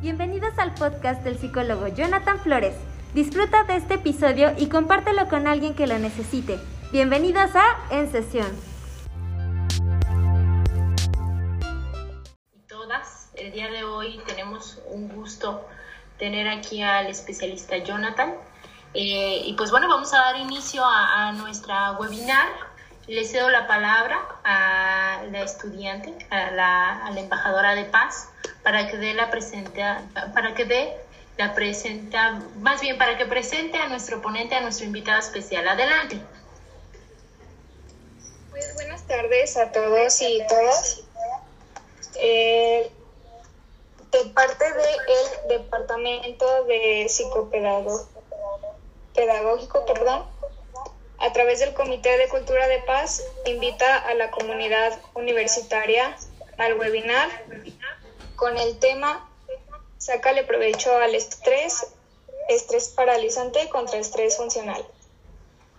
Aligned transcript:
Bienvenidos 0.00 0.58
al 0.58 0.74
podcast 0.74 1.22
del 1.24 1.38
psicólogo 1.38 1.88
Jonathan 1.88 2.38
Flores. 2.38 2.74
Disfruta 3.14 3.64
de 3.64 3.76
este 3.76 3.94
episodio 3.94 4.52
y 4.58 4.68
compártelo 4.68 5.26
con 5.26 5.46
alguien 5.46 5.74
que 5.74 5.86
lo 5.86 5.98
necesite. 5.98 6.58
Bienvenidos 6.92 7.56
a 7.56 7.64
En 7.90 8.12
Sesión. 8.12 8.46
Y 12.54 12.58
todas, 12.68 13.30
el 13.36 13.52
día 13.52 13.70
de 13.70 13.84
hoy 13.84 14.20
tenemos 14.26 14.82
un 14.90 15.08
gusto 15.08 15.66
tener 16.18 16.46
aquí 16.46 16.82
al 16.82 17.06
especialista 17.06 17.78
Jonathan. 17.78 18.34
Eh, 18.92 19.44
y 19.46 19.54
pues 19.54 19.70
bueno, 19.70 19.88
vamos 19.88 20.12
a 20.12 20.18
dar 20.18 20.36
inicio 20.36 20.84
a, 20.84 21.28
a 21.28 21.32
nuestra 21.32 21.92
webinar. 21.92 22.48
Le 23.08 23.24
cedo 23.24 23.50
la 23.50 23.68
palabra 23.68 24.26
a 24.42 25.22
la 25.30 25.42
estudiante, 25.42 26.12
a 26.30 26.50
la, 26.50 27.08
embajadora 27.16 27.76
de 27.76 27.84
paz, 27.84 28.28
para 28.64 28.88
que 28.88 28.96
dé 28.96 29.14
la 29.14 29.30
presenta, 29.30 30.02
para 30.34 30.54
que 30.54 30.64
dé 30.64 30.96
la 31.36 31.54
presenta, 31.54 32.40
más 32.58 32.80
bien 32.80 32.98
para 32.98 33.16
que 33.16 33.26
presente 33.26 33.78
a 33.78 33.86
nuestro 33.88 34.20
ponente, 34.20 34.56
a 34.56 34.60
nuestro 34.60 34.86
invitado 34.86 35.20
especial. 35.20 35.68
Adelante. 35.68 36.20
Pues 38.50 38.74
buenas 38.74 39.06
tardes 39.06 39.56
a 39.56 39.70
todos 39.70 40.20
y 40.22 40.42
todas. 40.48 41.02
Eh, 42.16 42.90
de 44.10 44.24
parte 44.30 44.64
del 44.64 45.60
Departamento 45.60 46.64
de 46.64 47.06
Psicopedagógico, 47.08 49.86
perdón, 49.86 50.26
a 51.18 51.32
través 51.32 51.60
del 51.60 51.74
Comité 51.74 52.18
de 52.18 52.28
Cultura 52.28 52.68
de 52.68 52.78
Paz, 52.80 53.22
invita 53.44 53.96
a 53.98 54.14
la 54.14 54.30
comunidad 54.30 54.98
universitaria 55.14 56.16
al 56.58 56.78
webinar 56.78 57.28
con 58.36 58.56
el 58.56 58.78
tema 58.78 59.28
Sácale 59.98 60.44
provecho 60.44 60.96
al 60.98 61.14
estrés, 61.14 61.86
estrés 62.48 62.88
paralizante 62.90 63.68
contra 63.70 63.98
estrés 63.98 64.36
funcional. 64.36 64.84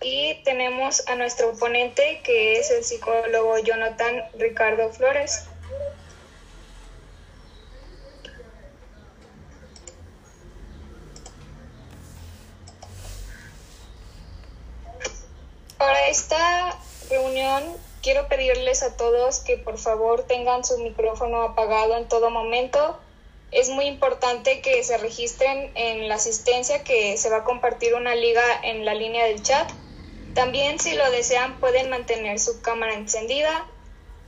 Y 0.00 0.42
tenemos 0.44 1.06
a 1.08 1.14
nuestro 1.14 1.50
oponente 1.50 2.20
que 2.24 2.58
es 2.58 2.70
el 2.70 2.84
psicólogo 2.84 3.58
Jonathan 3.58 4.28
Ricardo 4.34 4.92
Flores. 4.92 5.47
Para 15.78 16.08
esta 16.08 16.76
reunión 17.08 17.62
quiero 18.02 18.26
pedirles 18.26 18.82
a 18.82 18.96
todos 18.96 19.38
que 19.38 19.56
por 19.56 19.78
favor 19.78 20.24
tengan 20.24 20.64
su 20.64 20.76
micrófono 20.78 21.42
apagado 21.42 21.96
en 21.96 22.08
todo 22.08 22.30
momento. 22.30 22.98
Es 23.52 23.70
muy 23.70 23.86
importante 23.86 24.60
que 24.60 24.82
se 24.82 24.98
registren 24.98 25.70
en 25.76 26.08
la 26.08 26.16
asistencia 26.16 26.82
que 26.82 27.16
se 27.16 27.30
va 27.30 27.38
a 27.38 27.44
compartir 27.44 27.94
una 27.94 28.16
liga 28.16 28.42
en 28.64 28.84
la 28.84 28.94
línea 28.94 29.26
del 29.26 29.40
chat. 29.42 29.70
También 30.34 30.80
si 30.80 30.94
lo 30.94 31.08
desean 31.12 31.60
pueden 31.60 31.90
mantener 31.90 32.40
su 32.40 32.60
cámara 32.60 32.94
encendida. 32.94 33.64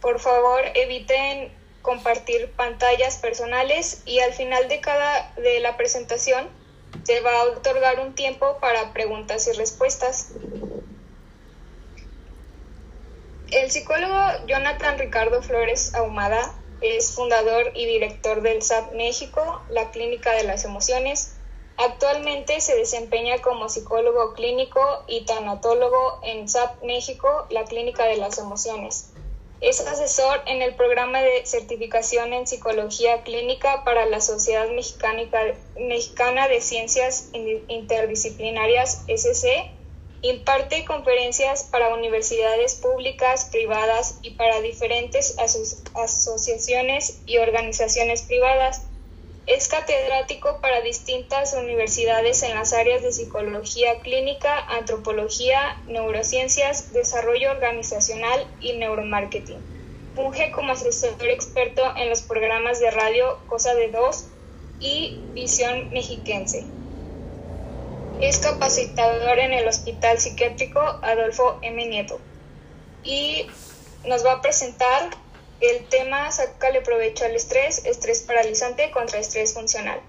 Por 0.00 0.20
favor 0.20 0.62
eviten 0.74 1.52
compartir 1.82 2.52
pantallas 2.52 3.16
personales 3.16 4.02
y 4.06 4.20
al 4.20 4.32
final 4.34 4.68
de 4.68 4.80
cada 4.80 5.32
de 5.34 5.58
la 5.58 5.76
presentación 5.76 6.48
se 7.02 7.20
va 7.20 7.40
a 7.40 7.44
otorgar 7.44 7.98
un 7.98 8.14
tiempo 8.14 8.58
para 8.60 8.92
preguntas 8.92 9.48
y 9.48 9.52
respuestas. 9.52 10.28
El 13.50 13.68
psicólogo 13.68 14.14
Jonathan 14.46 14.96
Ricardo 14.96 15.42
Flores 15.42 15.92
Ahumada 15.96 16.54
es 16.80 17.12
fundador 17.12 17.72
y 17.74 17.84
director 17.84 18.42
del 18.42 18.62
SAP 18.62 18.92
México, 18.94 19.60
la 19.70 19.90
Clínica 19.90 20.32
de 20.34 20.44
las 20.44 20.64
Emociones. 20.64 21.36
Actualmente 21.76 22.60
se 22.60 22.76
desempeña 22.76 23.42
como 23.42 23.68
psicólogo 23.68 24.34
clínico 24.34 24.80
y 25.08 25.25
tanatólogo 25.25 26.20
en 26.22 26.48
SAP 26.48 26.84
México, 26.84 27.48
la 27.50 27.64
Clínica 27.64 28.04
de 28.04 28.19
las 28.19 28.38
Emociones. 28.38 29.12
Es 29.60 29.80
asesor 29.80 30.42
en 30.46 30.62
el 30.62 30.76
programa 30.76 31.20
de 31.20 31.44
certificación 31.44 32.32
en 32.32 32.46
psicología 32.46 33.25
clínica 33.25 33.82
para 33.84 34.06
la 34.06 34.20
Sociedad 34.20 34.69
Mexicana 34.69 36.48
de 36.48 36.60
Ciencias 36.60 37.30
Interdisciplinarias 37.66 39.04
SC 39.08 39.79
Imparte 40.22 40.84
conferencias 40.84 41.64
para 41.64 41.94
universidades 41.94 42.75
públicas, 42.75 43.48
privadas 43.50 44.19
y 44.20 44.32
para 44.32 44.60
diferentes 44.60 45.34
asociaciones 45.94 47.22
y 47.25 47.38
organizaciones 47.38 48.20
privadas. 48.22 48.82
Es 49.47 49.69
catedrático 49.69 50.60
para 50.60 50.82
distintas 50.82 51.54
universidades 51.54 52.42
en 52.42 52.54
las 52.54 52.75
áreas 52.75 53.03
de 53.03 53.12
psicología 53.12 53.98
clínica, 54.00 54.58
antropología, 54.58 55.81
neurociencias, 55.86 56.92
desarrollo 56.92 57.52
organizacional 57.52 58.47
y 58.60 58.75
neuromarketing. 58.75 59.58
Funge 60.14 60.50
como 60.52 60.72
asesor 60.72 61.14
experto 61.28 61.82
en 61.97 62.10
los 62.10 62.20
programas 62.20 62.78
de 62.78 62.91
radio 62.91 63.38
Cosa 63.47 63.75
de 63.75 63.88
Dos 63.88 64.26
y 64.81 65.19
Visión 65.32 65.88
Mexiquense. 65.92 66.79
Es 68.20 68.38
capacitador 68.38 69.38
en 69.38 69.54
el 69.54 69.66
Hospital 69.66 70.19
Psiquiátrico 70.19 70.78
Adolfo 70.78 71.58
M. 71.62 71.86
Nieto. 71.86 72.20
Y 73.03 73.47
nos 74.06 74.26
va 74.26 74.32
a 74.34 74.42
presentar 74.42 75.08
el 75.60 75.86
tema 75.86 76.31
Sácale 76.31 76.82
provecho 76.82 77.25
al 77.25 77.34
estrés, 77.34 77.86
estrés 77.86 78.20
paralizante 78.20 78.91
contra 78.91 79.19
estrés 79.19 79.54
funcional. 79.54 80.00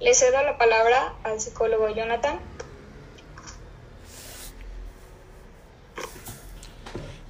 Le 0.00 0.14
cedo 0.14 0.42
la 0.42 0.56
palabra 0.56 1.14
al 1.24 1.42
psicólogo 1.42 1.94
Jonathan. 1.94 2.40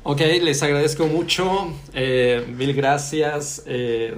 Ok, 0.05 0.21
les 0.21 0.63
agradezco 0.63 1.07
mucho. 1.07 1.75
Eh, 1.93 2.45
mil 2.47 2.75
gracias. 2.75 3.65
Eh, 3.67 4.17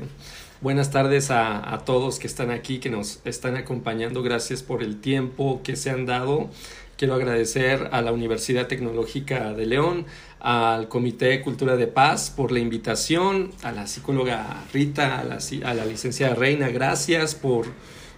Buenas 0.63 0.91
tardes 0.91 1.31
a, 1.31 1.85
todos 1.87 2.19
que 2.19 2.27
están 2.27 2.51
aquí, 2.51 2.81
que 2.81 2.91
nos 2.91 3.21
están 3.25 3.57
acompañando. 3.57 4.23
Gracias 4.23 4.63
por 4.63 4.83
el 4.83 5.01
tiempo 5.01 5.63
que 5.65 5.75
se 5.75 5.89
han 5.89 6.05
dado. 6.05 6.51
Quiero 6.99 7.15
agradecer 7.15 7.89
a 7.93 8.03
la 8.03 8.13
Universidad 8.13 8.67
Tecnológica 8.67 9.55
de 9.55 9.65
León, 9.65 10.05
al 10.39 10.89
Comité 10.89 11.29
de 11.29 11.41
Cultura 11.41 11.77
de 11.77 11.87
Paz 11.87 12.31
por 12.31 12.53
la 12.53 12.59
invitación, 12.59 13.53
a 13.63 13.73
la 13.73 13.87
psicóloga 13.87 14.63
Rita, 14.71 15.19
a 15.19 15.25
la, 15.25 15.39
a 15.65 15.73
la 15.73 15.87
licenciada 15.87 16.35
Reina, 16.35 16.69
gracias 16.69 17.35
por, 17.35 17.65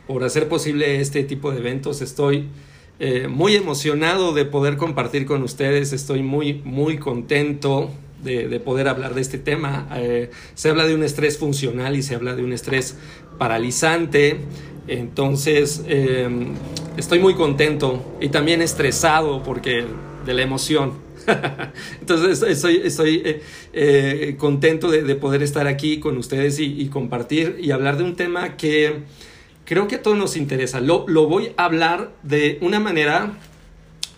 por 0.09 0.25
hacer 0.25 0.49
posible 0.49 1.01
este 1.01 1.23
tipo 1.23 1.53
de 1.53 1.59
eventos. 1.59 2.03
Estoy 2.03 2.49
eh, 2.99 3.29
muy 3.29 3.55
emocionado 3.55 4.35
de 4.35 4.47
poder 4.47 4.79
compartir 4.79 5.27
con 5.27 5.45
ustedes, 5.45 5.93
estoy 5.93 6.25
muy, 6.25 6.55
muy 6.65 6.99
contento 6.99 7.93
de, 8.23 8.49
de, 8.49 8.61
poder 8.61 8.89
hablar 8.89 9.15
de 9.15 9.21
este 9.21 9.39
tema. 9.39 9.89
Eh, 9.97 10.31
se 10.55 10.71
habla 10.71 10.87
de 10.87 10.95
un 10.95 11.03
estrés 11.03 11.39
funcional 11.39 11.97
y 11.97 12.03
se 12.03 12.15
habla 12.15 12.35
de 12.35 12.43
un 12.43 12.53
estrés 12.53 12.97
paralizante. 13.39 14.41
Entonces, 14.89 15.85
eh, 15.87 16.29
estoy 16.97 17.21
muy 17.21 17.35
contento 17.35 18.17
y 18.21 18.29
también 18.29 18.63
estresado 18.63 19.43
porque 19.43 19.85
de 20.27 20.35
la 20.35 20.43
emoción. 20.43 20.95
Entonces, 22.01 22.43
estoy, 22.43 22.83
estoy 22.85 23.23
eh, 23.25 23.43
eh, 23.73 24.37
contento 24.39 24.91
de, 24.91 25.03
de, 25.03 25.15
poder 25.15 25.43
estar 25.43 25.67
aquí 25.69 26.01
con 26.01 26.17
ustedes 26.17 26.59
y, 26.59 26.81
y, 26.81 26.89
compartir 26.89 27.59
y 27.61 27.71
hablar 27.71 27.97
de 27.97 28.05
un 28.05 28.17
tema 28.17 28.57
que 28.57 29.05
creo 29.65 29.87
que 29.87 29.97
a 29.97 30.03
todos 30.03 30.17
nos 30.17 30.37
interesa. 30.37 30.81
Lo, 30.81 31.05
lo 31.07 31.27
voy 31.27 31.53
a 31.57 31.65
hablar 31.65 32.13
de 32.25 32.59
una 32.61 32.81
manera, 32.81 33.39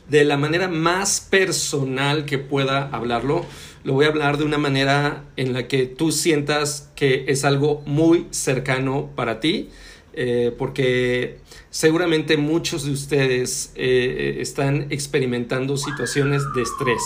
de 0.08 0.24
la 0.24 0.36
manera 0.36 0.68
más 0.68 1.20
personal 1.20 2.24
que 2.24 2.38
pueda 2.38 2.88
hablarlo 2.92 3.44
lo 3.84 3.92
voy 3.92 4.06
a 4.06 4.08
hablar 4.08 4.38
de 4.38 4.44
una 4.44 4.56
manera 4.56 5.24
en 5.36 5.52
la 5.52 5.68
que 5.68 5.84
tú 5.84 6.10
sientas 6.10 6.90
que 6.96 7.26
es 7.28 7.44
algo 7.44 7.82
muy 7.84 8.26
cercano 8.30 9.10
para 9.14 9.40
ti, 9.40 9.68
eh, 10.14 10.54
porque 10.56 11.36
seguramente 11.68 12.38
muchos 12.38 12.84
de 12.86 12.92
ustedes 12.92 13.72
eh, 13.76 14.38
están 14.40 14.86
experimentando 14.88 15.76
situaciones 15.76 16.42
de 16.54 16.62
estrés. 16.62 17.02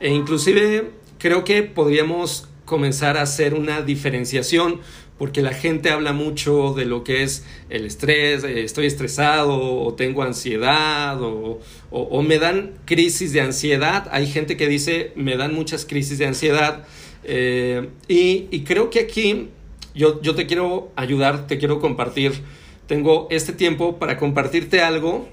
E 0.00 0.10
inclusive 0.10 0.90
creo 1.18 1.44
que 1.44 1.62
podríamos 1.62 2.48
comenzar 2.70 3.16
a 3.16 3.22
hacer 3.22 3.54
una 3.54 3.82
diferenciación 3.82 4.80
porque 5.18 5.42
la 5.42 5.52
gente 5.52 5.90
habla 5.90 6.12
mucho 6.12 6.72
de 6.72 6.84
lo 6.84 7.02
que 7.02 7.24
es 7.24 7.44
el 7.68 7.84
estrés, 7.84 8.44
eh, 8.44 8.62
estoy 8.62 8.86
estresado 8.86 9.60
o 9.60 9.92
tengo 9.94 10.22
ansiedad 10.22 11.18
o, 11.20 11.58
me 12.22 12.38
dan 12.38 12.74
crisis 12.84 13.32
de 13.32 13.40
ansiedad. 13.40 14.08
Hay 14.12 14.28
gente 14.28 14.56
que 14.56 14.68
dice 14.68 15.10
me 15.16 15.36
dan 15.36 15.52
muchas 15.52 15.84
crisis 15.84 16.18
de 16.18 16.26
ansiedad 16.26 16.86
eh, 17.24 17.88
y, 18.06 18.46
y, 18.52 18.60
creo 18.62 18.88
que 18.88 19.00
aquí 19.00 19.48
yo, 19.92 20.22
yo 20.22 20.36
te 20.36 20.46
quiero 20.46 20.92
ayudar, 20.94 21.48
te 21.48 21.58
quiero 21.58 21.80
compartir. 21.80 22.32
Tengo 22.86 23.26
este 23.30 23.52
tiempo 23.52 23.98
para 23.98 24.16
compartirte 24.16 24.80
algo 24.80 25.28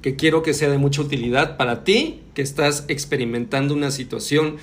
que 0.00 0.16
quiero 0.16 0.42
que 0.42 0.54
sea 0.54 0.70
de 0.70 0.78
mucha 0.78 1.02
utilidad 1.02 1.58
para 1.58 1.84
ti 1.84 2.22
que 2.32 2.40
estás 2.40 2.84
experimentando 2.88 3.74
una 3.74 3.90
situación 3.90 4.56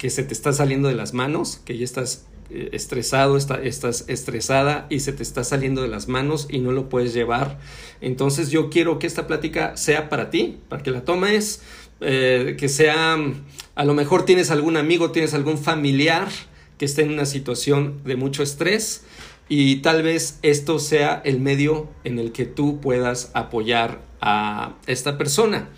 que 0.00 0.08
se 0.08 0.22
te 0.22 0.32
está 0.32 0.54
saliendo 0.54 0.88
de 0.88 0.94
las 0.94 1.12
manos, 1.12 1.60
que 1.66 1.76
ya 1.76 1.84
estás 1.84 2.24
eh, 2.48 2.70
estresado, 2.72 3.36
estás 3.36 4.06
estresada 4.08 4.86
y 4.88 5.00
se 5.00 5.12
te 5.12 5.22
está 5.22 5.44
saliendo 5.44 5.82
de 5.82 5.88
las 5.88 6.08
manos 6.08 6.46
y 6.48 6.60
no 6.60 6.72
lo 6.72 6.88
puedes 6.88 7.12
llevar. 7.12 7.58
Entonces 8.00 8.50
yo 8.50 8.70
quiero 8.70 8.98
que 8.98 9.06
esta 9.06 9.26
plática 9.26 9.76
sea 9.76 10.08
para 10.08 10.30
ti, 10.30 10.56
para 10.70 10.82
que 10.82 10.90
la 10.90 11.04
tomes, 11.04 11.60
eh, 12.00 12.56
que 12.58 12.70
sea, 12.70 13.18
a 13.74 13.84
lo 13.84 13.92
mejor 13.92 14.24
tienes 14.24 14.50
algún 14.50 14.78
amigo, 14.78 15.10
tienes 15.10 15.34
algún 15.34 15.58
familiar 15.58 16.28
que 16.78 16.86
esté 16.86 17.02
en 17.02 17.10
una 17.10 17.26
situación 17.26 18.00
de 18.02 18.16
mucho 18.16 18.42
estrés 18.42 19.04
y 19.50 19.82
tal 19.82 20.02
vez 20.02 20.38
esto 20.40 20.78
sea 20.78 21.20
el 21.26 21.40
medio 21.40 21.90
en 22.04 22.18
el 22.18 22.32
que 22.32 22.46
tú 22.46 22.80
puedas 22.80 23.32
apoyar 23.34 24.00
a 24.22 24.76
esta 24.86 25.18
persona. 25.18 25.68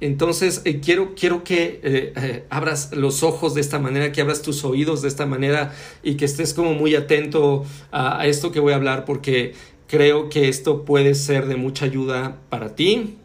Entonces, 0.00 0.62
eh, 0.64 0.80
quiero, 0.80 1.14
quiero 1.14 1.44
que 1.44 1.80
eh, 1.82 2.12
eh, 2.16 2.44
abras 2.48 2.90
los 2.96 3.22
ojos 3.22 3.54
de 3.54 3.60
esta 3.60 3.78
manera, 3.78 4.12
que 4.12 4.22
abras 4.22 4.40
tus 4.40 4.64
oídos 4.64 5.02
de 5.02 5.08
esta 5.08 5.26
manera 5.26 5.74
y 6.02 6.14
que 6.14 6.24
estés 6.24 6.54
como 6.54 6.72
muy 6.72 6.94
atento 6.94 7.64
a, 7.92 8.26
esto 8.26 8.50
que 8.50 8.60
voy 8.60 8.72
a 8.72 8.76
hablar 8.76 9.04
porque 9.04 9.52
creo 9.86 10.30
que 10.30 10.48
esto 10.48 10.86
puede 10.86 11.14
ser 11.14 11.46
de 11.46 11.56
mucha 11.56 11.84
ayuda 11.84 12.38
para 12.48 12.74
ti 12.74 13.18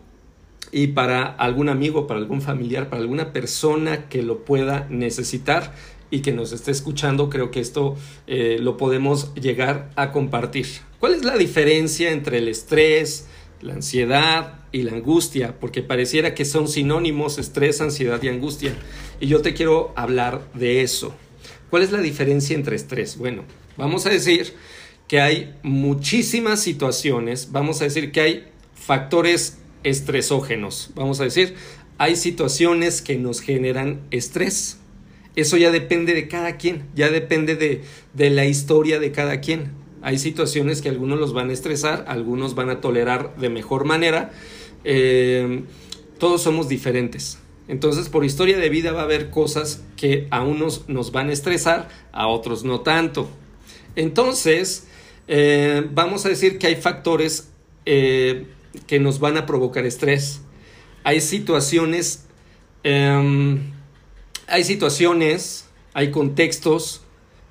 y 0.74 0.88
para 0.88 1.24
algún 1.24 1.70
amigo, 1.70 2.08
para 2.08 2.20
algún 2.20 2.42
familiar, 2.42 2.90
para 2.90 3.02
alguna 3.02 3.32
persona 3.32 4.10
que 4.10 4.22
lo 4.22 4.44
pueda 4.44 4.86
necesitar 4.90 5.74
y 6.12 6.20
que 6.20 6.34
nos 6.34 6.52
esté 6.52 6.72
escuchando. 6.72 7.30
Creo 7.30 7.52
que 7.52 7.62
esto 7.62 7.96
lo 8.28 8.76
podemos 8.76 9.34
llegar 9.36 9.92
a 9.96 10.12
compartir. 10.12 10.68
¿Cuál 11.00 11.14
es 11.14 11.24
la 11.24 11.38
diferencia 11.38 12.12
entre 12.12 12.40
el 12.40 12.50
estrés, 12.50 13.28
la 13.62 13.74
ansiedad 13.74 14.60
y 14.72 14.84
la 14.84 14.94
angustia, 14.94 15.60
porque 15.60 15.82
pareciera 15.82 16.34
que 16.34 16.46
son 16.46 16.68
sinónimos 16.68 17.38
estrés, 17.38 17.82
ansiedad 17.82 18.22
y 18.22 18.28
angustia. 18.28 18.74
Y 19.20 19.28
yo 19.28 19.42
te 19.42 19.54
quiero 19.54 19.94
hablar 19.96 20.42
de 20.54 20.82
eso. 20.82 21.16
¿Cuál 21.70 21.84
es 21.84 21.92
la 21.92 22.02
diferencia 22.02 22.56
entre 22.56 22.76
estrés? 22.76 23.18
Bueno, 23.18 23.44
vamos 23.78 24.06
a 24.06 24.10
decir 24.10 24.54
que 25.08 25.22
hay 25.22 25.56
muchísimas 25.64 26.62
situaciones, 26.62 27.52
vamos 27.52 27.82
a 27.82 27.86
decir 27.86 28.12
que 28.12 28.22
hay 28.22 28.48
factores 28.74 29.58
estresógenos, 29.84 30.92
vamos 30.96 31.20
a 31.22 31.26
decir, 31.26 31.56
hay 31.98 32.16
situaciones 32.16 33.02
que 33.02 33.18
nos 33.18 33.40
generan 33.42 34.02
estrés. 34.12 34.80
Eso 35.36 35.58
ya 35.58 35.72
depende 35.72 36.14
de 36.14 36.28
cada 36.28 36.58
quien, 36.58 36.86
ya 36.96 37.10
depende 37.10 37.56
de, 37.56 37.84
de 38.14 38.30
la 38.30 38.46
historia 38.46 39.00
de 39.00 39.12
cada 39.12 39.42
quien. 39.42 39.72
Hay 40.06 40.20
situaciones 40.20 40.84
que 40.84 40.90
algunos 40.90 41.20
los 41.20 41.34
van 41.34 41.50
a 41.50 41.54
estresar, 41.54 42.06
algunos 42.08 42.54
van 42.54 42.70
a 42.70 42.80
tolerar 42.80 43.36
de 43.38 43.50
mejor 43.50 43.86
manera. 43.86 44.32
Eh, 44.84 45.64
todos 46.20 46.44
somos 46.44 46.70
diferentes. 46.70 47.40
Entonces, 47.68 48.08
por 48.10 48.24
historia 48.24 48.60
de 48.60 48.70
vida 48.70 48.92
va 48.92 49.02
a 49.02 49.06
haber 49.06 49.32
cosas 49.32 49.84
que 49.98 50.28
a 50.30 50.44
unos 50.44 50.88
nos 50.88 51.12
van 51.12 51.30
a 51.30 51.34
estresar, 51.34 51.90
a 52.12 52.28
otros 52.28 52.64
no 52.64 52.82
tanto. 52.82 53.28
Entonces, 53.96 54.86
eh, 55.28 55.88
vamos 55.92 56.24
a 56.28 56.30
decir 56.30 56.60
que 56.60 56.68
hay 56.68 56.76
factores 56.76 57.50
eh, 57.88 58.46
que 58.86 59.00
nos 59.00 59.18
van 59.18 59.38
a 59.38 59.48
provocar 59.48 59.88
estrés. 59.88 60.42
Hay 61.04 61.20
situaciones, 61.20 62.28
em, 62.84 63.72
hay 64.46 64.66
situaciones, 64.66 65.66
hay 65.96 66.12
contextos 66.12 67.05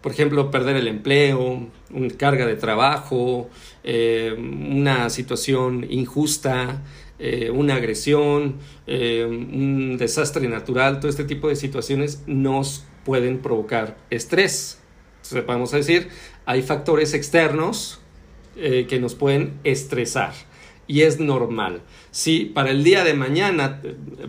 por 0.05 0.13
ejemplo, 0.13 0.51
perder 0.51 0.77
el 0.77 0.87
empleo, 0.87 1.67
una 1.91 2.09
carga 2.19 2.45
de 2.45 2.57
trabajo, 2.57 3.49
eh, 3.85 4.35
una 4.37 5.09
situación 5.09 5.87
injusta, 5.89 6.83
eh, 7.19 7.49
una 7.51 7.77
agresión, 7.77 8.57
eh, 8.87 9.25
un 9.27 9.97
desastre 9.97 10.47
natural, 10.47 11.01
todo 11.01 11.09
este 11.09 11.25
tipo 11.25 11.49
de 11.49 11.57
situaciones 11.57 12.23
nos 12.27 12.85
pueden 13.07 13.39
provocar 13.39 13.97
estrés. 14.11 14.79
Entonces, 15.23 15.47
vamos 15.47 15.73
a 15.73 15.79
decir, 15.79 16.09
hay 16.45 16.61
factores 16.61 17.15
externos 17.15 18.03
que 18.57 18.99
nos 19.01 19.15
pueden 19.15 19.55
estresar 19.65 20.35
y 20.87 21.01
es 21.01 21.19
normal. 21.19 21.81
Si 22.11 22.45
para 22.45 22.73
el 22.73 22.85
día 22.85 23.05
de 23.05 23.15
mañana 23.15 23.81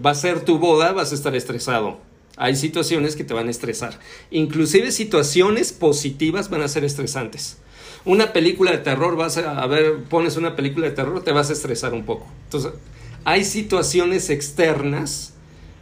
va 0.03 0.11
a 0.11 0.15
ser 0.15 0.39
tu 0.39 0.57
boda, 0.57 0.93
vas 0.93 1.11
a 1.11 1.15
estar 1.15 1.35
estresado 1.35 1.99
hay 2.37 2.55
situaciones 2.55 3.15
que 3.15 3.23
te 3.23 3.33
van 3.33 3.47
a 3.47 3.51
estresar. 3.51 3.99
Inclusive 4.31 4.91
situaciones 4.91 5.71
positivas 5.71 6.49
van 6.49 6.61
a 6.61 6.67
ser 6.67 6.83
estresantes. 6.83 7.57
Una 8.03 8.33
película 8.33 8.71
de 8.71 8.77
terror, 8.79 9.15
vas 9.15 9.37
a, 9.37 9.65
ver, 9.67 10.03
pones 10.03 10.37
una 10.37 10.55
película 10.55 10.87
de 10.87 10.93
terror, 10.93 11.23
te 11.23 11.31
vas 11.31 11.49
a 11.49 11.53
estresar 11.53 11.93
un 11.93 12.05
poco. 12.05 12.27
Entonces, 12.43 12.73
hay 13.23 13.43
situaciones 13.43 14.29
externas 14.29 15.33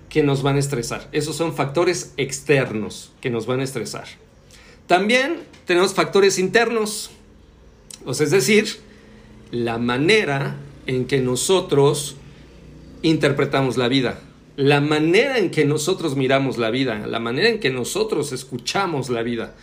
que 0.10 0.24
nos 0.24 0.44
van 0.44 0.56
a 0.56 0.60
estresar. 0.60 1.10
Esos 1.12 1.36
son 1.36 1.56
factores 1.56 2.14
externos 2.18 3.12
que 3.20 3.30
nos 3.30 3.46
van 3.46 3.60
a 3.60 3.64
estresar. 3.64 4.06
También 4.88 5.42
tenemos 5.66 5.94
factores 5.94 6.38
internos. 6.40 7.10
O 8.06 8.14
sea, 8.14 8.26
es 8.26 8.32
decir, 8.32 8.68
la 9.52 9.78
manera 9.78 10.58
en 10.86 11.06
que 11.06 11.20
nosotros 11.20 12.16
interpretamos 13.02 13.76
la 13.76 13.88
vida 13.88 14.22
la 14.56 14.82
manera 14.82 15.38
en 15.38 15.50
que 15.50 15.66
nosotros 15.66 16.16
miramos 16.16 16.58
la 16.58 16.70
vida, 16.70 17.08
la 17.08 17.20
manera 17.20 17.50
en 17.50 17.60
que 17.60 17.72
nosotros 17.72 18.32
escuchamos 18.32 19.10
la 19.10 19.24
vida. 19.24 19.56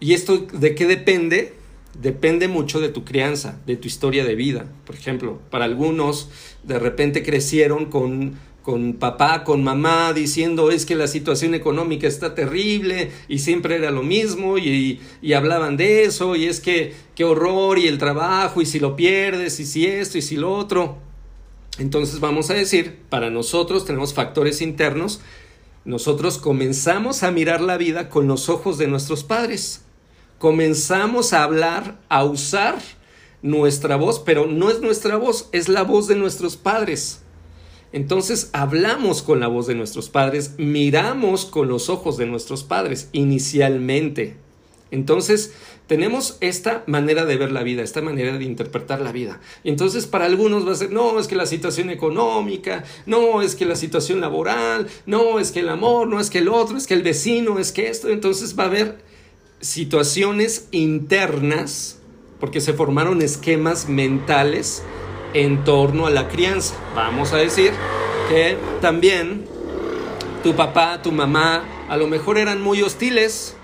¿Y 0.00 0.14
esto 0.14 0.38
de 0.38 0.74
qué 0.74 0.86
depende? 0.86 1.54
Depende 2.00 2.48
mucho 2.48 2.80
de 2.80 2.88
tu 2.88 3.04
crianza, 3.04 3.60
de 3.66 3.76
tu 3.76 3.88
historia 3.88 4.24
de 4.24 4.34
vida. 4.34 4.66
Por 4.86 4.94
ejemplo, 4.94 5.40
para 5.50 5.64
algunos 5.64 6.30
de 6.62 6.78
repente 6.78 7.22
crecieron 7.22 7.86
con, 7.86 8.38
con 8.62 8.94
papá, 8.94 9.44
con 9.44 9.64
mamá, 9.64 10.12
diciendo 10.12 10.70
es 10.70 10.86
que 10.86 10.94
la 10.94 11.08
situación 11.08 11.54
económica 11.54 12.06
está 12.06 12.34
terrible 12.34 13.10
y 13.28 13.40
siempre 13.40 13.76
era 13.76 13.90
lo 13.90 14.02
mismo 14.02 14.58
y, 14.58 15.00
y 15.20 15.32
hablaban 15.32 15.76
de 15.76 16.04
eso 16.04 16.36
y 16.36 16.46
es 16.46 16.60
que 16.60 16.94
qué 17.14 17.24
horror 17.24 17.78
y 17.78 17.88
el 17.88 17.98
trabajo 17.98 18.62
y 18.62 18.66
si 18.66 18.78
lo 18.78 18.94
pierdes 18.94 19.58
y 19.60 19.66
si 19.66 19.86
esto 19.86 20.16
y 20.18 20.22
si 20.22 20.36
lo 20.36 20.54
otro. 20.54 21.07
Entonces 21.78 22.20
vamos 22.20 22.50
a 22.50 22.54
decir, 22.54 22.98
para 23.08 23.30
nosotros 23.30 23.84
tenemos 23.84 24.12
factores 24.12 24.60
internos, 24.62 25.20
nosotros 25.84 26.38
comenzamos 26.38 27.22
a 27.22 27.30
mirar 27.30 27.60
la 27.60 27.76
vida 27.76 28.08
con 28.08 28.26
los 28.26 28.48
ojos 28.48 28.78
de 28.78 28.88
nuestros 28.88 29.24
padres, 29.24 29.82
comenzamos 30.38 31.32
a 31.32 31.44
hablar, 31.44 31.98
a 32.08 32.24
usar 32.24 32.78
nuestra 33.42 33.96
voz, 33.96 34.18
pero 34.18 34.46
no 34.46 34.70
es 34.70 34.80
nuestra 34.80 35.16
voz, 35.16 35.48
es 35.52 35.68
la 35.68 35.82
voz 35.82 36.08
de 36.08 36.16
nuestros 36.16 36.56
padres. 36.56 37.22
Entonces 37.92 38.50
hablamos 38.52 39.22
con 39.22 39.40
la 39.40 39.46
voz 39.46 39.66
de 39.66 39.74
nuestros 39.74 40.08
padres, 40.08 40.54
miramos 40.58 41.46
con 41.46 41.68
los 41.68 41.88
ojos 41.88 42.16
de 42.16 42.26
nuestros 42.26 42.64
padres 42.64 43.08
inicialmente. 43.12 44.36
Entonces 44.90 45.52
tenemos 45.86 46.36
esta 46.40 46.84
manera 46.86 47.24
de 47.24 47.36
ver 47.36 47.52
la 47.52 47.62
vida, 47.62 47.82
esta 47.82 48.02
manera 48.02 48.36
de 48.36 48.44
interpretar 48.44 49.00
la 49.00 49.12
vida. 49.12 49.40
Entonces 49.64 50.06
para 50.06 50.26
algunos 50.26 50.66
va 50.66 50.72
a 50.72 50.76
ser, 50.76 50.92
no, 50.92 51.18
es 51.18 51.28
que 51.28 51.36
la 51.36 51.46
situación 51.46 51.90
económica, 51.90 52.84
no, 53.06 53.42
es 53.42 53.54
que 53.54 53.64
la 53.64 53.76
situación 53.76 54.20
laboral, 54.20 54.88
no, 55.06 55.38
es 55.38 55.50
que 55.50 55.60
el 55.60 55.68
amor, 55.68 56.08
no, 56.08 56.20
es 56.20 56.30
que 56.30 56.38
el 56.38 56.48
otro, 56.48 56.76
es 56.76 56.86
que 56.86 56.94
el 56.94 57.02
vecino, 57.02 57.58
es 57.58 57.72
que 57.72 57.88
esto. 57.88 58.08
Entonces 58.08 58.58
va 58.58 58.64
a 58.64 58.66
haber 58.66 58.98
situaciones 59.60 60.68
internas, 60.70 61.98
porque 62.40 62.60
se 62.60 62.72
formaron 62.72 63.20
esquemas 63.20 63.88
mentales 63.88 64.82
en 65.34 65.64
torno 65.64 66.06
a 66.06 66.10
la 66.10 66.28
crianza. 66.28 66.74
Vamos 66.94 67.32
a 67.32 67.38
decir 67.38 67.72
que 68.28 68.56
también 68.80 69.44
tu 70.42 70.54
papá, 70.54 71.02
tu 71.02 71.12
mamá, 71.12 71.64
a 71.88 71.96
lo 71.96 72.06
mejor 72.06 72.38
eran 72.38 72.60
muy 72.62 72.82
hostiles 72.82 73.56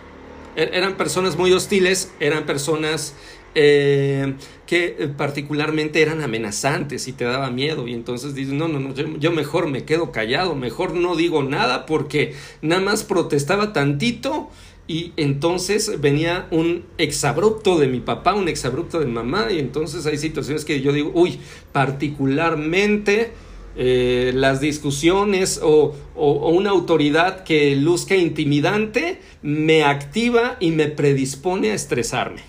eran 0.57 0.97
personas 0.97 1.37
muy 1.37 1.53
hostiles, 1.53 2.13
eran 2.21 2.47
personas 2.47 3.15
eh, 3.57 4.35
que 4.67 4.97
eh, 4.99 5.09
particularmente 5.17 6.03
eran 6.03 6.23
amenazantes 6.23 7.07
y 7.07 7.13
te 7.13 7.25
daba 7.25 7.51
miedo. 7.51 7.87
Y 7.87 7.95
entonces 7.95 8.35
dices, 8.35 8.55
no, 8.55 8.67
no, 8.67 8.81
no, 8.81 8.95
yo, 8.95 9.31
mejor 9.31 9.69
me 9.69 9.85
quedo 9.85 10.11
callado, 10.11 10.57
mejor 10.57 10.95
no 10.95 11.15
digo 11.15 11.43
nada 11.43 11.87
porque 11.87 12.35
nada 12.63 12.83
más 12.83 13.05
protestaba 13.05 13.73
tantito 13.73 14.51
y 14.89 15.13
entonces 15.17 16.01
venía 16.01 16.49
un 16.51 16.85
exabrupto 16.99 17.79
de 17.79 17.87
mi 17.87 18.01
papá, 18.01 18.35
un 18.35 18.49
exabrupto 18.49 18.99
de 18.99 19.07
mamá 19.07 19.53
y 19.53 19.61
entonces 19.61 20.05
hay 20.07 20.19
situaciones 20.19 20.65
que 20.65 20.81
yo 20.81 20.93
digo, 20.93 21.13
uy, 21.15 21.39
particularmente 21.73 23.33
eh, 23.77 24.33
las 24.35 24.61
discusiones 24.61 25.61
o, 25.63 25.97
una 26.15 26.71
autoridad 26.71 27.43
que 27.43 27.75
luzca 27.75 28.15
intimidante 28.15 29.21
me 29.43 29.83
activa 29.83 30.57
y 30.61 30.71
me 30.71 30.87
predispone 30.87 31.73
a 31.73 31.75
estresarme. 31.75 32.43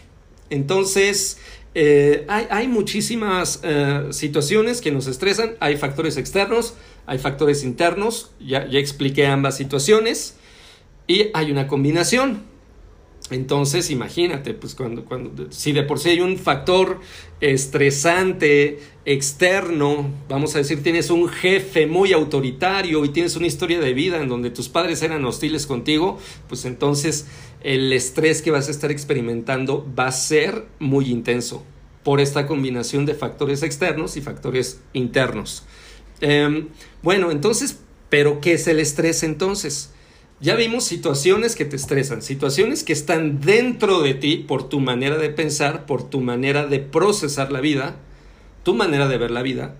Entonces, 0.52 1.40
eh, 1.74 2.26
hay, 2.28 2.68
muchísimas 2.68 3.60
eh, 3.64 4.08
situaciones 4.12 4.82
que 4.82 4.92
nos 4.92 5.08
estresan, 5.08 5.56
hay 5.60 5.78
factores 5.78 6.18
externos, 6.18 6.76
hay 7.08 7.18
factores 7.18 7.64
internos, 7.64 8.32
ya, 8.40 8.68
ya 8.68 8.80
expliqué 8.80 9.26
ambas 9.26 9.58
situaciones, 9.58 10.36
y 11.08 11.30
hay 11.34 11.52
una 11.52 11.68
combinación. 11.68 12.44
Entonces, 13.32 13.90
imagínate, 13.90 14.54
pues 14.54 14.76
cuando, 14.76 15.04
cuando, 15.06 15.52
si 15.52 15.72
de 15.72 15.84
por 15.84 16.00
sí 16.00 16.10
hay 16.10 16.22
un 16.22 16.38
factor 16.38 17.00
estresante, 17.42 18.80
externo, 19.06 20.10
vamos 20.28 20.56
a 20.56 20.58
decir, 20.58 20.82
tienes 20.82 21.12
un 21.12 21.30
jefe 21.30 21.86
muy 21.86 22.12
autoritario 22.12 23.06
y 23.06 23.10
tienes 23.10 23.36
una 23.36 23.46
historia 23.46 23.80
de 23.80 23.94
vida 23.94 24.20
en 24.20 24.28
donde 24.28 24.50
tus 24.50 24.68
padres 24.68 25.04
eran 25.04 25.24
hostiles 25.26 25.68
contigo, 25.68 26.20
pues 26.48 26.66
entonces 26.66 27.28
el 27.62 27.94
estrés 27.94 28.42
que 28.42 28.52
vas 28.52 28.68
a 28.68 28.72
estar 28.72 28.92
experimentando 28.92 29.88
va 29.98 30.08
a 30.08 30.12
ser 30.12 30.66
muy 30.80 31.12
intenso 31.12 31.64
por 32.04 32.20
esta 32.20 32.48
combinación 32.48 33.06
de 33.06 33.14
factores 33.14 33.64
externos 33.64 34.18
y 34.18 34.22
factores 34.22 34.82
internos. 34.94 35.64
Em, 36.22 36.68
bueno, 37.04 37.32
entonces, 37.32 37.80
¿pero 38.10 38.42
qué 38.42 38.54
es 38.54 38.68
el 38.68 38.80
estrés 38.80 39.24
entonces? 39.24 39.92
Ya 40.40 40.56
vimos 40.56 40.84
situaciones 40.84 41.56
que 41.56 41.66
te 41.66 41.76
estresan, 41.76 42.22
situaciones 42.22 42.84
que 42.84 42.94
están 42.94 43.40
dentro 43.40 44.02
de 44.02 44.14
ti 44.16 44.38
por 44.38 44.68
tu 44.68 44.80
manera 44.80 45.18
de 45.18 45.30
pensar, 45.30 45.86
por 45.86 46.10
tu 46.10 46.22
manera 46.22 46.68
de 46.68 46.80
procesar 46.80 47.52
la 47.52 47.62
vida, 47.62 47.96
tu 48.66 48.74
manera 48.74 49.08
de 49.08 49.20
ver 49.20 49.30
la 49.30 49.44
vida, 49.44 49.76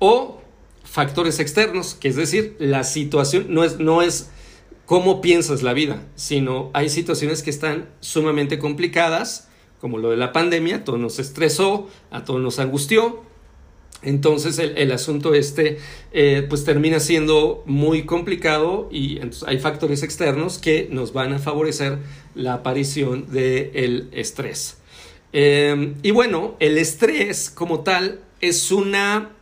o 0.00 0.42
factores 0.82 1.38
externos, 1.38 1.94
que 1.94 2.08
es 2.08 2.16
decir, 2.16 2.56
la 2.58 2.82
situación 2.84 3.46
no 3.48 3.64
es, 3.64 3.78
no 3.78 4.02
es 4.02 4.30
cómo 4.84 5.20
piensas 5.20 5.62
la 5.62 5.72
vida, 5.72 6.02
sino 6.16 6.70
hay 6.74 6.90
situaciones 6.90 7.44
que 7.44 7.50
están 7.50 7.88
sumamente 8.00 8.58
complicadas, 8.58 9.48
como 9.80 9.98
lo 9.98 10.10
de 10.10 10.16
la 10.16 10.32
pandemia, 10.32 10.84
todo 10.84 10.98
nos 10.98 11.20
estresó, 11.20 11.88
a 12.10 12.24
todos 12.24 12.40
nos 12.40 12.58
angustió, 12.58 13.22
entonces 14.02 14.58
el, 14.58 14.92
asunto 14.92 15.34
este 15.34 15.78
eh, 16.12 16.44
pues 16.48 16.64
termina 16.64 16.98
siendo 17.00 17.62
muy 17.64 18.04
complicado 18.04 18.88
y 18.90 19.20
hay 19.46 19.58
factores 19.58 20.02
externos 20.02 20.58
que 20.58 20.88
nos 20.90 21.12
van 21.12 21.32
a 21.32 21.38
favorecer 21.38 21.98
la 22.34 22.54
aparición 22.54 23.30
del 23.30 24.08
estrés. 24.12 24.78
Em, 25.38 25.96
y 26.02 26.12
bueno, 26.12 26.56
el 26.60 26.78
estrés 26.78 27.50
como 27.50 27.80
tal 27.80 28.20
es 28.40 28.72
una 28.72 29.32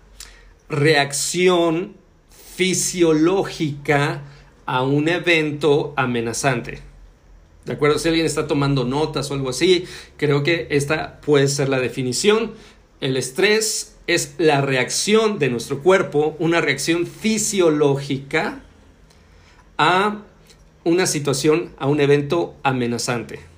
reacción 0.69 1.95
fisiológica 2.57 4.23
a 4.67 4.83
un 4.83 5.09
evento 5.09 5.95
amenazante. 5.97 6.81
¿De 7.65 7.75
acuerdo? 7.75 8.01
Si 8.01 8.09
alguien 8.09 8.27
está 8.27 8.49
tomando 8.49 8.83
notas 8.83 9.31
o 9.31 9.35
algo 9.35 9.51
así, 9.51 9.85
creo 10.17 10.43
que 10.43 10.67
esta 10.71 11.21
puede 11.21 11.47
ser 11.47 11.69
la 11.69 11.79
definición. 11.79 12.55
El 13.01 13.17
estrés 13.17 13.95
es 14.09 14.35
la 14.39 14.63
reacción 14.63 15.39
de 15.39 15.49
nuestro 15.49 15.79
cuerpo, 15.81 16.35
una 16.41 16.61
reacción 16.61 17.07
fisiológica 17.07 18.65
a 19.79 20.23
una 20.83 21.07
situación, 21.07 21.71
a 21.79 21.87
un 21.87 22.01
evento 22.01 22.57
amenazante, 22.65 23.54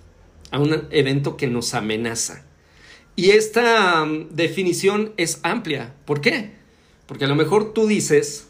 a 0.57 0.59
un 0.59 0.89
evento 0.91 1.37
que 1.37 1.49
nos 1.49 1.75
amenaza. 1.75 2.43
Y 3.15 3.33
esta 3.33 4.03
um, 4.03 4.29
definición 4.31 5.13
es 5.19 5.39
amplia. 5.43 5.95
¿Por 6.07 6.23
qué? 6.23 6.53
Porque 7.05 7.27
a 7.27 7.29
lo 7.29 7.35
mejor 7.35 7.75
tú 7.75 7.87
dices, 7.87 8.49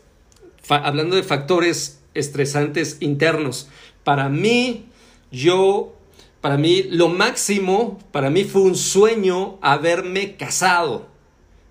hablando 0.69 1.17
de 1.17 1.25
factores 1.25 2.01
estresantes 2.15 2.99
internos, 3.01 3.69
para 4.05 4.29
mí, 4.29 4.87
yo, 5.33 5.97
para 6.41 6.57
mí, 6.57 6.85
lo 6.85 7.09
máximo, 7.09 7.99
para 8.13 8.31
mí 8.31 8.45
fue 8.45 8.63
un 8.63 8.77
sueño 8.77 9.59
haberme 9.61 10.37
casado. 10.37 11.09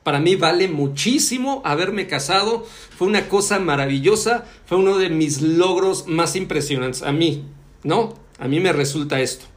Para 0.03 0.19
mí 0.19 0.35
vale 0.35 0.67
muchísimo 0.67 1.61
haberme 1.63 2.07
casado. 2.07 2.65
Fue 2.97 3.07
una 3.07 3.29
cosa 3.29 3.59
maravillosa. 3.59 4.43
Fue 4.65 4.77
uno 4.77 4.97
de 4.97 5.09
mis 5.09 5.41
logros 5.41 6.07
más 6.07 6.35
impresionantes. 6.35 7.03
A 7.03 7.13
mí, 7.13 7.45
¿no? 7.83 8.15
A 8.37 8.49
mí 8.49 8.59
me 8.59 8.73
resulta 8.73 9.21
esto. 9.21 9.54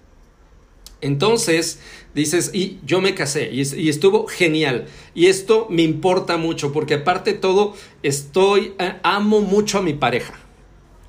Entonces, 1.01 1.81
dices, 2.15 2.51
y 2.53 2.79
yo 2.85 3.01
me 3.01 3.15
casé 3.15 3.51
y, 3.53 3.89
estuvo 3.89 4.27
genial. 4.27 4.87
Y 5.15 5.27
esto 5.27 5.67
me 5.71 5.83
importa 5.83 6.37
mucho 6.37 6.73
porque 6.73 6.95
aparte 6.95 7.35
de 7.35 7.39
todo, 7.39 7.75
estoy, 8.03 8.75
eh, 8.79 8.97
amo 9.03 9.41
mucho 9.41 9.79
a 9.79 9.83
mi 9.83 9.95
pareja. 9.95 10.35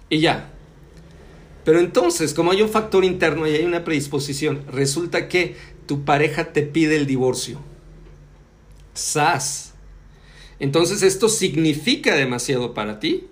Y 0.09 0.19
ya. 0.19 0.51
Pero 1.65 1.79
entonces, 1.79 2.33
como 2.33 2.51
hay 2.51 2.61
un 2.61 2.69
factor 2.69 3.03
interno 3.03 3.47
y 3.47 3.51
hay 3.51 3.65
una 3.65 3.83
predisposición, 3.83 4.63
resulta 4.71 5.27
que 5.27 5.55
tu 5.85 6.05
pareja 6.05 6.53
te 6.53 6.61
pide 6.63 6.95
el 6.95 7.05
divorcio 7.05 7.59
SAS. 8.93 9.73
Entonces 10.59 11.03
esto 11.03 11.29
significa 11.29 12.15
demasiado 12.15 12.73
para 12.73 12.99
ti, 12.99 13.27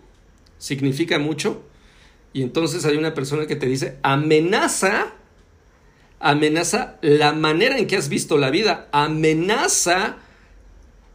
significa 0.57 1.19
mucho, 1.19 1.61
y 2.33 2.41
entonces 2.41 2.85
hay 2.85 2.97
una 2.97 3.13
persona 3.13 3.47
que 3.47 3.55
te 3.55 3.65
dice, 3.65 3.97
amenaza, 4.01 5.13
amenaza 6.19 6.97
la 7.01 7.33
manera 7.33 7.77
en 7.77 7.87
que 7.87 7.97
has 7.97 8.09
visto 8.09 8.37
la 8.37 8.49
vida, 8.49 8.87
amenaza 8.91 10.17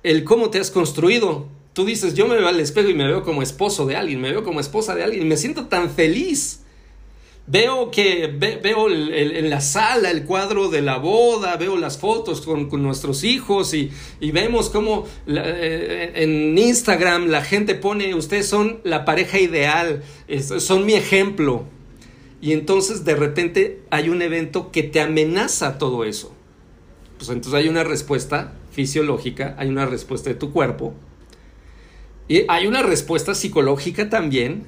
el 0.03 0.25
cómo 0.25 0.51
te 0.51 0.59
has 0.59 0.71
construido. 0.71 1.49
Tú 1.73 1.85
dices, 1.85 2.15
yo 2.15 2.27
me 2.27 2.37
veo 2.37 2.49
al 2.49 2.61
espejo 2.61 2.89
y 2.89 2.95
me 2.95 3.07
veo 3.07 3.23
como 3.23 3.43
esposo 3.43 3.87
de 3.87 3.97
alguien, 3.97 4.21
me 4.21 4.31
veo 4.31 4.45
como 4.45 4.61
esposa 4.61 4.95
de 4.95 5.05
alguien, 5.05 5.23
y 5.23 5.27
me 5.27 5.37
siento 5.37 5.67
tan 5.67 5.91
feliz. 5.91 6.61
Veo 7.45 7.91
que 7.91 8.29
veo 8.29 8.89
en 8.89 9.51
la 9.51 9.61
sala 9.61 10.13
el 10.13 10.25
cuadro 10.25 10.69
de 10.69 10.81
la 10.81 10.99
boda, 10.99 11.57
veo 11.57 11.77
las 11.77 11.99
fotos 11.99 12.41
con, 12.41 12.69
nuestros 12.83 13.25
hijos 13.25 13.75
y, 13.75 13.91
vemos 14.21 14.71
cómo 14.71 15.07
eh, 15.27 16.13
en 16.15 16.57
Instagram 16.57 17.27
la 17.27 17.43
gente 17.43 17.75
pone, 17.75 18.15
ustedes 18.15 18.47
son 18.47 18.81
la 18.85 19.05
pareja 19.05 19.41
ideal, 19.41 20.05
son 20.61 20.87
mi 20.87 20.95
ejemplo. 20.95 21.65
Y 22.43 22.53
entonces 22.53 23.05
de 23.05 23.15
repente 23.15 23.81
hay 23.89 24.11
un 24.11 24.21
evento 24.21 24.73
que 24.73 24.83
te 24.83 25.01
amenaza 25.01 25.79
todo 25.79 26.05
eso. 26.05 26.35
Pues 27.17 27.31
entonces 27.31 27.55
hay 27.55 27.69
una 27.69 27.85
respuesta 27.85 28.53
fisiológica, 28.73 29.55
hay 29.59 29.69
una 29.69 29.87
respuesta 29.87 30.29
de 30.29 30.35
tu 30.35 30.53
cuerpo 30.53 30.93
y 32.29 32.45
hay 32.49 32.67
una 32.67 32.83
respuesta 32.83 33.35
psicológica 33.35 34.09
también, 34.11 34.65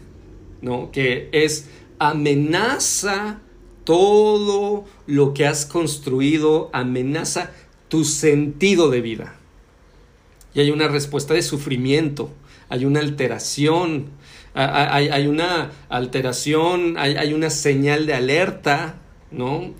¿no? 0.63 0.93
Que 0.93 1.29
es 1.33 1.69
amenaza 1.99 3.41
todo 3.83 4.85
lo 5.07 5.35
que 5.35 5.47
has 5.47 5.67
construido, 5.67 6.71
amenaza 6.73 7.51
tu 7.89 8.05
sentido 8.05 8.89
de 8.91 9.01
vida. 9.01 9.37
Y 10.55 10.61
hay 10.61 10.71
una 10.71 10.87
respuesta 10.89 11.35
de 11.35 11.43
sufrimiento, 11.43 12.31
hay 12.69 12.85
una 12.85 13.01
alteración, 13.01 14.11
hay, 14.55 15.27
una 15.27 15.73
alteración, 15.89 16.97
hay, 16.97 17.33
una 17.35 17.51
señal 17.51 18.07
de 18.07 18.15
alerta, 18.15 18.97
¿no? 19.31 19.75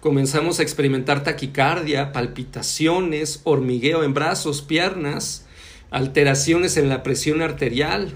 comenzamos 0.00 0.60
a 0.60 0.62
experimentar 0.62 1.24
taquicardia, 1.24 2.12
palpitaciones, 2.12 3.40
hormigueo 3.44 4.04
en 4.04 4.14
brazos, 4.14 4.62
piernas, 4.62 5.46
alteraciones 5.90 6.76
en 6.76 6.88
la 6.88 7.02
presión 7.02 7.42
arterial, 7.42 8.12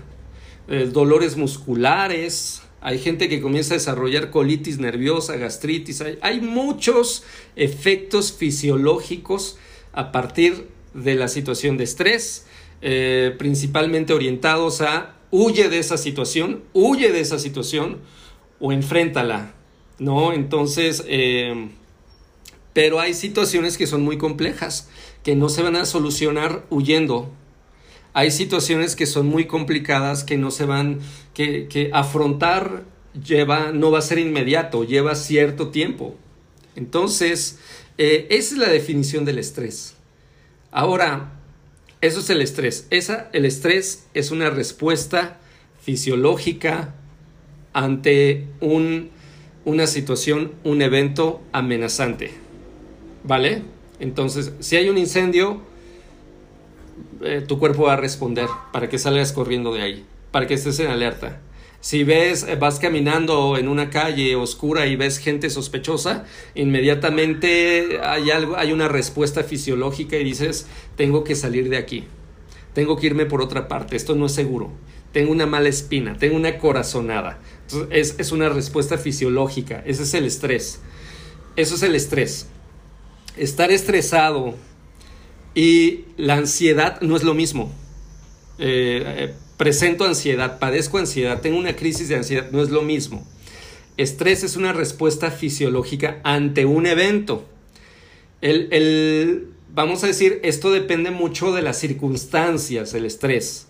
eh, 0.69 0.89
dolores 0.93 1.37
musculares, 1.37 2.63
hay 2.81 2.99
gente 2.99 3.29
que 3.29 3.41
comienza 3.41 3.75
a 3.75 3.79
desarrollar 3.79 4.31
colitis 4.31 4.79
nerviosa, 4.79 5.37
gastritis, 5.37 6.03
hay, 6.21 6.41
muchos 6.41 7.23
efectos 7.55 8.33
fisiológicos 8.33 9.57
a 9.93 10.11
partir 10.11 10.67
de 10.93 11.15
la 11.15 11.29
situación 11.29 11.77
de 11.77 11.85
estrés, 11.85 12.47
eh, 12.81 13.35
principalmente 13.39 14.13
orientados 14.13 14.81
a 14.81 15.15
huye 15.33 15.69
de 15.69 15.81
esa 15.81 15.97
situación, 15.97 16.63
huye 16.75 17.11
de 17.11 17.21
esa 17.21 17.41
situación 17.41 17.99
o 18.61 18.71
enfréntala, 18.71 19.55
¿no? 19.99 20.33
Entonces, 20.33 21.03
eh, 21.09 21.71
pero 22.73 23.01
hay 23.01 23.15
situaciones 23.15 23.77
que 23.77 23.89
son 23.89 24.03
muy 24.03 24.19
complejas, 24.19 24.89
que 25.25 25.35
no 25.35 25.49
se 25.49 25.63
van 25.63 25.75
a 25.75 25.87
solucionar 25.87 26.65
huyendo, 26.71 27.33
hay 28.13 28.31
situaciones 28.31 28.95
que 28.95 29.07
son 29.07 29.27
muy 29.27 29.47
complicadas, 29.47 30.23
que 30.23 30.37
no 30.37 30.51
se 30.51 30.67
van, 30.67 31.01
que, 31.33 31.67
que 31.67 31.91
afrontar 31.95 32.85
lleva, 33.15 33.73
no 33.73 33.91
va 33.91 34.01
a 34.01 34.03
ser 34.03 34.19
inmediato, 34.19 34.85
lleva 34.85 35.15
cierto 35.15 35.71
tiempo. 35.71 36.15
Entonces, 36.77 37.59
eh, 37.97 38.27
esa 38.31 38.55
es 38.55 38.59
la 38.59 38.69
definición 38.69 39.25
del 39.25 39.39
estrés. 39.39 39.95
Ahora, 40.71 41.42
eso 42.03 42.21
es 42.21 42.29
el 42.31 42.43
estrés. 42.43 42.87
Esa, 42.91 43.31
el 43.33 43.45
estrés 43.45 44.07
es 44.13 44.33
una 44.33 44.51
respuesta 44.51 45.39
fisiológica 45.81 46.95
ante 47.73 48.47
un, 48.61 49.11
una 49.65 49.87
situación, 49.87 50.53
un 50.65 50.83
evento 50.83 51.41
amenazante. 51.53 52.33
¿Vale? 53.25 53.63
Entonces, 54.01 54.53
si 54.59 54.77
hay 54.77 54.89
un 54.89 54.99
incendio, 54.99 55.63
eh, 57.23 57.45
tu 57.47 57.61
cuerpo 57.61 57.85
va 57.85 57.93
a 57.93 57.97
responder 57.97 58.49
para 58.73 58.89
que 58.89 58.99
salgas 58.99 59.33
corriendo 59.33 59.73
de 59.73 59.83
ahí, 59.83 60.05
para 60.33 60.49
que 60.49 60.55
estés 60.55 60.81
en 60.81 60.89
alerta. 60.89 61.41
Si 61.83 62.05
ves, 62.05 62.45
eh, 62.45 62.55
vas 62.55 62.79
caminando 62.79 63.59
en 63.59 63.67
una 63.67 63.91
calle 63.91 64.37
oscura 64.37 64.87
y 64.87 64.95
ves 64.95 65.19
gente 65.19 65.51
sospechosa, 65.51 66.25
inmediatamente 66.55 67.99
hay 68.05 68.31
algo, 68.31 68.57
hay 68.57 68.71
una 68.73 68.87
respuesta 68.87 69.43
fisiológica 69.43 70.17
y 70.17 70.23
dices, 70.23 70.69
tengo 70.97 71.25
que 71.25 71.35
salir 71.35 71.69
de 71.69 71.79
aquí, 71.79 72.05
tengo 72.73 72.97
que 72.97 73.09
irme 73.09 73.27
por 73.27 73.43
otra 73.43 73.67
parte, 73.67 73.97
esto 73.97 74.15
no 74.15 74.27
es 74.27 74.33
seguro, 74.33 74.71
tengo 75.13 75.33
una 75.33 75.47
mala 75.47 75.69
espina, 75.69 76.17
tengo 76.17 76.37
una 76.37 76.57
corazonada. 76.57 77.41
Es, 77.91 78.15
es 78.19 78.31
una 78.31 78.49
respuesta 78.49 78.97
fisiológica, 78.97 79.83
ese 79.85 80.05
es 80.05 80.15
el 80.15 80.25
estrés. 80.25 80.81
Eso 81.57 81.75
es 81.75 81.83
el 81.83 81.97
estrés. 81.97 82.47
Estar 83.37 83.73
estresado 83.73 84.55
y 85.55 86.05
la 86.17 86.37
ansiedad 86.37 87.01
no 87.01 87.17
es 87.17 87.25
lo 87.25 87.35
mismo. 87.35 87.73
Eh, 88.59 89.03
eh, 89.05 89.35
presento 89.63 90.05
ansiedad, 90.05 90.59
padezco 90.59 90.99
ansiedad, 90.99 91.41
tengo 91.41 91.57
una 91.57 91.77
crisis 91.77 92.09
de 92.09 92.17
ansiedad, 92.17 92.51
no 92.51 92.65
es 92.65 92.71
lo 92.71 92.83
mismo. 92.83 93.25
Estrés 93.97 94.43
es 94.43 94.57
una 94.57 94.73
respuesta 94.73 95.31
fisiológica 95.31 96.21
ante 96.25 96.67
un 96.67 96.85
evento. 96.85 97.45
El, 98.41 99.51
vamos 99.73 100.03
a 100.03 100.09
decir, 100.09 100.41
esto 100.43 100.73
depende 100.73 101.13
mucho 101.13 101.53
de 101.53 101.63
las 101.63 101.79
circunstancias, 101.79 102.93
el 102.95 103.05
estrés. 103.05 103.69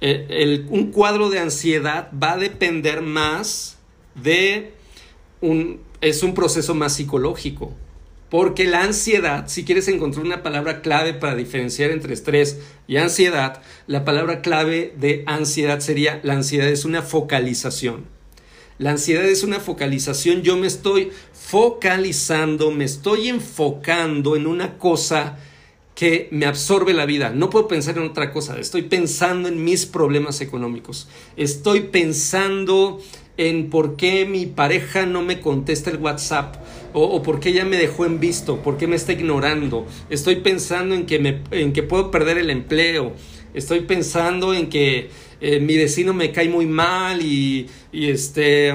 Eh, 0.00 0.64
un 0.70 0.92
cuadro 0.92 1.28
de 1.28 1.40
ansiedad 1.40 2.08
va 2.12 2.34
a 2.34 2.38
depender 2.38 3.02
más 3.02 3.78
de 4.14 4.70
un, 5.40 5.80
es 6.00 6.22
un 6.22 6.34
proceso 6.34 6.72
más 6.76 6.94
psicológico. 6.94 7.72
Porque 8.32 8.64
la 8.64 8.82
ansiedad, 8.82 9.46
si 9.46 9.62
quieres 9.62 9.88
encontrar 9.88 10.24
una 10.24 10.42
palabra 10.42 10.80
clave 10.80 11.12
para 11.12 11.34
diferenciar 11.34 11.90
entre 11.90 12.14
estrés 12.14 12.60
y 12.88 12.96
ansiedad, 12.96 13.60
la 13.86 14.06
palabra 14.06 14.40
clave 14.40 14.94
de 14.96 15.22
ansiedad 15.26 15.80
sería, 15.80 16.18
la 16.22 16.32
ansiedad 16.32 16.68
es 16.68 16.86
una 16.86 17.02
focalización. 17.02 18.06
La 18.78 18.92
ansiedad 18.92 19.26
es 19.26 19.42
una 19.42 19.60
focalización, 19.60 20.40
yo 20.40 20.56
me 20.56 20.66
estoy 20.66 21.12
focalizando, 21.34 22.70
me 22.70 22.84
estoy 22.84 23.28
enfocando 23.28 24.34
en 24.34 24.46
una 24.46 24.78
cosa 24.78 25.36
que 25.94 26.28
me 26.30 26.46
absorbe 26.46 26.94
la 26.94 27.04
vida. 27.04 27.30
No 27.30 27.50
puedo 27.50 27.68
pensar 27.68 27.98
en 27.98 28.04
otra 28.04 28.32
cosa. 28.32 28.58
Estoy 28.58 28.80
pensando 28.80 29.46
en 29.48 29.62
mis 29.62 29.84
problemas 29.84 30.40
económicos. 30.40 31.06
Estoy 31.36 31.82
pensando 31.82 32.98
en 33.36 33.70
por 33.70 33.96
qué 33.96 34.24
mi 34.24 34.46
pareja 34.46 35.06
no 35.06 35.22
me 35.22 35.40
contesta 35.40 35.90
el 35.90 35.98
WhatsApp 35.98 36.56
o, 36.92 37.22
por 37.22 37.40
qué 37.40 37.50
ella 37.50 37.64
me 37.64 37.78
dejó 37.78 38.04
en 38.04 38.20
visto, 38.20 38.58
por 38.62 38.76
qué 38.76 38.86
me 38.86 38.96
está 38.96 39.12
ignorando. 39.12 39.86
Estoy 40.10 40.36
pensando 40.36 40.94
en 40.94 41.06
que, 41.06 41.18
me, 41.18 41.40
en 41.50 41.72
que 41.72 41.82
puedo 41.82 42.10
perder 42.10 42.36
el 42.36 42.50
empleo. 42.50 43.14
Estoy 43.54 43.80
pensando 43.80 44.52
en 44.52 44.68
que 44.68 45.08
eh, 45.40 45.60
mi 45.60 45.76
vecino 45.76 46.12
me 46.12 46.32
cae 46.32 46.48
muy 46.48 46.66
mal 46.66 47.22
y, 47.22 47.66
y 47.92 48.10
este 48.10 48.74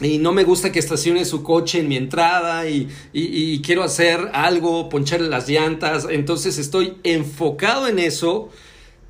y 0.00 0.18
no 0.18 0.32
me 0.32 0.42
gusta 0.42 0.72
que 0.72 0.80
estacione 0.80 1.24
su 1.24 1.44
coche 1.44 1.78
en 1.78 1.88
mi 1.88 1.96
entrada 1.96 2.68
y, 2.68 2.88
y, 3.12 3.60
quiero 3.60 3.84
hacer 3.84 4.30
algo, 4.32 4.88
poncharle 4.88 5.28
las 5.28 5.48
llantas. 5.48 6.08
Entonces 6.10 6.58
estoy 6.58 6.94
enfocado 7.04 7.86
en 7.86 8.00
eso, 8.00 8.48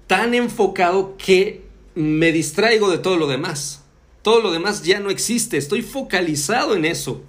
tan 0.06 0.34
enfocado 0.34 1.16
que 1.16 1.62
me 1.94 2.30
distraigo 2.32 2.90
de 2.90 2.98
todo 2.98 3.16
lo 3.16 3.26
demás. 3.26 3.81
Todo 4.22 4.40
lo 4.40 4.52
demás 4.52 4.84
ya 4.84 5.00
no 5.00 5.10
existe, 5.10 5.56
estoy 5.56 5.82
focalizado 5.82 6.76
en 6.76 6.84
eso. 6.84 7.22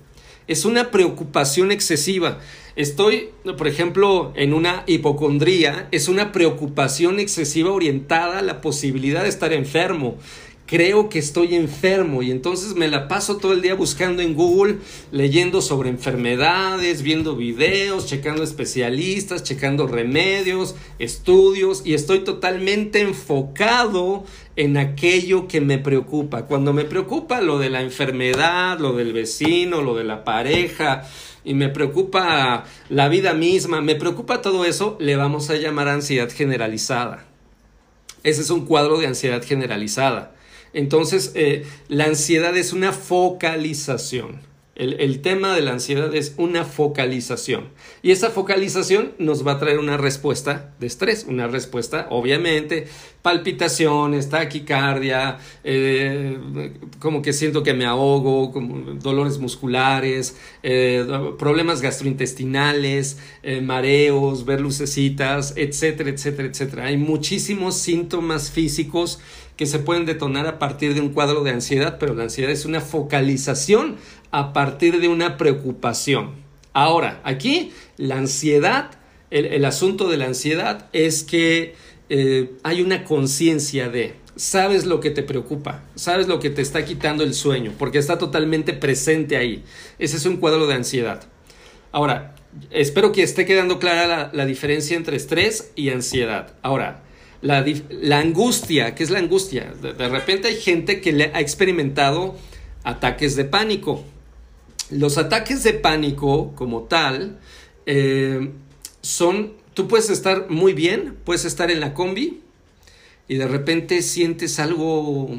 Es 0.48 0.66
una 0.66 0.92
preocupación 0.92 1.72
excesiva. 1.72 2.40
Estoy, 2.76 3.30
por 3.58 3.68
ejemplo, 3.68 4.34
en 4.36 4.54
una 4.54 4.84
hipocondría, 4.88 5.88
es 5.92 6.08
una 6.08 6.32
preocupación 6.32 7.20
excesiva 7.20 7.72
orientada 7.72 8.40
a 8.40 8.44
la 8.44 8.62
posibilidad 8.62 9.24
de 9.24 9.30
estar 9.30 9.54
enfermo 9.54 10.18
creo 10.74 11.08
que 11.08 11.20
estoy 11.20 11.54
enfermo 11.54 12.24
y 12.24 12.32
entonces 12.32 12.74
me 12.74 12.88
la 12.88 13.08
paso 13.08 13.38
todo 13.38 13.54
el 13.54 13.62
día 13.62 13.76
buscando 13.76 14.24
en 14.24 14.34
Google, 14.34 14.80
leyendo 15.12 15.62
sobre 15.62 15.92
enfermedades, 15.92 17.04
viendo 17.04 17.36
videos, 17.36 18.08
checando 18.08 18.42
especialistas, 18.42 19.44
checando 19.44 19.86
remedios, 19.86 20.74
estudios 20.98 21.84
y 21.86 21.94
estoy 21.94 22.24
totalmente 22.24 23.02
enfocado 23.02 24.24
en 24.56 24.78
aquello 24.78 25.48
que 25.48 25.62
me 25.62 25.78
preocupa. 25.78 26.48
Cuando 26.48 26.74
me 26.74 26.86
preocupa 26.86 27.40
lo 27.40 27.60
de 27.60 27.70
la 27.70 27.84
enfermedad, 27.84 28.80
lo 28.80 28.94
del 28.94 29.14
vecino, 29.14 29.84
lo 29.84 29.94
de 29.94 30.06
la 30.06 30.24
pareja, 30.24 31.08
y 31.44 31.54
me 31.54 31.70
preocupa 31.70 32.64
la 32.90 33.10
vida 33.10 33.36
misma, 33.36 33.82
me 33.82 33.94
preocupa 33.94 34.42
todo 34.42 34.66
eso, 34.66 34.98
le 35.00 35.18
vamos 35.18 35.52
a 35.52 35.56
llamar 35.56 35.88
ansiedad 35.88 36.32
generalizada. 36.32 37.28
Ese 38.24 38.42
es 38.42 38.50
un 38.50 38.66
cuadro 38.66 38.98
de 38.98 39.06
ansiedad 39.06 39.44
generalizada. 39.46 40.34
Entonces, 40.74 41.32
eh, 41.36 41.66
la 41.88 42.06
ansiedad 42.06 42.56
es 42.58 42.74
una 42.74 42.92
focalización. 42.92 44.42
El, 44.76 45.22
tema 45.22 45.54
de 45.54 45.62
la 45.62 45.74
ansiedad 45.74 46.16
es 46.16 46.34
una 46.38 46.66
focalización. 46.66 47.66
Y 48.02 48.10
esa 48.10 48.32
focalización 48.32 49.12
nos 49.20 49.46
va 49.46 49.52
a 49.52 49.60
traer 49.60 49.78
una 49.78 49.98
respuesta 49.98 50.74
de 50.80 50.88
estrés, 50.88 51.28
una 51.30 51.48
respuesta, 51.48 52.08
obviamente, 52.10 52.88
palpitaciones, 53.22 54.30
taquicardia, 54.30 55.38
eh, 55.64 56.74
como 56.98 57.22
que 57.22 57.34
siento 57.34 57.62
que 57.62 57.76
me 57.76 57.86
ahogo, 57.86 58.52
dolores 59.00 59.38
musculares, 59.38 60.38
eh, 60.64 61.06
problemas 61.38 61.84
gastrointestinales, 61.84 63.20
mareos, 63.62 64.44
ver 64.44 64.60
lucecitas, 64.60 65.54
etcétera, 65.56 66.10
etcétera, 66.10 66.48
etcétera. 66.48 66.86
Hay 66.86 66.98
muchísimos 66.98 67.78
síntomas 67.78 68.50
físicos 68.50 69.20
que 69.58 69.66
se 69.66 69.80
pueden 69.80 70.06
detonar 70.06 70.48
a 70.48 70.60
partir 70.60 70.94
de 70.94 71.02
un 71.02 71.10
cuadro 71.10 71.44
de 71.44 71.52
ansiedad, 71.52 71.98
pero 72.00 72.14
la 72.16 72.24
ansiedad 72.24 72.52
es 72.52 72.66
una 72.66 72.82
focalización 72.82 73.98
a 74.32 74.54
partir 74.54 75.00
de 75.00 75.08
una 75.08 75.38
preocupación. 75.38 76.32
Ahora, 76.74 77.22
aquí 77.24 77.72
la 77.98 78.18
ansiedad, 78.18 78.92
el, 79.30 79.64
asunto 79.66 80.10
de 80.10 80.18
la 80.18 80.26
ansiedad 80.26 80.90
es 80.92 81.24
que 81.24 81.76
eh, 82.10 82.52
hay 82.64 82.82
una 82.82 83.04
conciencia 83.04 83.90
de, 83.90 84.16
sabes 84.36 84.86
lo 84.86 85.00
que 85.00 85.12
te 85.12 85.22
preocupa, 85.22 85.84
sabes 85.96 86.28
lo 86.28 86.40
que 86.40 86.50
te 86.50 86.64
está 86.64 86.84
quitando 86.84 87.24
el 87.24 87.36
sueño, 87.36 87.74
porque 87.78 88.00
está 88.00 88.18
totalmente 88.18 88.74
presente 88.74 89.38
ahí. 89.38 89.64
Ese 90.00 90.18
es 90.18 90.26
un 90.26 90.38
cuadro 90.38 90.66
de 90.66 90.74
ansiedad. 90.74 91.24
Ahora, 91.92 92.34
espero 92.72 93.12
que 93.12 93.22
esté 93.22 93.46
quedando 93.46 93.78
clara 93.78 94.08
la, 94.08 94.32
la 94.34 94.46
diferencia 94.48 94.98
entre 94.98 95.16
estrés 95.16 95.72
y 95.76 95.90
ansiedad. 95.90 96.56
Ahora, 96.64 97.04
la, 97.44 98.20
angustia, 98.20 98.96
¿qué 98.96 99.04
es 99.04 99.10
la 99.10 99.20
angustia? 99.20 99.74
De, 99.74 100.10
repente 100.10 100.48
hay 100.48 100.56
gente 100.56 101.02
que 101.02 101.12
le 101.12 101.26
ha 101.34 101.42
experimentado 101.42 102.36
ataques 102.84 103.36
de 103.36 103.44
pánico. 103.44 104.04
Los 104.90 105.18
ataques 105.18 105.64
de 105.64 105.74
pánico 105.74 106.54
como 106.56 106.84
tal 106.84 107.40
eh, 107.86 108.52
son, 109.02 109.54
tú 109.74 109.90
puedes 109.90 110.10
estar 110.10 110.50
muy 110.50 110.74
bien, 110.74 111.18
puedes 111.26 111.44
estar 111.44 111.70
en 111.70 111.82
la 111.82 111.94
combi 111.94 112.42
y 113.28 113.36
de 113.36 113.48
repente 113.48 114.02
sientes 114.02 114.60
algo, 114.60 115.30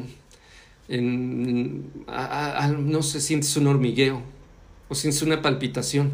en, 0.87 1.91
no 2.77 3.01
sé, 3.01 3.19
sientes 3.19 3.57
un 3.57 3.65
hormigueo 3.65 4.21
o 4.89 4.95
sientes 4.95 5.23
una 5.23 5.41
palpitación 5.41 6.11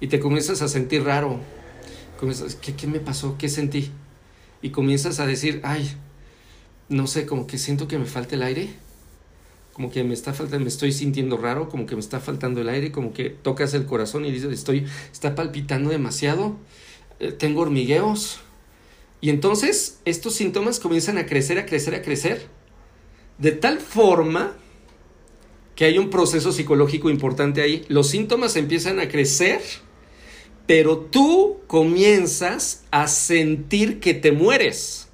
y 0.00 0.08
te 0.08 0.18
comienzas 0.18 0.60
a 0.60 0.68
sentir 0.68 1.04
raro. 1.04 1.38
¿qué, 2.60 2.74
¿Qué 2.74 2.86
me 2.88 2.98
pasó? 2.98 3.36
¿Qué 3.38 3.48
sentí? 3.48 3.92
Y 4.64 4.70
comienzas 4.70 5.20
a 5.20 5.26
decir, 5.26 5.60
ay, 5.62 5.94
no 6.88 7.06
sé, 7.06 7.26
como 7.26 7.46
que 7.46 7.58
siento 7.58 7.86
que 7.86 7.98
me 7.98 8.06
falta 8.06 8.34
el 8.34 8.42
aire, 8.42 8.70
como 9.74 9.90
que 9.90 10.02
me 10.04 10.14
está 10.14 10.32
faltando, 10.32 10.64
me 10.64 10.70
estoy 10.70 10.90
sintiendo 10.90 11.36
raro, 11.36 11.68
como 11.68 11.84
que 11.84 11.94
me 11.94 12.00
está 12.00 12.18
faltando 12.18 12.62
el 12.62 12.70
aire, 12.70 12.90
como 12.90 13.12
que 13.12 13.28
tocas 13.28 13.74
el 13.74 13.84
corazón 13.84 14.24
y 14.24 14.32
dices, 14.32 14.50
estoy, 14.50 14.86
está 15.12 15.34
palpitando 15.34 15.90
demasiado, 15.90 16.56
eh, 17.20 17.30
tengo 17.30 17.60
hormigueos. 17.60 18.40
Y 19.20 19.28
entonces 19.28 20.00
estos 20.06 20.34
síntomas 20.34 20.80
comienzan 20.80 21.18
a 21.18 21.26
crecer, 21.26 21.58
a 21.58 21.66
crecer, 21.66 21.94
a 21.94 22.00
crecer, 22.00 22.46
de 23.36 23.52
tal 23.52 23.80
forma 23.80 24.56
que 25.76 25.84
hay 25.84 25.98
un 25.98 26.08
proceso 26.08 26.52
psicológico 26.52 27.10
importante 27.10 27.60
ahí. 27.60 27.84
Los 27.88 28.08
síntomas 28.08 28.56
empiezan 28.56 28.98
a 28.98 29.08
crecer 29.08 29.60
pero 30.66 30.98
tú 30.98 31.58
comienzas 31.66 32.82
a 32.90 33.06
sentir 33.08 34.00
que 34.00 34.14
te 34.14 34.32
mueres. 34.32 35.08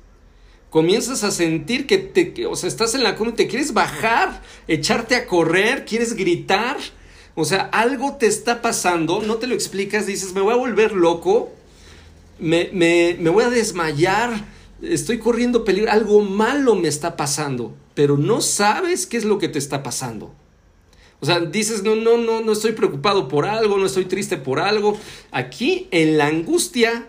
Comienzas 0.71 1.25
a 1.25 1.33
sentir 1.33 1.87
que 1.87 1.99
te, 1.99 2.47
o 2.47 2.55
sea, 2.55 2.69
estás 2.69 2.95
en 2.95 3.03
la 3.03 3.17
cuna 3.17 3.31
y 3.31 3.35
te 3.35 3.49
quieres 3.49 3.73
bajar, 3.73 4.43
echarte 4.69 5.17
a 5.17 5.27
correr, 5.27 5.85
quieres 5.85 6.15
gritar. 6.15 6.77
O 7.35 7.45
sea, 7.45 7.63
algo 7.73 8.17
te 8.17 8.27
está 8.27 8.63
pasando, 8.63 9.21
no 9.23 9.37
te 9.37 9.49
lo 9.49 9.55
explicas, 9.55 10.07
dices, 10.07 10.33
me 10.33 10.41
voy 10.41 10.53
a 10.53 10.57
volver 10.57 10.93
loco, 10.93 11.51
me, 12.39 12.71
me, 12.73 13.17
me 13.19 13.31
voy 13.31 13.45
a 13.45 13.51
desmayar, 13.51 14.45
estoy 14.83 15.19
corriendo 15.19 15.65
peligro, 15.65 15.91
algo 15.91 16.23
malo 16.23 16.77
me 16.77 16.89
está 16.89 17.17
pasando, 17.17 17.75
pero 17.95 18.17
no 18.17 18.41
sabes 18.41 19.07
qué 19.07 19.17
es 19.17 19.25
lo 19.25 19.39
que 19.39 19.49
te 19.49 19.59
está 19.59 19.83
pasando. 19.83 20.33
O 21.21 21.27
sea, 21.27 21.41
dices, 21.41 21.83
no, 21.83 21.97
no, 21.97 22.17
no, 22.17 22.41
no 22.41 22.53
estoy 22.53 22.73
preocupado 22.73 23.29
por 23.29 23.47
algo, 23.47 23.77
no 23.77 23.87
estoy 23.87 24.07
triste 24.07 24.37
por 24.39 24.59
algo. 24.59 24.99
Aquí 25.31 25.87
en 25.91 26.17
la 26.17 26.27
angustia 26.27 27.09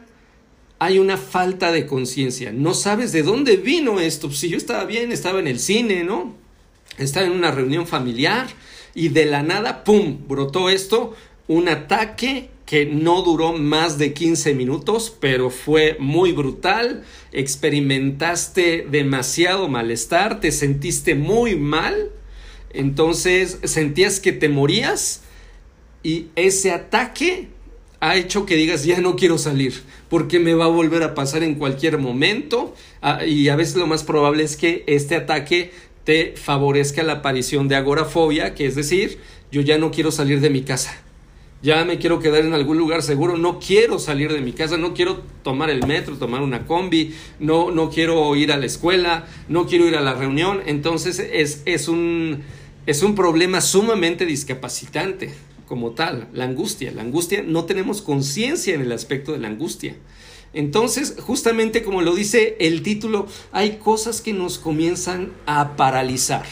hay 0.79 0.99
una 0.99 1.17
falta 1.17 1.71
de 1.71 1.85
conciencia. 1.85 2.51
No 2.51 2.73
sabes 2.73 3.11
de 3.11 3.23
dónde 3.23 3.55
vino 3.55 3.99
esto. 3.99 4.31
Si 4.31 4.49
yo 4.49 4.57
estaba 4.57 4.83
bien, 4.83 5.11
estaba 5.11 5.39
en 5.39 5.47
el 5.47 5.59
cine, 5.59 6.03
¿no? 6.03 6.35
Estaba 6.97 7.25
en 7.25 7.33
una 7.33 7.51
reunión 7.51 7.87
familiar 7.87 8.47
y 8.93 9.09
de 9.09 9.25
la 9.25 9.43
nada, 9.43 9.83
¡pum!, 9.83 10.27
brotó 10.27 10.69
esto, 10.69 11.13
un 11.47 11.69
ataque 11.69 12.49
que 12.65 12.85
no 12.85 13.21
duró 13.21 13.53
más 13.53 13.97
de 13.97 14.13
15 14.13 14.53
minutos, 14.55 15.15
pero 15.19 15.49
fue 15.49 15.97
muy 15.99 16.31
brutal, 16.31 17.03
experimentaste 17.31 18.87
demasiado 18.89 19.67
malestar, 19.67 20.39
te 20.39 20.51
sentiste 20.51 21.15
muy 21.15 21.55
mal, 21.55 22.11
entonces 22.73 23.59
sentías 23.63 24.19
que 24.19 24.31
te 24.31 24.49
morías 24.49 25.21
y 26.03 26.27
ese 26.35 26.71
ataque 26.71 27.47
ha 27.99 28.15
hecho 28.15 28.45
que 28.45 28.55
digas 28.55 28.83
ya 28.83 28.99
no 28.99 29.15
quiero 29.15 29.37
salir 29.37 29.83
porque 30.09 30.39
me 30.39 30.53
va 30.55 30.65
a 30.65 30.67
volver 30.67 31.03
a 31.03 31.15
pasar 31.15 31.41
en 31.41 31.55
cualquier 31.55 31.97
momento. 31.97 32.75
Ah, 33.01 33.25
y 33.25 33.47
a 33.47 33.55
veces 33.55 33.77
lo 33.77 33.87
más 33.87 34.03
probable 34.03 34.43
es 34.43 34.57
que 34.57 34.83
este 34.87 35.15
ataque 35.15 35.71
te 36.03 36.33
favorezca 36.35 37.03
la 37.03 37.13
aparición 37.13 37.67
de 37.67 37.77
agorafobia, 37.77 38.53
que 38.53 38.65
es 38.65 38.75
decir, 38.75 39.19
yo 39.51 39.61
ya 39.61 39.77
no 39.77 39.91
quiero 39.91 40.11
salir 40.11 40.41
de 40.41 40.49
mi 40.49 40.63
casa. 40.63 41.01
Ya 41.63 41.85
me 41.85 41.99
quiero 41.99 42.19
quedar 42.19 42.43
en 42.43 42.53
algún 42.53 42.77
lugar 42.77 43.03
seguro, 43.03 43.37
no 43.37 43.59
quiero 43.59 43.99
salir 43.99 44.33
de 44.33 44.41
mi 44.41 44.51
casa, 44.51 44.77
no 44.77 44.95
quiero 44.95 45.21
tomar 45.43 45.69
el 45.69 45.85
metro, 45.85 46.17
tomar 46.17 46.41
una 46.41 46.65
combi, 46.65 47.13
no, 47.39 47.69
no 47.69 47.91
quiero 47.91 48.35
ir 48.35 48.51
a 48.51 48.57
la 48.57 48.65
escuela, 48.65 49.27
no 49.47 49.67
quiero 49.67 49.87
ir 49.87 49.95
a 49.95 50.01
la 50.01 50.15
reunión. 50.15 50.61
Entonces 50.65 51.19
es, 51.19 51.61
es, 51.65 51.87
un, 51.87 52.41
es 52.85 53.03
un 53.03 53.15
problema 53.15 53.61
sumamente 53.61 54.25
discapacitante 54.25 55.33
como 55.67 55.91
tal, 55.91 56.27
la 56.33 56.45
angustia. 56.45 56.91
La 56.91 57.01
angustia, 57.01 57.43
no 57.43 57.65
tenemos 57.65 58.01
conciencia 58.01 58.73
en 58.73 58.81
el 58.81 58.91
aspecto 58.91 59.31
de 59.31 59.39
la 59.39 59.47
angustia. 59.47 59.95
Entonces, 60.53 61.15
justamente 61.19 61.81
como 61.81 62.01
lo 62.01 62.13
dice 62.13 62.57
el 62.59 62.83
título, 62.83 63.27
hay 63.51 63.77
cosas 63.77 64.21
que 64.21 64.33
nos 64.33 64.57
comienzan 64.57 65.31
a 65.45 65.77
paralizar. 65.77 66.45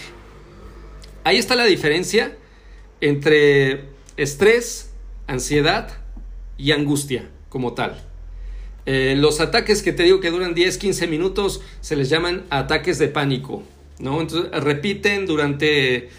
Ahí 1.26 1.38
está 1.38 1.56
la 1.56 1.66
diferencia 1.66 2.38
entre 3.02 3.90
estrés, 4.16 4.92
ansiedad 5.28 5.98
y 6.58 6.72
angustia 6.72 7.30
como 7.50 7.74
tal. 7.74 8.06
Eh, 8.86 9.16
los 9.18 9.42
ataques 9.42 9.84
que 9.84 9.92
te 9.92 10.04
digo 10.04 10.22
que 10.22 10.32
duran 10.32 10.54
10, 10.54 10.78
15 10.78 11.08
minutos 11.08 11.62
se 11.82 11.96
les 11.96 12.10
llaman 12.10 12.46
ataques 12.50 12.98
de 13.00 13.10
pánico, 13.10 13.64
¿no? 14.00 14.22
Entonces 14.22 14.52
repiten 14.64 15.26
durante 15.26 16.10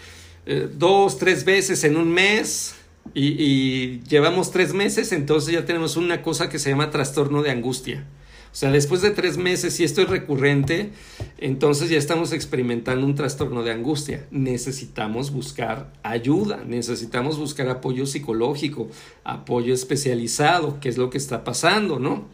eh, 0.46 0.68
dos, 0.72 1.18
tres 1.18 1.44
veces 1.44 1.82
en 1.84 1.96
un 1.96 2.10
mes, 2.10 2.76
y, 3.14 4.00
llevamos 4.02 4.50
tres 4.50 4.72
meses, 4.72 5.12
entonces 5.12 5.54
ya 5.54 5.64
tenemos 5.64 5.96
una 5.96 6.22
cosa 6.22 6.48
que 6.48 6.58
se 6.58 6.70
llama 6.70 6.90
trastorno 6.90 7.42
de 7.42 7.50
angustia. 7.50 8.06
O 8.52 8.54
sea, 8.54 8.72
después 8.72 9.00
de 9.00 9.10
tres 9.10 9.36
meses, 9.36 9.74
si 9.74 9.84
esto 9.84 10.02
es 10.02 10.08
recurrente, 10.08 10.90
entonces 11.38 11.88
ya 11.88 11.98
estamos 11.98 12.32
experimentando 12.32 13.06
un 13.06 13.14
trastorno 13.14 13.62
de 13.62 13.70
angustia. 13.70 14.26
Necesitamos 14.32 15.30
buscar 15.30 15.92
ayuda, 16.02 16.64
necesitamos 16.66 17.38
buscar 17.38 17.68
apoyo 17.68 18.06
psicológico, 18.06 18.88
apoyo 19.22 19.72
especializado, 19.72 20.80
que 20.80 20.88
es 20.88 20.98
lo 20.98 21.10
que 21.10 21.18
está 21.18 21.44
pasando, 21.44 22.00
¿no? 22.00 22.26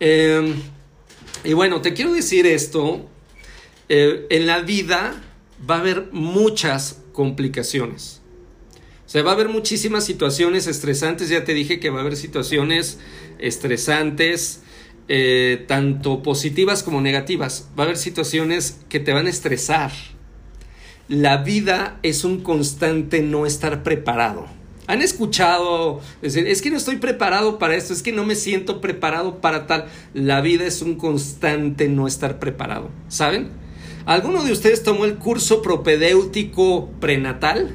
Em, 0.00 0.54
y 1.44 1.54
bueno, 1.54 1.80
te 1.80 1.94
quiero 1.94 2.12
decir 2.12 2.46
esto, 2.46 3.08
eh, 3.96 4.26
en 4.30 4.48
la 4.48 4.58
vida 4.58 5.22
va 5.70 5.76
a 5.76 5.78
haber 5.78 6.08
muchas 6.10 7.00
complicaciones. 7.12 8.22
O 9.06 9.08
sea, 9.08 9.22
va 9.22 9.30
a 9.30 9.34
haber 9.34 9.48
muchísimas 9.48 10.04
situaciones 10.04 10.66
estresantes, 10.66 11.28
ya 11.28 11.44
te 11.44 11.54
dije 11.54 11.78
que 11.78 11.90
va 11.90 11.98
a 11.98 12.00
haber 12.00 12.16
situaciones 12.16 12.98
estresantes, 13.38 14.62
eh, 15.06 15.64
tanto 15.68 16.24
positivas 16.24 16.82
como 16.82 17.00
negativas. 17.00 17.68
Va 17.78 17.84
a 17.84 17.86
haber 17.86 17.96
situaciones 17.96 18.80
que 18.88 18.98
te 18.98 19.12
van 19.12 19.28
a 19.28 19.30
estresar. 19.30 19.92
La 21.06 21.36
vida 21.36 22.00
es 22.02 22.24
un 22.24 22.40
constante 22.40 23.22
no 23.22 23.46
estar 23.46 23.84
preparado. 23.84 24.48
¿Han 24.88 25.02
escuchado 25.02 26.00
decir, 26.20 26.48
es 26.48 26.62
que 26.62 26.70
no 26.70 26.78
estoy 26.78 26.96
preparado 26.96 27.60
para 27.60 27.76
esto, 27.76 27.92
es 27.92 28.02
que 28.02 28.10
no 28.10 28.24
me 28.24 28.34
siento 28.34 28.80
preparado 28.80 29.40
para 29.40 29.68
tal? 29.68 29.86
La 30.14 30.40
vida 30.40 30.64
es 30.64 30.82
un 30.82 30.96
constante 30.96 31.88
no 31.88 32.08
estar 32.08 32.40
preparado. 32.40 32.90
¿Saben? 33.06 33.62
¿Alguno 34.06 34.44
de 34.44 34.52
ustedes 34.52 34.82
tomó 34.82 35.06
el 35.06 35.16
curso 35.16 35.62
propedéutico 35.62 36.90
prenatal? 37.00 37.74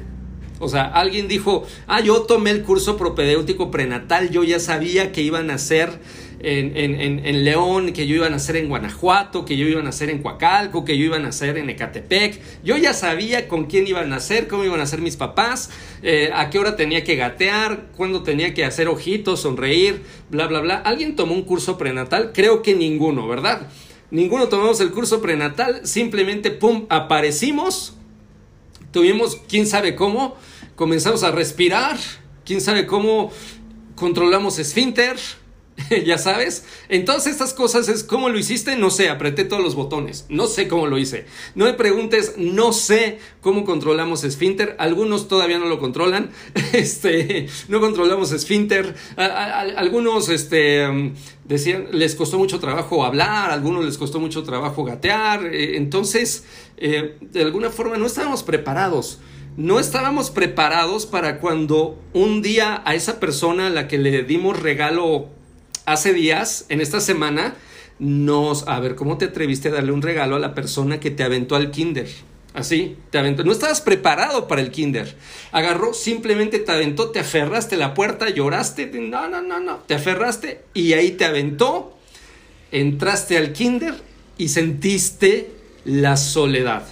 O 0.60 0.68
sea, 0.68 0.84
alguien 0.84 1.26
dijo, 1.26 1.66
ah, 1.88 2.00
yo 2.00 2.22
tomé 2.22 2.50
el 2.50 2.62
curso 2.62 2.96
propedéutico 2.96 3.70
prenatal, 3.70 4.30
yo 4.30 4.44
ya 4.44 4.60
sabía 4.60 5.10
que 5.10 5.22
iban 5.22 5.50
a 5.50 5.58
ser 5.58 5.98
en, 6.42 7.44
León, 7.44 7.92
que 7.92 8.06
yo 8.06 8.16
iba 8.16 8.26
a 8.26 8.30
nacer 8.30 8.56
en 8.56 8.68
Guanajuato, 8.68 9.44
que 9.44 9.56
yo 9.56 9.66
iba 9.66 9.80
a 9.80 9.82
nacer 9.82 10.08
en 10.08 10.22
Coacalco, 10.22 10.84
que 10.84 10.96
yo 10.96 11.04
iba 11.04 11.16
a 11.16 11.20
nacer 11.20 11.58
en 11.58 11.68
Ecatepec. 11.68 12.40
Yo 12.62 12.76
ya 12.76 12.92
sabía 12.92 13.48
con 13.48 13.64
quién 13.64 13.86
iban 13.86 14.04
a 14.04 14.08
nacer, 14.08 14.46
cómo 14.46 14.64
iban 14.64 14.80
a 14.80 14.86
ser 14.86 15.00
mis 15.00 15.16
papás, 15.16 15.70
eh, 16.02 16.30
a 16.32 16.48
qué 16.50 16.58
hora 16.58 16.76
tenía 16.76 17.04
que 17.04 17.16
gatear, 17.16 17.88
cuándo 17.96 18.22
tenía 18.22 18.54
que 18.54 18.64
hacer 18.64 18.88
ojitos, 18.88 19.40
sonreír, 19.40 20.02
bla, 20.30 20.46
bla, 20.46 20.60
bla. 20.60 20.76
¿Alguien 20.76 21.16
tomó 21.16 21.34
un 21.34 21.42
curso 21.42 21.76
prenatal? 21.76 22.30
Creo 22.32 22.62
que 22.62 22.74
ninguno, 22.74 23.26
¿verdad? 23.26 23.66
Ninguno 24.10 24.48
tomamos 24.48 24.80
el 24.80 24.90
curso 24.90 25.20
prenatal, 25.22 25.86
simplemente, 25.86 26.50
¡pum!, 26.50 26.86
aparecimos, 26.88 27.94
tuvimos 28.90 29.40
quién 29.48 29.66
sabe 29.66 29.94
cómo, 29.94 30.36
comenzamos 30.74 31.22
a 31.22 31.30
respirar, 31.30 31.96
quién 32.44 32.60
sabe 32.60 32.86
cómo 32.86 33.30
controlamos 33.94 34.58
esfínter, 34.58 35.16
ya 36.04 36.18
sabes. 36.18 36.64
Entonces 36.88 37.32
estas 37.32 37.54
cosas 37.54 37.88
es 37.88 38.04
cómo 38.04 38.28
lo 38.28 38.38
hiciste, 38.38 38.76
no 38.76 38.90
sé, 38.90 39.08
apreté 39.08 39.44
todos 39.44 39.62
los 39.62 39.74
botones, 39.74 40.26
no 40.28 40.46
sé 40.46 40.68
cómo 40.68 40.86
lo 40.86 40.98
hice. 40.98 41.26
No 41.54 41.64
me 41.64 41.74
preguntes, 41.74 42.34
no 42.36 42.72
sé 42.72 43.18
cómo 43.40 43.64
controlamos 43.64 44.24
esfínter, 44.24 44.76
algunos 44.78 45.28
todavía 45.28 45.58
no 45.58 45.66
lo 45.66 45.78
controlan, 45.78 46.30
este, 46.72 47.48
no 47.68 47.80
controlamos 47.80 48.32
esfínter, 48.32 48.94
algunos, 49.16 50.28
este, 50.28 51.12
decían, 51.44 51.88
les 51.92 52.14
costó 52.14 52.38
mucho 52.38 52.60
trabajo 52.60 53.04
hablar, 53.04 53.50
algunos 53.50 53.84
les 53.84 53.98
costó 53.98 54.20
mucho 54.20 54.42
trabajo 54.42 54.84
gatear, 54.84 55.46
eh, 55.46 55.76
entonces, 55.76 56.44
eh, 56.76 57.16
de 57.20 57.42
alguna 57.42 57.70
forma 57.70 57.96
no 57.96 58.06
estábamos 58.06 58.42
preparados. 58.42 59.18
No 59.56 59.80
estábamos 59.80 60.30
preparados 60.30 61.06
para 61.06 61.40
cuando 61.40 61.98
un 62.14 62.40
día 62.40 62.82
a 62.84 62.94
esa 62.94 63.18
persona 63.18 63.66
a 63.66 63.70
la 63.70 63.88
que 63.88 63.98
le 63.98 64.22
dimos 64.22 64.58
regalo 64.58 65.28
hace 65.92 66.12
días, 66.12 66.66
en 66.68 66.80
esta 66.80 67.00
semana, 67.00 67.54
nos, 67.98 68.66
a 68.66 68.80
ver, 68.80 68.94
¿cómo 68.94 69.18
te 69.18 69.26
atreviste 69.26 69.68
a 69.68 69.72
darle 69.72 69.92
un 69.92 70.02
regalo 70.02 70.36
a 70.36 70.38
la 70.38 70.54
persona 70.54 71.00
que 71.00 71.10
te 71.10 71.22
aventó 71.22 71.56
al 71.56 71.70
kinder? 71.70 72.08
Así, 72.54 72.96
te 73.10 73.18
aventó. 73.18 73.44
No 73.44 73.52
estabas 73.52 73.80
preparado 73.80 74.48
para 74.48 74.60
el 74.60 74.70
kinder. 74.70 75.14
Agarró, 75.52 75.94
simplemente 75.94 76.58
te 76.58 76.72
aventó, 76.72 77.10
te 77.10 77.20
aferraste 77.20 77.76
a 77.76 77.78
la 77.78 77.94
puerta, 77.94 78.28
lloraste. 78.28 78.86
No, 78.86 79.28
no, 79.28 79.40
no, 79.40 79.60
no. 79.60 79.76
Te 79.86 79.94
aferraste 79.94 80.62
y 80.74 80.94
ahí 80.94 81.12
te 81.12 81.24
aventó. 81.24 81.96
Entraste 82.72 83.36
al 83.36 83.52
kinder 83.52 83.94
y 84.36 84.48
sentiste 84.48 85.50
la 85.84 86.16
soledad. 86.16 86.84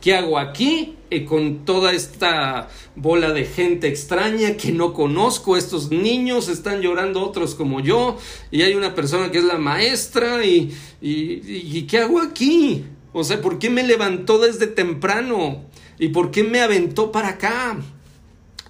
¿Qué 0.00 0.14
hago 0.14 0.38
aquí? 0.38 0.97
Eh, 1.10 1.24
con 1.24 1.64
toda 1.64 1.94
esta 1.94 2.68
bola 2.94 3.32
de 3.32 3.46
gente 3.46 3.88
extraña 3.88 4.58
que 4.58 4.72
no 4.72 4.92
conozco. 4.92 5.56
Estos 5.56 5.90
niños 5.90 6.48
están 6.48 6.82
llorando 6.82 7.22
otros 7.22 7.54
como 7.54 7.80
yo. 7.80 8.18
Y 8.50 8.60
hay 8.62 8.74
una 8.74 8.94
persona 8.94 9.30
que 9.30 9.38
es 9.38 9.44
la 9.44 9.56
maestra. 9.56 10.44
Y, 10.44 10.74
y, 11.00 11.82
¿qué 11.82 11.98
hago 11.98 12.20
aquí? 12.20 12.84
O 13.14 13.24
sea, 13.24 13.40
¿por 13.40 13.58
qué 13.58 13.70
me 13.70 13.84
levantó 13.84 14.38
desde 14.38 14.66
temprano? 14.66 15.64
¿Y 15.98 16.08
por 16.08 16.30
qué 16.30 16.44
me 16.44 16.60
aventó 16.60 17.10
para 17.10 17.28
acá? 17.28 17.78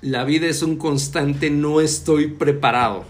La 0.00 0.22
vida 0.22 0.46
es 0.46 0.62
un 0.62 0.76
constante, 0.76 1.50
no 1.50 1.80
estoy 1.80 2.28
preparado. 2.28 3.04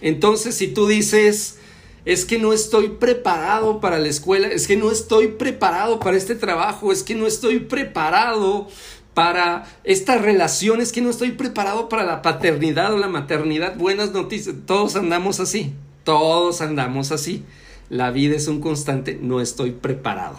Entonces, 0.00 0.54
si 0.54 0.68
tú 0.68 0.86
dices, 0.86 1.58
es 2.04 2.24
que 2.24 2.38
no 2.38 2.52
estoy 2.52 2.88
preparado 2.88 3.80
para 3.80 3.98
la 3.98 4.08
escuela, 4.08 4.48
es 4.48 4.66
que 4.66 4.76
no 4.76 4.90
estoy 4.90 5.28
preparado 5.28 6.00
para 6.00 6.16
este 6.16 6.34
trabajo, 6.34 6.92
es 6.92 7.02
que 7.02 7.14
no 7.14 7.26
estoy 7.26 7.60
preparado 7.60 8.68
para 9.14 9.66
esta 9.84 10.18
relación, 10.18 10.80
es 10.80 10.90
que 10.90 11.02
no 11.02 11.10
estoy 11.10 11.32
preparado 11.32 11.88
para 11.88 12.04
la 12.04 12.22
paternidad 12.22 12.92
o 12.92 12.98
la 12.98 13.08
maternidad. 13.08 13.76
Buenas 13.76 14.12
noticias, 14.12 14.56
todos 14.66 14.96
andamos 14.96 15.38
así, 15.38 15.72
todos 16.04 16.60
andamos 16.60 17.12
así. 17.12 17.44
La 17.88 18.10
vida 18.10 18.36
es 18.36 18.48
un 18.48 18.60
constante, 18.60 19.18
no 19.20 19.40
estoy 19.40 19.72
preparado. 19.72 20.38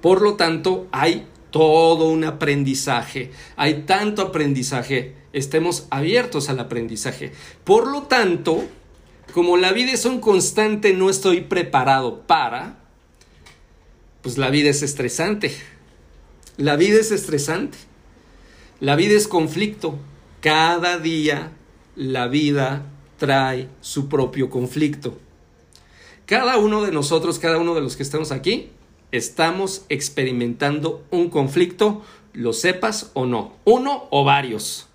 Por 0.00 0.20
lo 0.20 0.34
tanto, 0.34 0.88
hay 0.90 1.26
todo 1.50 2.08
un 2.08 2.24
aprendizaje, 2.24 3.30
hay 3.56 3.84
tanto 3.84 4.22
aprendizaje, 4.22 5.14
estemos 5.32 5.86
abiertos 5.90 6.48
al 6.48 6.58
aprendizaje. 6.58 7.32
Por 7.62 7.86
lo 7.86 8.02
tanto, 8.02 8.64
como 9.32 9.56
la 9.56 9.72
vida 9.72 9.92
es 9.92 10.04
un 10.04 10.20
constante, 10.20 10.92
no 10.92 11.10
estoy 11.10 11.40
preparado 11.40 12.20
para, 12.22 12.78
pues 14.22 14.38
la 14.38 14.50
vida 14.50 14.70
es 14.70 14.82
estresante. 14.82 15.54
La 16.56 16.76
vida 16.76 17.00
es 17.00 17.10
estresante. 17.10 17.78
La 18.78 18.94
vida 18.94 19.14
es 19.14 19.26
conflicto. 19.26 19.98
Cada 20.40 20.98
día 20.98 21.52
la 21.96 22.28
vida 22.28 22.86
trae 23.18 23.68
su 23.80 24.08
propio 24.08 24.50
conflicto. 24.50 25.18
Cada 26.26 26.58
uno 26.58 26.82
de 26.82 26.92
nosotros, 26.92 27.38
cada 27.38 27.58
uno 27.58 27.74
de 27.74 27.80
los 27.80 27.96
que 27.96 28.02
estamos 28.02 28.32
aquí, 28.32 28.70
estamos 29.12 29.84
experimentando 29.88 31.04
un 31.10 31.30
conflicto, 31.30 32.02
lo 32.32 32.52
sepas 32.52 33.10
o 33.14 33.26
no, 33.26 33.54
uno 33.64 34.08
o 34.10 34.24
varios. 34.24 34.88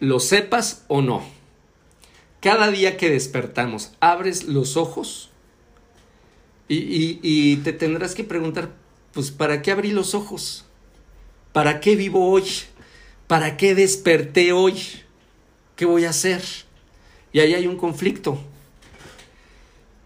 lo 0.00 0.20
sepas 0.20 0.84
o 0.88 1.02
no. 1.02 1.37
Cada 2.40 2.70
día 2.70 2.96
que 2.96 3.10
despertamos, 3.10 3.92
abres 4.00 4.44
los 4.44 4.76
ojos 4.76 5.30
y, 6.68 7.18
y 7.22 7.56
te 7.58 7.72
tendrás 7.72 8.14
que 8.14 8.24
preguntar, 8.24 8.70
pues, 9.12 9.30
¿para 9.30 9.62
qué 9.62 9.70
abrí 9.70 9.90
los 9.90 10.14
ojos? 10.14 10.64
¿Para 11.52 11.80
qué 11.80 11.96
vivo 11.96 12.30
hoy? 12.30 12.44
¿Para 13.26 13.56
qué 13.56 13.74
desperté 13.74 14.52
hoy? 14.52 14.74
¿Qué 15.76 15.84
voy 15.84 16.04
a 16.04 16.10
hacer? 16.10 16.42
Y 17.32 17.40
ahí 17.40 17.54
hay 17.54 17.66
un 17.66 17.76
conflicto. 17.76 18.38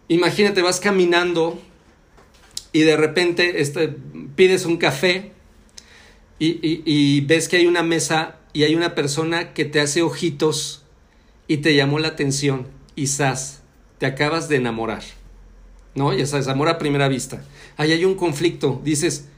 Imagínate, 0.08 0.62
vas 0.62 0.80
caminando 0.80 1.58
y 2.72 2.80
de 2.80 2.96
repente 2.96 3.60
este, 3.60 3.94
pides 4.34 4.66
un 4.66 4.76
café 4.76 5.32
y, 6.38 7.20
ves 7.22 7.48
que 7.48 7.56
hay 7.56 7.66
una 7.66 7.82
mesa 7.84 8.36
y 8.52 8.64
hay 8.64 8.74
una 8.74 8.94
persona 8.96 9.54
que 9.54 9.64
te 9.64 9.80
hace 9.80 10.02
ojitos 10.02 10.81
y 11.46 11.58
te 11.58 11.74
llamó 11.74 11.98
la 11.98 12.08
atención 12.08 12.66
y 12.94 13.08
sas, 13.08 13.62
te 13.98 14.06
acabas 14.06 14.48
de 14.48 14.56
enamorar. 14.56 15.02
¿No? 15.94 16.12
Ya 16.14 16.26
sabes, 16.26 16.48
amor 16.48 16.68
a 16.68 16.78
primera 16.78 17.08
vista. 17.08 17.44
Ahí 17.76 17.92
hay 17.92 18.04
un 18.04 18.14
conflicto. 18.14 18.80
Dices, 18.82 19.28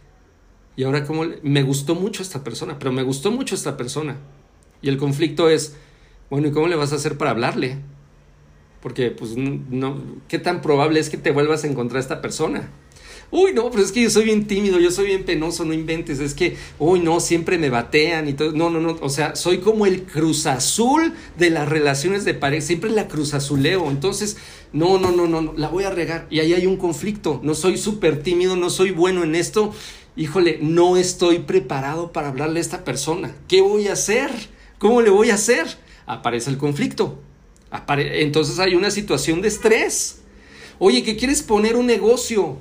¿y 0.76 0.84
ahora 0.84 1.04
cómo? 1.04 1.24
Me 1.42 1.62
gustó 1.62 1.94
mucho 1.94 2.22
esta 2.22 2.44
persona, 2.44 2.78
pero 2.78 2.92
me 2.92 3.02
gustó 3.02 3.32
mucho 3.32 3.54
esta 3.54 3.76
persona. 3.76 4.16
Y 4.80 4.88
el 4.88 4.96
conflicto 4.96 5.48
es, 5.48 5.74
bueno, 6.30 6.48
¿y 6.48 6.52
cómo 6.52 6.68
le 6.68 6.76
vas 6.76 6.92
a 6.92 6.96
hacer 6.96 7.18
para 7.18 7.32
hablarle? 7.32 7.78
Porque, 8.80 9.10
pues, 9.10 9.36
no, 9.36 10.02
¿qué 10.28 10.38
tan 10.38 10.60
probable 10.60 11.00
es 11.00 11.10
que 11.10 11.16
te 11.16 11.32
vuelvas 11.32 11.64
a 11.64 11.66
encontrar 11.66 11.96
a 11.96 12.00
esta 12.00 12.20
persona? 12.20 12.70
Uy, 13.36 13.52
no, 13.52 13.68
pero 13.68 13.82
es 13.82 13.90
que 13.90 14.00
yo 14.00 14.10
soy 14.10 14.26
bien 14.26 14.46
tímido, 14.46 14.78
yo 14.78 14.92
soy 14.92 15.06
bien 15.06 15.24
penoso, 15.24 15.64
no 15.64 15.74
inventes, 15.74 16.20
es 16.20 16.34
que, 16.34 16.56
uy, 16.78 17.00
no, 17.00 17.18
siempre 17.18 17.58
me 17.58 17.68
batean 17.68 18.28
y 18.28 18.34
todo. 18.34 18.52
No, 18.52 18.70
no, 18.70 18.78
no, 18.78 18.96
o 19.00 19.08
sea, 19.08 19.34
soy 19.34 19.58
como 19.58 19.86
el 19.86 20.04
cruz 20.04 20.46
azul 20.46 21.12
de 21.36 21.50
las 21.50 21.68
relaciones 21.68 22.24
de 22.24 22.34
pareja, 22.34 22.64
siempre 22.64 22.90
la 22.90 23.08
cruz 23.08 23.34
azuleo. 23.34 23.90
Entonces, 23.90 24.36
no, 24.72 25.00
no, 25.00 25.10
no, 25.10 25.26
no, 25.26 25.52
la 25.56 25.66
voy 25.66 25.82
a 25.82 25.90
regar. 25.90 26.28
Y 26.30 26.38
ahí 26.38 26.54
hay 26.54 26.66
un 26.66 26.76
conflicto. 26.76 27.40
No 27.42 27.56
soy 27.56 27.76
súper 27.76 28.22
tímido, 28.22 28.54
no 28.54 28.70
soy 28.70 28.92
bueno 28.92 29.24
en 29.24 29.34
esto. 29.34 29.74
Híjole, 30.14 30.60
no 30.62 30.96
estoy 30.96 31.40
preparado 31.40 32.12
para 32.12 32.28
hablarle 32.28 32.60
a 32.60 32.62
esta 32.62 32.84
persona. 32.84 33.34
¿Qué 33.48 33.62
voy 33.62 33.88
a 33.88 33.94
hacer? 33.94 34.30
¿Cómo 34.78 35.02
le 35.02 35.10
voy 35.10 35.30
a 35.30 35.34
hacer? 35.34 35.66
Aparece 36.06 36.50
el 36.50 36.56
conflicto. 36.56 37.18
Entonces 37.98 38.60
hay 38.60 38.76
una 38.76 38.92
situación 38.92 39.42
de 39.42 39.48
estrés. 39.48 40.20
Oye, 40.78 41.02
¿qué 41.02 41.16
quieres 41.16 41.42
poner 41.42 41.74
un 41.74 41.86
negocio? 41.86 42.58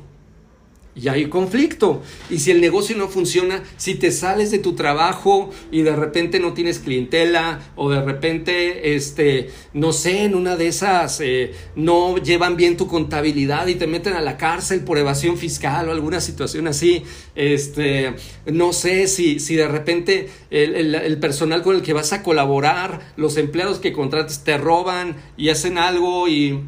Y 0.96 1.08
hay 1.08 1.28
conflicto. 1.28 2.04
Y 2.30 2.40
si 2.40 2.52
el 2.52 2.62
negocio 2.62 2.96
no 2.96 3.08
funciona, 3.08 3.64
si 3.78 3.96
te 3.96 4.12
sales 4.12 4.52
de 4.52 4.60
tu 4.60 4.74
trabajo 4.74 5.50
y 5.72 5.82
de 5.82 5.96
repente 5.96 6.40
no 6.40 6.54
tienes 6.54 6.80
clientela 6.80 7.62
o 7.76 7.90
de 7.90 8.02
repente, 8.02 8.96
este, 8.96 9.50
no 9.74 9.92
sé, 9.92 10.24
en 10.24 10.36
una 10.36 10.56
de 10.56 10.68
esas 10.68 11.20
eh, 11.22 11.54
no 11.76 12.18
llevan 12.18 12.56
bien 12.56 12.78
tu 12.78 12.88
contabilidad 12.88 13.68
y 13.68 13.76
te 13.76 13.88
meten 13.88 14.14
a 14.14 14.22
la 14.22 14.38
cárcel 14.38 14.82
por 14.82 14.98
evasión 14.98 15.38
fiscal 15.38 15.90
o 15.90 15.92
alguna 15.92 16.22
situación 16.22 16.68
así, 16.68 17.04
este, 17.36 18.14
no 18.46 18.74
sé 18.74 19.08
si, 19.08 19.40
si 19.40 19.56
de 19.56 19.68
repente 19.68 20.30
el, 20.52 20.94
el 20.96 21.20
personal 21.20 21.64
con 21.64 21.76
el 21.76 21.82
que 21.82 21.94
vas 21.94 22.14
a 22.14 22.22
colaborar, 22.24 23.14
los 23.18 23.38
empleados 23.38 23.80
que 23.80 23.94
contrates 23.94 24.44
te 24.44 24.58
roban 24.58 25.16
y 25.38 25.50
hacen 25.50 25.78
algo 25.78 26.28
y, 26.28 26.60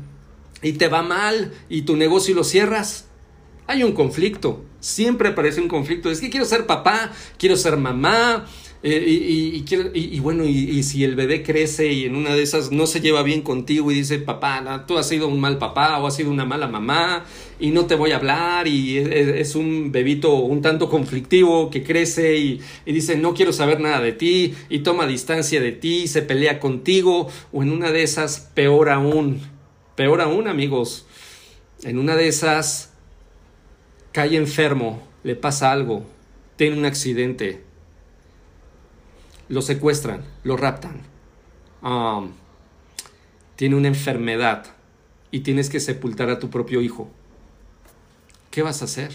y 0.62 0.74
te 0.74 0.88
va 0.88 1.04
mal 1.04 1.54
y 1.70 1.84
tu 1.84 1.96
negocio 1.96 2.34
lo 2.34 2.44
cierras 2.44 3.06
hay 3.68 3.84
un 3.84 3.94
conflicto, 3.94 4.64
siempre 4.80 5.30
aparece 5.30 5.62
un 5.62 5.68
conflicto. 5.68 6.12
Es 6.12 6.22
que 6.22 6.30
quiero 6.30 6.46
ser 6.46 6.66
papá, 6.66 7.12
quiero 7.38 7.58
ser 7.58 7.78
mamá, 7.78 8.46
eh, 8.88 9.04
y, 9.08 9.66
y, 9.96 10.20
bueno, 10.20 10.46
y, 10.46 10.84
si 10.84 11.04
el 11.04 11.16
bebé 11.16 11.42
crece 11.42 11.92
y 11.92 12.06
en 12.06 12.16
una 12.16 12.36
de 12.36 12.44
esas 12.44 12.72
no 12.72 12.86
se 12.86 13.02
lleva 13.02 13.24
bien 13.24 13.42
contigo 13.42 13.92
y 13.92 13.96
dice, 13.96 14.20
papá, 14.20 14.86
tú 14.88 15.00
has 15.00 15.08
sido 15.08 15.28
un 15.28 15.40
mal 15.40 15.58
papá 15.58 15.98
o 15.98 16.06
has 16.06 16.16
sido 16.16 16.30
una 16.30 16.46
mala 16.46 16.68
mamá 16.68 17.26
y 17.60 17.72
no 17.72 17.88
te 17.88 17.96
voy 17.96 18.12
a 18.12 18.18
hablar 18.18 18.68
y 18.68 18.98
es, 18.98 19.56
un 19.56 19.92
bebito 19.92 20.36
un 20.36 20.62
tanto 20.62 20.88
conflictivo 20.88 21.72
que 21.72 21.82
crece 21.82 22.38
y, 22.38 22.62
dice, 22.86 23.16
no 23.16 23.34
quiero 23.34 23.54
saber 23.54 23.80
nada 23.80 24.02
de 24.02 24.12
ti 24.12 24.54
y 24.70 24.80
toma 24.80 25.08
distancia 25.08 25.60
de 25.60 25.72
ti, 25.72 26.08
se 26.08 26.22
pelea 26.22 26.60
contigo 26.60 27.28
o 27.52 27.64
en 27.64 27.72
una 27.72 27.92
de 27.92 28.04
esas, 28.04 28.52
peor 28.54 28.90
aún, 28.90 29.42
peor 29.96 30.22
aún 30.22 30.48
amigos, 30.48 31.08
en 31.82 31.98
una 31.98 32.16
de 32.16 32.28
esas 32.28 32.94
cae 34.16 34.38
enfermo, 34.38 35.04
le 35.26 35.36
pasa 35.36 35.74
algo, 35.74 36.06
tiene 36.56 36.78
un 36.78 36.86
accidente, 36.86 37.62
lo 39.50 39.62
secuestran, 39.62 40.24
lo 40.46 40.56
raptan, 40.56 41.02
tiene 43.58 43.76
una 43.76 43.90
enfermedad 43.90 44.68
y 45.32 45.42
tienes 45.42 45.70
que 45.70 45.82
sepultar 45.82 46.30
a 46.30 46.40
tu 46.40 46.50
propio 46.50 46.82
hijo. 46.82 47.10
¿Qué 48.52 48.62
vas 48.62 48.82
a 48.82 48.86
hacer? 48.86 49.12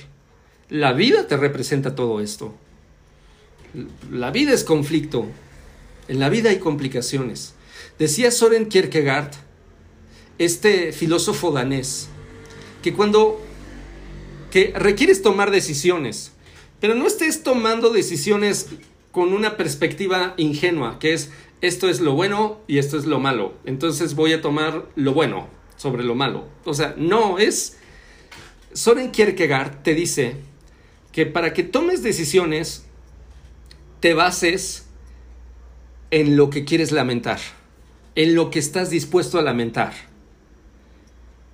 La 0.69 0.93
vida 0.93 1.27
te 1.27 1.39
representa 1.39 1.95
todo 1.95 2.21
esto. 2.21 2.55
La 4.11 4.31
vida 4.31 4.53
es 4.53 4.65
conflicto. 4.65 5.25
En 6.09 6.19
la 6.19 6.29
vida 6.29 6.51
hay 6.51 6.59
complicaciones. 6.59 7.55
Decía 7.99 8.31
Soren 8.31 8.69
Kierkegaard, 8.69 9.31
este 10.37 10.93
filósofo 10.93 11.53
danés, 11.53 12.11
que 12.83 12.93
cuando 12.93 13.41
que 14.51 14.73
requieres 14.77 15.23
tomar 15.23 15.51
decisiones, 15.51 16.33
pero 16.81 16.95
no 16.95 17.07
estés 17.07 17.43
tomando 17.43 17.91
decisiones 17.91 18.69
con 19.13 19.33
una 19.33 19.57
perspectiva 19.57 20.35
ingenua, 20.37 20.99
que 20.99 21.13
es 21.13 21.31
esto 21.61 21.89
es 21.89 22.01
lo 22.01 22.15
bueno 22.15 22.59
y 22.67 22.79
esto 22.79 22.99
es 22.99 23.05
lo 23.05 23.21
malo. 23.21 23.55
Entonces 23.65 24.15
voy 24.15 24.33
a 24.33 24.41
tomar 24.41 24.87
lo 24.97 25.13
bueno 25.13 25.49
sobre 25.77 26.05
lo 26.05 26.15
malo. 26.15 26.49
O 26.65 26.75
sea, 26.75 26.95
no 26.97 27.39
es... 27.39 27.77
Soren 28.73 29.11
Kierkegaard 29.11 29.83
te 29.83 29.95
dice 29.95 30.37
que 31.13 31.27
para 31.27 31.53
que 31.53 31.63
tomes 31.63 32.03
decisiones 32.03 32.85
te 33.99 34.15
bases 34.15 34.87
en 36.11 36.37
lo 36.37 36.51
que 36.51 36.65
quieres 36.65 36.93
lamentar, 36.93 37.41
en 38.15 38.35
lo 38.35 38.51
que 38.51 38.59
estás 38.59 38.91
dispuesto 38.91 39.39
a 39.39 39.43
lamentar. 39.43 40.10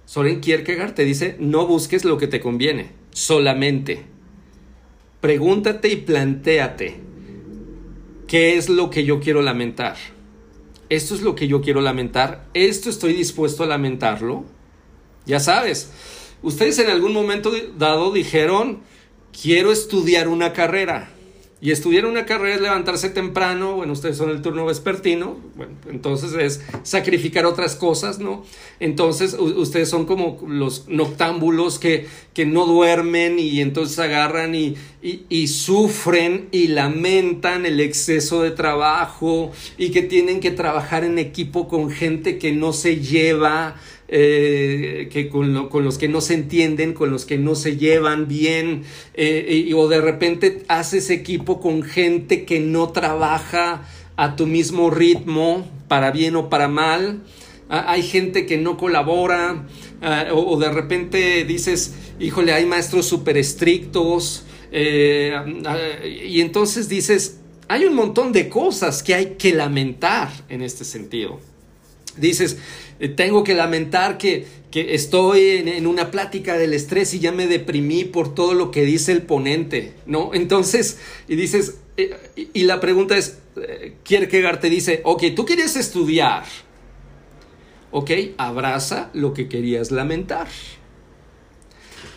Soren 0.06 0.40
Kierkegaard 0.40 0.94
te 0.94 1.04
dice, 1.04 1.36
no 1.40 1.66
busques 1.66 2.04
lo 2.04 2.16
que 2.16 2.28
te 2.28 2.40
conviene, 2.40 2.92
solamente. 3.10 4.04
Pregúntate 5.20 5.88
y 5.88 5.96
plantéate, 5.96 7.00
¿qué 8.28 8.56
es 8.56 8.68
lo 8.68 8.88
que 8.88 9.04
yo 9.04 9.18
quiero 9.18 9.42
lamentar? 9.42 9.96
¿Esto 10.88 11.16
es 11.16 11.22
lo 11.22 11.34
que 11.34 11.48
yo 11.48 11.60
quiero 11.60 11.80
lamentar? 11.80 12.46
¿Esto 12.54 12.88
estoy 12.88 13.14
dispuesto 13.14 13.64
a 13.64 13.66
lamentarlo? 13.66 14.44
Ya 15.26 15.40
sabes, 15.40 15.90
ustedes 16.40 16.78
en 16.78 16.88
algún 16.88 17.12
momento 17.12 17.50
dado 17.76 18.12
dijeron, 18.12 18.82
quiero 19.42 19.72
estudiar 19.72 20.28
una 20.28 20.52
carrera. 20.52 21.10
Y 21.58 21.70
estudiar 21.70 22.04
una 22.04 22.26
carrera 22.26 22.56
es 22.56 22.60
levantarse 22.60 23.08
temprano, 23.08 23.76
bueno, 23.76 23.94
ustedes 23.94 24.18
son 24.18 24.28
el 24.28 24.42
turno 24.42 24.66
vespertino, 24.66 25.38
bueno, 25.56 25.72
entonces 25.90 26.34
es 26.34 26.60
sacrificar 26.82 27.46
otras 27.46 27.76
cosas, 27.76 28.18
¿no? 28.18 28.44
Entonces 28.78 29.32
ustedes 29.32 29.88
son 29.88 30.04
como 30.04 30.38
los 30.46 30.86
noctámbulos 30.86 31.78
que, 31.78 32.08
que 32.34 32.44
no 32.44 32.66
duermen 32.66 33.38
y 33.38 33.62
entonces 33.62 33.98
agarran 33.98 34.54
y, 34.54 34.76
y, 35.00 35.46
sufren 35.48 36.48
y 36.52 36.68
lamentan 36.68 37.64
el 37.64 37.80
exceso 37.80 38.42
de 38.42 38.50
trabajo 38.50 39.50
y 39.78 39.92
que 39.92 40.02
tienen 40.02 40.40
que 40.40 40.50
trabajar 40.50 41.04
en 41.04 41.18
equipo 41.18 41.68
con 41.68 41.90
gente 41.90 42.36
que 42.38 42.52
no 42.52 42.74
se 42.74 43.00
lleva, 43.00 43.76
eh, 44.08 45.08
que 45.12 45.28
con, 45.28 45.52
los 45.52 45.98
que 45.98 46.08
no 46.08 46.20
se 46.20 46.34
entienden, 46.34 46.92
con 46.92 47.10
los 47.10 47.24
que 47.24 47.38
no 47.38 47.54
se 47.54 47.76
llevan 47.76 48.28
bien, 48.28 48.82
eh, 49.14 49.72
o 49.74 49.88
de 49.88 50.00
repente 50.00 50.62
haces 50.68 51.10
equipo 51.10 51.60
con 51.60 51.82
gente 51.82 52.44
que 52.44 52.60
no 52.60 52.90
trabaja 52.90 53.82
a 54.16 54.36
tu 54.36 54.46
mismo 54.46 54.90
ritmo, 54.90 55.66
para 55.88 56.10
bien 56.10 56.36
o 56.36 56.48
para 56.48 56.68
mal. 56.68 57.22
Ah, 57.68 57.86
hay 57.88 58.02
gente 58.02 58.46
que 58.46 58.58
no 58.58 58.76
colabora, 58.76 59.66
ah, 60.00 60.26
o, 60.32 60.56
de 60.58 60.70
repente 60.70 61.44
dices, 61.44 61.94
híjole, 62.20 62.52
hay 62.52 62.64
maestros 62.64 63.06
súper 63.06 63.36
estrictos, 63.36 64.44
eh, 64.70 65.34
ah, 65.64 65.76
y 66.04 66.40
entonces 66.40 66.88
dices, 66.88 67.40
hay 67.68 67.84
un 67.84 67.94
montón 67.94 68.32
de 68.32 68.48
cosas 68.48 69.02
que 69.02 69.14
hay 69.14 69.34
que 69.36 69.52
lamentar 69.52 70.30
en 70.48 70.62
este 70.62 70.84
sentido. 70.84 71.40
Dices, 72.16 72.56
eh, 72.98 73.08
tengo 73.08 73.44
que 73.44 73.54
lamentar 73.54 74.18
que, 74.18 74.46
que 74.70 74.94
estoy 74.94 75.62
en, 75.66 75.86
una 75.86 76.10
plática 76.10 76.56
del 76.56 76.72
estrés 76.72 77.14
y 77.14 77.20
ya 77.20 77.32
me 77.32 77.46
deprimí 77.46 78.04
por 78.04 78.34
todo 78.34 78.54
lo 78.54 78.70
que 78.70 78.84
dice 78.84 79.12
el 79.12 79.22
ponente, 79.22 79.94
¿no? 80.06 80.30
Entonces, 80.32 80.98
y 81.28 81.36
dices, 81.36 81.78
eh, 81.96 82.16
y, 82.52 82.64
la 82.64 82.80
pregunta 82.80 83.16
es, 83.16 83.38
Kierkegaard 84.02 84.60
te 84.60 84.70
dice, 84.70 85.00
ok, 85.04 85.24
tú 85.34 85.44
quieres 85.44 85.76
estudiar, 85.76 86.44
ok, 87.90 88.10
abraza 88.36 89.10
lo 89.14 89.32
que 89.32 89.48
querías 89.48 89.90
lamentar. 89.90 90.48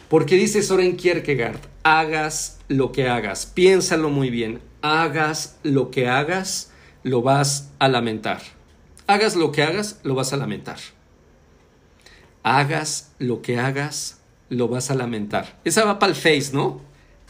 Porque 0.09 0.35
dice 0.35 0.63
Soren 0.63 0.97
Kierkegaard, 0.97 1.59
hagas 1.83 2.59
lo 2.67 2.91
que 2.91 3.07
hagas, 3.07 3.45
piénsalo 3.45 4.09
muy 4.09 4.29
bien, 4.29 4.59
hagas 4.81 5.59
lo 5.63 5.91
que 5.91 6.07
hagas, 6.07 6.71
lo 7.03 7.21
vas 7.21 7.71
a 7.79 7.87
lamentar. 7.87 8.41
Hagas 9.09 9.35
lo 9.35 9.51
que 9.51 9.63
hagas, 9.63 9.99
lo 10.03 10.13
vas 10.13 10.33
a 10.33 10.37
lamentar. 10.37 10.77
Hagas 12.43 13.11
lo 13.17 13.41
que 13.41 13.57
hagas, 13.57 14.19
lo 14.49 14.67
vas 14.67 14.91
a 14.91 14.93
lamentar. 14.93 15.59
Esa 15.63 15.83
va 15.83 15.97
para 15.97 16.11
el 16.11 16.15
face, 16.15 16.51
¿no? 16.53 16.79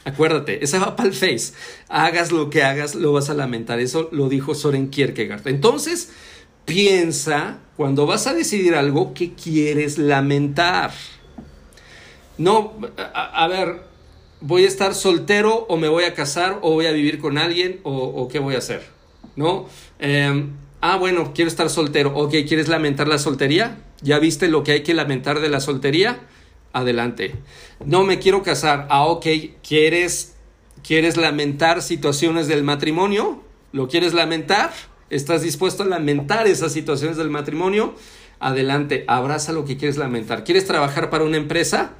Acuérdate, 0.03 0.61
esa 0.61 0.79
va 0.79 0.97
para 0.97 1.07
el 1.07 1.15
face. 1.15 1.53
Hagas 1.87 2.33
lo 2.33 2.49
que 2.49 2.63
hagas, 2.63 2.95
lo 2.95 3.13
vas 3.13 3.29
a 3.29 3.33
lamentar. 3.33 3.79
Eso 3.79 4.09
lo 4.11 4.27
dijo 4.27 4.55
Soren 4.55 4.89
Kierkegaard. 4.89 5.47
Entonces, 5.47 6.09
piensa 6.65 7.59
cuando 7.77 8.05
vas 8.05 8.27
a 8.27 8.33
decidir 8.33 8.75
algo 8.75 9.13
que 9.13 9.33
quieres 9.33 9.97
lamentar. 9.97 10.91
No, 12.37 12.73
a, 13.13 13.47
ver, 13.47 13.83
voy 14.41 14.65
a 14.65 14.67
estar 14.67 14.93
soltero 14.93 15.65
o 15.69 15.77
me 15.77 15.87
voy 15.87 16.03
a 16.03 16.13
casar 16.13 16.59
o 16.61 16.73
voy 16.73 16.87
a 16.87 16.91
vivir 16.91 17.19
con 17.19 17.37
alguien 17.37 17.79
o, 17.83 18.27
qué 18.27 18.39
voy 18.39 18.55
a 18.55 18.57
hacer. 18.57 18.85
¿No? 19.37 19.69
Em, 19.97 20.51
ah, 20.81 20.97
bueno, 20.97 21.33
quiero 21.33 21.49
estar 21.49 21.69
soltero. 21.69 22.13
Ok, 22.15 22.31
¿quieres 22.47 22.67
lamentar 22.67 23.07
la 23.07 23.17
soltería? 23.17 23.79
¿Ya 24.01 24.19
viste 24.19 24.47
lo 24.47 24.63
que 24.63 24.71
hay 24.73 24.83
que 24.83 24.93
lamentar 24.93 25.39
de 25.39 25.49
la 25.49 25.59
soltería? 25.59 26.21
Adelante. 26.73 27.35
No 27.85 28.03
me 28.03 28.19
quiero 28.19 28.43
casar. 28.43 28.87
Ah, 28.89 29.05
ok, 29.05 29.25
¿quieres, 29.67 30.35
¿quieres 30.83 31.17
lamentar 31.17 31.81
situaciones 31.81 32.47
del 32.47 32.63
matrimonio? 32.63 33.43
¿Lo 33.71 33.87
quieres 33.87 34.13
lamentar? 34.13 34.71
¿Estás 35.09 35.41
dispuesto 35.41 35.83
a 35.83 35.87
lamentar 35.87 36.47
esas 36.47 36.71
situaciones 36.71 37.17
del 37.17 37.29
matrimonio? 37.29 37.95
Adelante, 38.39 39.05
abraza 39.07 39.51
lo 39.51 39.65
que 39.65 39.77
quieres 39.77 39.97
lamentar. 39.97 40.43
¿Quieres 40.43 40.65
trabajar 40.65 41.09
para 41.09 41.23
una 41.23 41.37
empresa? 41.37 41.93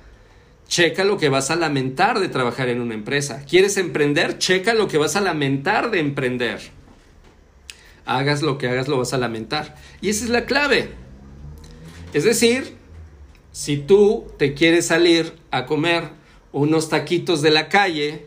checa 0.70 1.04
lo 1.04 1.18
que 1.18 1.30
vas 1.30 1.50
a 1.52 1.56
lamentar 1.56 2.20
de 2.20 2.30
trabajar 2.30 2.70
en 2.70 2.80
una 2.80 2.94
empresa. 2.94 3.44
¿Quieres 3.50 3.76
emprender? 3.78 4.38
Checa 4.38 4.74
lo 4.74 4.88
que 4.88 5.00
vas 5.00 5.16
a 5.16 5.22
lamentar 5.22 5.92
de 5.92 6.00
emprender. 6.00 6.60
Hagas 8.10 8.42
lo 8.42 8.58
que 8.58 8.68
hagas, 8.68 8.88
lo 8.88 8.98
vas 8.98 9.14
a 9.14 9.20
lamentar. 9.20 9.76
Y 10.02 10.10
esa 10.10 10.24
es 10.24 10.32
la 10.32 10.48
clave. 10.48 10.90
Es 12.12 12.24
decir, 12.24 12.74
si 13.52 13.78
tú 13.78 14.26
te 14.40 14.56
quieres 14.56 14.88
salir 14.88 15.34
a 15.52 15.68
comer 15.68 16.10
unos 16.52 16.90
taquitos 16.90 17.44
de 17.44 17.52
la 17.52 17.70
calle 17.70 18.26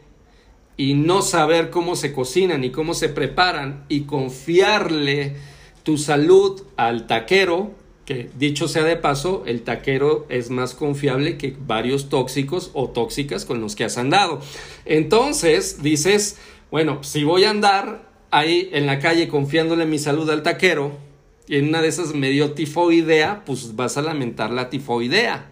y 0.76 0.94
no 0.94 1.20
saber 1.22 1.70
cómo 1.70 1.96
se 1.96 2.12
cocinan 2.12 2.62
y 2.62 2.70
cómo 2.70 2.94
se 2.94 3.08
preparan 3.08 3.84
y 3.88 4.02
confiarle 4.02 5.34
tu 5.82 5.98
salud 5.98 6.62
al 6.76 7.08
taquero, 7.08 7.72
que 8.04 8.30
dicho 8.38 8.68
sea 8.68 8.84
de 8.84 8.94
paso, 8.94 9.42
el 9.46 9.62
taquero 9.62 10.26
es 10.28 10.48
más 10.48 10.74
confiable 10.74 11.38
que 11.38 11.56
varios 11.66 12.08
tóxicos 12.08 12.70
o 12.74 12.90
tóxicas 12.90 13.44
con 13.44 13.60
los 13.60 13.74
que 13.74 13.82
has 13.82 13.98
andado. 13.98 14.40
Entonces 14.84 15.82
dices, 15.82 16.38
bueno, 16.70 17.02
si 17.02 17.24
voy 17.24 17.42
a 17.42 17.50
andar 17.50 18.11
ahí 18.32 18.70
en 18.72 18.86
la 18.86 18.98
calle 18.98 19.28
confiándole 19.28 19.86
mi 19.86 20.00
salud 20.00 20.28
al 20.30 20.42
taquero 20.42 20.98
y 21.46 21.56
en 21.56 21.68
una 21.68 21.82
de 21.82 21.88
esas 21.88 22.14
me 22.14 22.30
dio 22.30 22.52
tifoidea, 22.52 23.44
pues 23.44 23.76
vas 23.76 23.96
a 23.96 24.02
lamentar 24.02 24.50
la 24.50 24.70
tifoidea. 24.70 25.50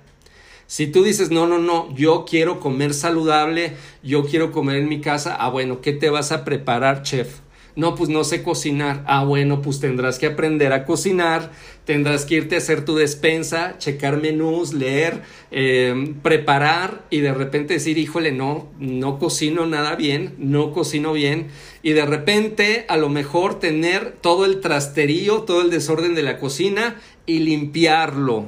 Si 0.67 0.87
tú 0.87 1.03
dices, 1.03 1.31
no, 1.31 1.47
no, 1.47 1.59
no, 1.59 1.95
yo 1.95 2.25
quiero 2.29 2.59
comer 2.59 2.95
saludable, 2.95 3.73
yo 4.03 4.25
quiero 4.25 4.51
comer 4.51 4.77
en 4.77 4.89
mi 4.89 5.01
casa, 5.01 5.37
ah, 5.39 5.51
bueno, 5.51 5.81
¿qué 5.81 5.93
te 5.93 6.11
vas 6.11 6.33
a 6.33 6.45
preparar, 6.45 7.03
chef? 7.03 7.41
No, 7.77 7.95
pues 7.95 8.11
no 8.11 8.25
sé 8.25 8.43
cocinar. 8.43 9.05
Ah, 9.07 9.25
bueno, 9.25 9.63
pues 9.63 9.81
tendrás 9.81 10.19
que 10.19 10.27
aprender 10.27 10.73
a 10.73 10.85
cocinar, 10.85 11.53
tendrás 11.85 12.25
que 12.25 12.37
irte 12.37 12.57
a 12.57 12.59
hacer 12.59 12.85
tu 12.85 12.97
despensa, 12.97 13.79
checar 13.79 14.21
menús, 14.21 14.73
leer, 14.73 15.23
eh, 15.51 16.15
preparar 16.23 17.05
y 17.11 17.21
de 17.21 17.33
repente 17.33 17.75
decir, 17.75 17.97
híjole, 17.99 18.33
no, 18.33 18.69
no 18.79 19.19
cocino 19.19 19.67
nada 19.67 19.95
bien, 19.95 20.35
no 20.39 20.73
cocino 20.73 21.13
bien. 21.13 21.49
Y 21.83 21.93
de 21.93 22.07
repente 22.07 22.85
a 22.89 22.97
lo 22.97 23.09
mejor 23.09 23.59
tener 23.61 24.13
todo 24.21 24.45
el 24.45 24.61
trasterío, 24.61 25.43
todo 25.43 25.63
el 25.63 25.71
desorden 25.71 26.15
de 26.15 26.23
la 26.23 26.39
cocina 26.39 27.01
y 27.27 27.39
limpiarlo. 27.39 28.47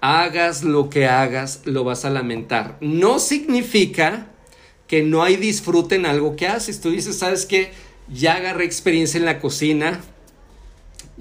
Hagas 0.00 0.64
lo 0.64 0.88
que 0.88 1.06
hagas, 1.06 1.62
lo 1.64 1.84
vas 1.84 2.04
a 2.04 2.10
lamentar. 2.10 2.78
No 2.80 3.18
significa 3.18 4.30
que 4.90 5.04
no 5.04 5.22
hay 5.22 5.36
disfrute 5.36 5.94
en 5.94 6.04
algo 6.04 6.34
que 6.34 6.48
haces. 6.48 6.80
Tú 6.80 6.90
dices, 6.90 7.16
¿sabes 7.16 7.46
qué? 7.46 7.70
Ya 8.12 8.34
agarré 8.34 8.64
experiencia 8.64 9.18
en 9.18 9.24
la 9.24 9.38
cocina, 9.38 10.00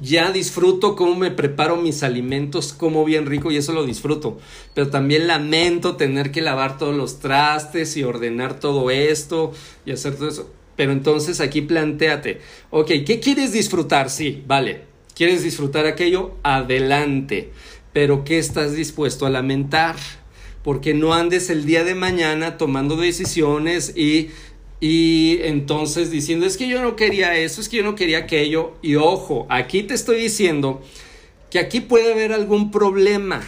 ya 0.01 0.31
disfruto 0.31 0.95
cómo 0.95 1.15
me 1.15 1.31
preparo 1.31 1.75
mis 1.75 2.03
alimentos, 2.03 2.73
como 2.73 3.03
bien 3.03 3.25
rico 3.25 3.51
y 3.51 3.57
eso 3.57 3.73
lo 3.73 3.85
disfruto. 3.85 4.39
Pero 4.73 4.89
también 4.89 5.27
lamento 5.27 5.97
tener 5.97 6.31
que 6.31 6.41
lavar 6.41 6.77
todos 6.77 6.95
los 6.95 7.19
trastes 7.19 7.97
y 7.97 8.03
ordenar 8.03 8.59
todo 8.59 8.91
esto 8.91 9.51
y 9.85 9.91
hacer 9.91 10.15
todo 10.15 10.29
eso. 10.29 10.49
Pero 10.75 10.93
entonces 10.93 11.41
aquí 11.41 11.61
planteate, 11.61 12.39
ok, 12.69 12.87
¿qué 13.05 13.19
quieres 13.19 13.51
disfrutar? 13.51 14.09
Sí, 14.09 14.43
vale. 14.47 14.83
¿Quieres 15.13 15.43
disfrutar 15.43 15.85
aquello? 15.85 16.35
Adelante. 16.43 17.51
Pero 17.91 18.23
¿qué 18.23 18.39
estás 18.39 18.73
dispuesto 18.73 19.25
a 19.25 19.29
lamentar? 19.29 19.97
Porque 20.63 20.93
no 20.93 21.13
andes 21.13 21.49
el 21.49 21.65
día 21.65 21.83
de 21.83 21.95
mañana 21.95 22.57
tomando 22.57 22.95
decisiones 22.95 23.97
y 23.97 24.29
y 24.81 25.39
entonces 25.41 26.09
diciendo, 26.09 26.45
es 26.45 26.55
que 26.55 26.67
yo 26.67 26.81
no 26.81 26.95
quería 26.95 27.37
eso, 27.37 27.59
es 27.59 27.67
que 27.67 27.77
yo 27.77 27.83
no 27.83 27.95
quería 27.95 28.19
aquello. 28.19 28.73
Y 28.81 28.95
ojo, 28.95 29.45
aquí 29.49 29.83
te 29.83 29.93
estoy 29.93 30.21
diciendo 30.21 30.81
que 31.49 31.59
aquí 31.59 31.81
puede 31.81 32.13
haber 32.13 32.31
algún 32.31 32.71
problema. 32.71 33.41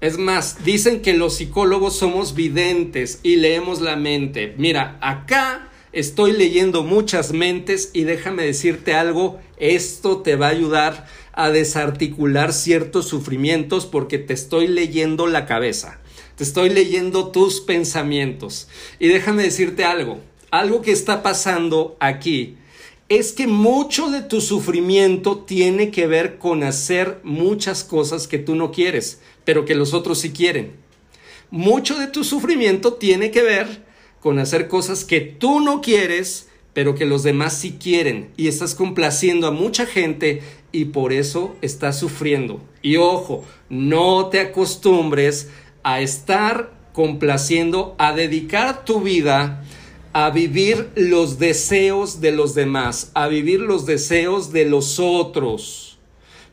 Es 0.00 0.18
más, 0.18 0.64
dicen 0.64 1.02
que 1.02 1.14
los 1.14 1.36
psicólogos 1.36 1.96
somos 1.96 2.34
videntes 2.34 3.20
y 3.22 3.36
leemos 3.36 3.80
la 3.80 3.96
mente. 3.96 4.54
Mira, 4.56 4.98
acá 5.00 5.70
estoy 5.92 6.32
leyendo 6.32 6.82
muchas 6.82 7.32
mentes 7.32 7.90
y 7.92 8.04
déjame 8.04 8.44
decirte 8.44 8.94
algo, 8.94 9.40
esto 9.58 10.22
te 10.22 10.36
va 10.36 10.48
a 10.48 10.50
ayudar 10.50 11.06
a 11.32 11.50
desarticular 11.50 12.52
ciertos 12.52 13.08
sufrimientos 13.08 13.86
porque 13.86 14.18
te 14.18 14.34
estoy 14.34 14.68
leyendo 14.68 15.26
la 15.26 15.46
cabeza. 15.46 16.00
Te 16.36 16.44
estoy 16.44 16.70
leyendo 16.70 17.28
tus 17.28 17.60
pensamientos. 17.60 18.68
Y 18.98 19.08
déjame 19.08 19.44
decirte 19.44 19.84
algo, 19.84 20.20
algo 20.50 20.82
que 20.82 20.92
está 20.92 21.22
pasando 21.22 21.96
aquí 22.00 22.56
es 23.08 23.32
que 23.32 23.46
mucho 23.46 24.10
de 24.10 24.22
tu 24.22 24.40
sufrimiento 24.40 25.38
tiene 25.38 25.90
que 25.90 26.06
ver 26.06 26.38
con 26.38 26.62
hacer 26.62 27.20
muchas 27.22 27.84
cosas 27.84 28.26
que 28.26 28.38
tú 28.38 28.54
no 28.54 28.72
quieres, 28.72 29.20
pero 29.44 29.64
que 29.64 29.74
los 29.74 29.92
otros 29.92 30.20
sí 30.20 30.30
quieren. 30.32 30.72
Mucho 31.50 31.98
de 31.98 32.06
tu 32.06 32.24
sufrimiento 32.24 32.94
tiene 32.94 33.30
que 33.30 33.42
ver 33.42 33.84
con 34.20 34.38
hacer 34.38 34.68
cosas 34.68 35.04
que 35.04 35.20
tú 35.20 35.60
no 35.60 35.82
quieres, 35.82 36.48
pero 36.72 36.94
que 36.94 37.04
los 37.04 37.22
demás 37.22 37.58
sí 37.58 37.76
quieren. 37.78 38.30
Y 38.36 38.48
estás 38.48 38.74
complaciendo 38.74 39.46
a 39.46 39.52
mucha 39.52 39.86
gente 39.86 40.42
y 40.72 40.86
por 40.86 41.12
eso 41.12 41.54
estás 41.60 41.98
sufriendo. 41.98 42.60
Y 42.82 42.96
ojo, 42.96 43.44
no 43.68 44.28
te 44.30 44.40
acostumbres 44.40 45.50
a 45.84 46.00
estar 46.00 46.72
complaciendo, 46.92 47.94
a 47.98 48.12
dedicar 48.12 48.84
tu 48.84 49.00
vida 49.00 49.62
a 50.14 50.30
vivir 50.30 50.90
los 50.94 51.40
deseos 51.40 52.20
de 52.20 52.30
los 52.30 52.54
demás, 52.54 53.10
a 53.14 53.26
vivir 53.26 53.58
los 53.58 53.84
deseos 53.84 54.52
de 54.52 54.64
los 54.64 55.00
otros, 55.00 55.98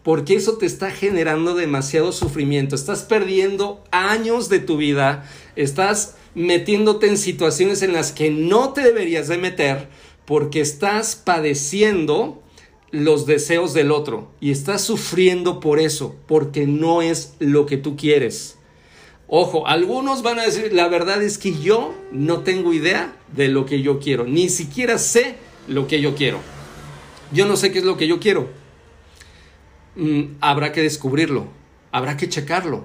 porque 0.02 0.34
eso 0.34 0.58
te 0.58 0.66
está 0.66 0.90
generando 0.90 1.54
demasiado 1.54 2.12
sufrimiento, 2.12 2.74
estás 2.74 3.04
perdiendo 3.04 3.84
años 3.92 4.50
de 4.50 4.58
tu 4.58 4.78
vida, 4.78 5.30
estás 5.56 6.16
metiéndote 6.34 7.08
en 7.08 7.20
situaciones 7.20 7.84
en 7.84 7.94
las 7.94 8.12
que 8.12 8.32
no 8.32 8.74
te 8.74 8.82
deberías 8.82 9.28
de 9.28 9.38
meter 9.38 9.90
porque 10.26 10.60
estás 10.60 11.16
padeciendo 11.16 12.42
los 12.90 13.28
deseos 13.28 13.74
del 13.74 13.92
otro. 13.92 14.32
Y 14.40 14.52
estás 14.52 14.82
sufriendo 14.82 15.60
por 15.60 15.80
eso, 15.80 16.16
porque 16.26 16.66
no 16.66 17.02
es 17.02 17.36
lo 17.40 17.66
que 17.66 17.78
tú 17.78 17.96
quieres. 17.96 18.58
Ojo, 19.34 19.66
algunos 19.66 20.24
van 20.24 20.40
a 20.40 20.44
decir, 20.44 20.74
la 20.74 20.90
verdad 20.90 21.24
es 21.24 21.38
que 21.38 21.58
yo 21.58 21.96
no 22.12 22.42
tengo 22.42 22.74
idea 22.74 23.16
de 23.34 23.48
lo 23.48 23.66
que 23.66 23.82
yo 23.82 23.98
quiero, 23.98 24.26
ni 24.26 24.50
siquiera 24.50 24.98
sé 24.98 25.38
lo 25.70 25.88
que 25.88 26.02
yo 26.02 26.16
quiero. 26.16 26.40
Yo 27.32 27.46
no 27.46 27.56
sé 27.56 27.72
qué 27.72 27.80
es 27.80 27.86
lo 27.86 27.96
que 27.96 28.08
yo 28.08 28.20
quiero. 28.20 28.50
Mm, 29.96 30.36
habrá 30.42 30.74
que 30.74 30.82
descubrirlo, 30.82 31.48
habrá 31.94 32.18
que 32.18 32.28
checarlo. 32.28 32.84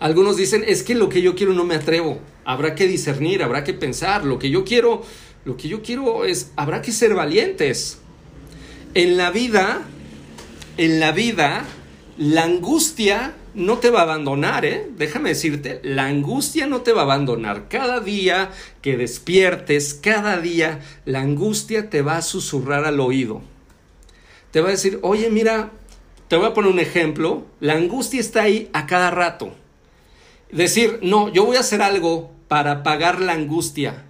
Algunos 0.00 0.36
dicen, 0.36 0.64
es 0.66 0.82
que 0.82 0.96
lo 0.96 1.08
que 1.08 1.22
yo 1.22 1.36
quiero 1.36 1.52
no 1.52 1.64
me 1.64 1.76
atrevo. 1.76 2.18
Habrá 2.44 2.74
que 2.74 2.88
discernir, 2.88 3.44
habrá 3.44 3.62
que 3.62 3.72
pensar. 3.72 4.24
Lo 4.24 4.40
que 4.40 4.50
yo 4.50 4.64
quiero, 4.64 5.04
lo 5.44 5.56
que 5.56 5.68
yo 5.68 5.80
quiero 5.80 6.24
es, 6.24 6.50
habrá 6.56 6.82
que 6.82 6.90
ser 6.90 7.14
valientes. 7.14 8.00
En 8.94 9.16
la 9.16 9.30
vida, 9.30 9.82
en 10.76 10.98
la 10.98 11.12
vida, 11.12 11.64
la 12.18 12.42
angustia 12.42 13.36
no 13.54 13.78
te 13.78 13.90
va 13.90 14.00
a 14.00 14.02
abandonar, 14.02 14.64
¿eh? 14.64 14.88
Déjame 14.96 15.30
decirte, 15.30 15.80
la 15.82 16.06
angustia 16.06 16.66
no 16.66 16.82
te 16.82 16.92
va 16.92 17.02
a 17.02 17.04
abandonar. 17.04 17.68
Cada 17.68 18.00
día 18.00 18.50
que 18.82 18.96
despiertes, 18.96 19.94
cada 19.94 20.38
día, 20.40 20.80
la 21.04 21.20
angustia 21.20 21.90
te 21.90 22.02
va 22.02 22.16
a 22.16 22.22
susurrar 22.22 22.84
al 22.84 23.00
oído. 23.00 23.42
Te 24.50 24.60
va 24.60 24.68
a 24.68 24.72
decir, 24.72 24.98
oye, 25.02 25.30
mira, 25.30 25.70
te 26.28 26.36
voy 26.36 26.46
a 26.46 26.54
poner 26.54 26.70
un 26.70 26.80
ejemplo, 26.80 27.44
la 27.60 27.74
angustia 27.74 28.20
está 28.20 28.42
ahí 28.42 28.68
a 28.72 28.86
cada 28.86 29.10
rato. 29.10 29.54
Decir, 30.50 30.98
no, 31.02 31.32
yo 31.32 31.44
voy 31.44 31.56
a 31.56 31.60
hacer 31.60 31.82
algo 31.82 32.30
para 32.48 32.82
pagar 32.82 33.20
la 33.20 33.32
angustia. 33.32 34.04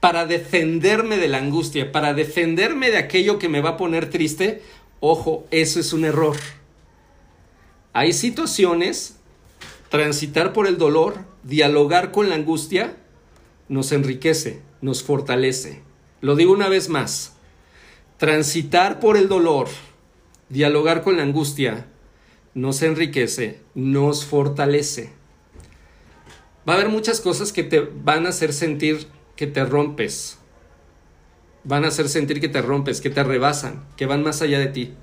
para 0.00 0.26
defenderme 0.26 1.16
de 1.16 1.28
la 1.28 1.38
angustia, 1.38 1.90
para 1.90 2.14
defenderme 2.14 2.90
de 2.90 2.98
aquello 2.98 3.38
que 3.38 3.48
me 3.48 3.60
va 3.60 3.70
a 3.70 3.76
poner 3.76 4.10
triste, 4.10 4.62
ojo, 5.00 5.46
eso 5.50 5.80
es 5.80 5.92
un 5.92 6.04
error. 6.04 6.36
Hay 7.92 8.12
situaciones, 8.12 9.16
transitar 9.88 10.52
por 10.52 10.66
el 10.66 10.78
dolor, 10.78 11.24
dialogar 11.42 12.12
con 12.12 12.28
la 12.28 12.34
angustia, 12.34 12.96
nos 13.68 13.92
enriquece, 13.92 14.62
nos 14.80 15.02
fortalece. 15.02 15.82
Lo 16.20 16.36
digo 16.36 16.52
una 16.52 16.68
vez 16.68 16.88
más, 16.88 17.34
transitar 18.16 19.00
por 19.00 19.16
el 19.16 19.28
dolor, 19.28 19.68
dialogar 20.48 21.02
con 21.02 21.16
la 21.16 21.22
angustia, 21.22 21.86
nos 22.54 22.82
enriquece, 22.82 23.60
nos 23.74 24.24
fortalece. 24.24 25.12
Va 26.68 26.74
a 26.74 26.76
haber 26.76 26.88
muchas 26.88 27.20
cosas 27.20 27.52
que 27.52 27.62
te 27.62 27.80
van 27.80 28.26
a 28.26 28.30
hacer 28.30 28.52
sentir 28.52 29.06
que 29.36 29.46
te 29.46 29.64
rompes. 29.64 30.38
Van 31.64 31.84
a 31.84 31.88
hacer 31.88 32.08
sentir 32.08 32.40
que 32.40 32.48
te 32.48 32.60
rompes, 32.60 33.00
que 33.00 33.10
te 33.10 33.22
rebasan, 33.22 33.86
que 33.96 34.06
van 34.06 34.22
más 34.22 34.42
allá 34.42 34.58
de 34.58 34.66
ti. 34.66 34.94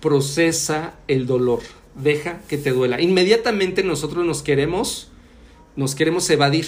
Procesa 0.00 0.94
el 1.08 1.26
dolor, 1.26 1.60
deja 1.94 2.40
que 2.48 2.58
te 2.58 2.70
duela. 2.70 3.00
Inmediatamente 3.00 3.82
nosotros 3.82 4.24
nos 4.24 4.42
queremos 4.42 5.08
nos 5.78 5.94
queremos 5.94 6.28
evadir. 6.28 6.66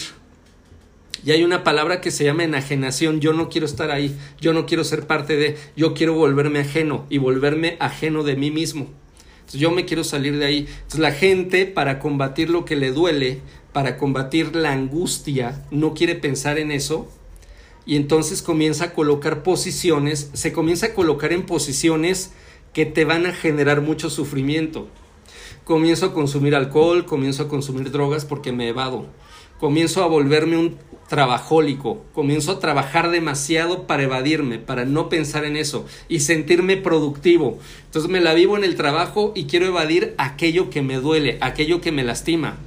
Y 1.25 1.33
hay 1.33 1.43
una 1.43 1.65
palabra 1.65 2.01
que 2.01 2.13
se 2.13 2.23
llama 2.23 2.45
enajenación. 2.45 3.19
Yo 3.19 3.33
no 3.33 3.49
quiero 3.49 3.67
estar 3.67 3.91
ahí, 3.91 4.17
yo 4.41 4.53
no 4.53 4.67
quiero 4.67 4.85
ser 4.85 5.09
parte 5.09 5.37
de, 5.37 5.57
yo 5.77 5.95
quiero 5.95 6.15
volverme 6.15 6.61
ajeno 6.61 7.07
y 7.11 7.19
volverme 7.19 7.77
ajeno 7.81 8.23
de 8.23 8.37
mí 8.37 8.53
mismo. 8.53 8.87
Entonces 9.41 9.61
yo 9.61 9.73
me 9.73 9.85
quiero 9.85 10.05
salir 10.05 10.39
de 10.39 10.47
ahí. 10.47 10.69
La 10.97 11.11
gente 11.11 11.67
para 11.67 11.99
combatir 11.99 12.51
lo 12.51 12.65
que 12.65 12.77
le 12.77 12.93
duele, 12.93 13.41
para 13.73 13.99
combatir 13.99 14.55
la 14.55 14.71
angustia, 14.71 15.67
no 15.73 15.93
quiere 15.93 16.15
pensar 16.15 16.57
en 16.61 16.71
eso. 16.71 17.11
Y 17.85 17.97
entonces 17.97 18.43
comienza 18.43 18.85
a 18.85 18.93
colocar 18.93 19.43
posiciones, 19.43 20.31
se 20.35 20.53
comienza 20.53 20.87
a 20.87 20.95
colocar 20.95 21.33
en 21.33 21.47
posiciones 21.47 22.31
que 22.73 22.87
te 22.87 23.05
van 23.05 23.27
a 23.27 23.33
generar 23.33 23.81
mucho 23.81 24.11
sufrimiento. 24.11 24.89
Comienzo 25.65 26.07
a 26.07 26.15
consumir 26.15 26.55
alcohol, 26.55 27.05
comienzo 27.05 27.45
a 27.45 27.49
consumir 27.49 27.91
drogas 27.91 28.25
porque 28.25 28.53
me 28.53 28.69
evado. 28.69 29.07
Comienzo 29.59 30.03
a 30.03 30.07
volverme 30.07 30.57
un 30.57 30.79
trabajólico, 31.09 32.05
comienzo 32.15 32.53
a 32.53 32.59
trabajar 32.61 33.11
demasiado 33.11 33.87
para 33.87 34.05
evadirme, 34.05 34.59
para 34.59 34.85
no 34.85 35.09
pensar 35.09 35.45
en 35.45 35.57
eso 35.57 35.85
y 36.09 36.21
sentirme 36.21 36.77
productivo. 36.77 37.59
Entonces 37.87 38.11
me 38.11 38.21
la 38.21 38.33
vivo 38.33 38.57
en 38.57 38.65
el 38.65 38.77
trabajo 38.77 39.33
y 39.35 39.45
quiero 39.45 39.67
evadir 39.67 40.15
aquello 40.19 40.71
que 40.71 40.83
me 40.83 40.97
duele, 40.97 41.37
aquello 41.41 41.81
que 41.81 41.93
me 41.93 42.05
lastima. 42.05 42.59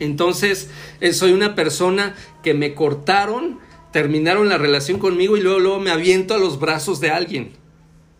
Entonces 0.00 0.70
eh, 1.00 1.12
soy 1.12 1.32
una 1.32 1.54
persona 1.54 2.16
que 2.42 2.54
me 2.54 2.74
cortaron, 2.74 3.60
terminaron 3.92 4.48
la 4.48 4.58
relación 4.58 4.98
conmigo 4.98 5.36
y 5.36 5.42
luego, 5.42 5.60
luego 5.60 5.80
me 5.80 5.90
aviento 5.90 6.34
a 6.34 6.38
los 6.38 6.58
brazos 6.58 6.98
de 7.00 7.10
alguien. 7.10 7.59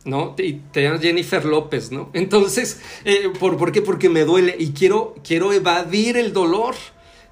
¿No? 0.05 0.35
Y 0.39 0.55
te 0.73 0.83
llamas 0.83 1.01
Jennifer 1.01 1.45
López, 1.45 1.93
¿no? 1.93 2.11
Entonces, 2.15 2.81
eh, 3.05 3.31
¿por, 3.39 3.57
¿por, 3.57 3.73
qué? 3.73 3.83
Porque 3.83 4.09
me 4.09 4.25
duele 4.25 4.57
y 4.59 4.71
quiero, 4.71 5.15
quiero 5.25 5.53
evadir 5.53 6.17
el 6.17 6.33
dolor. 6.33 6.75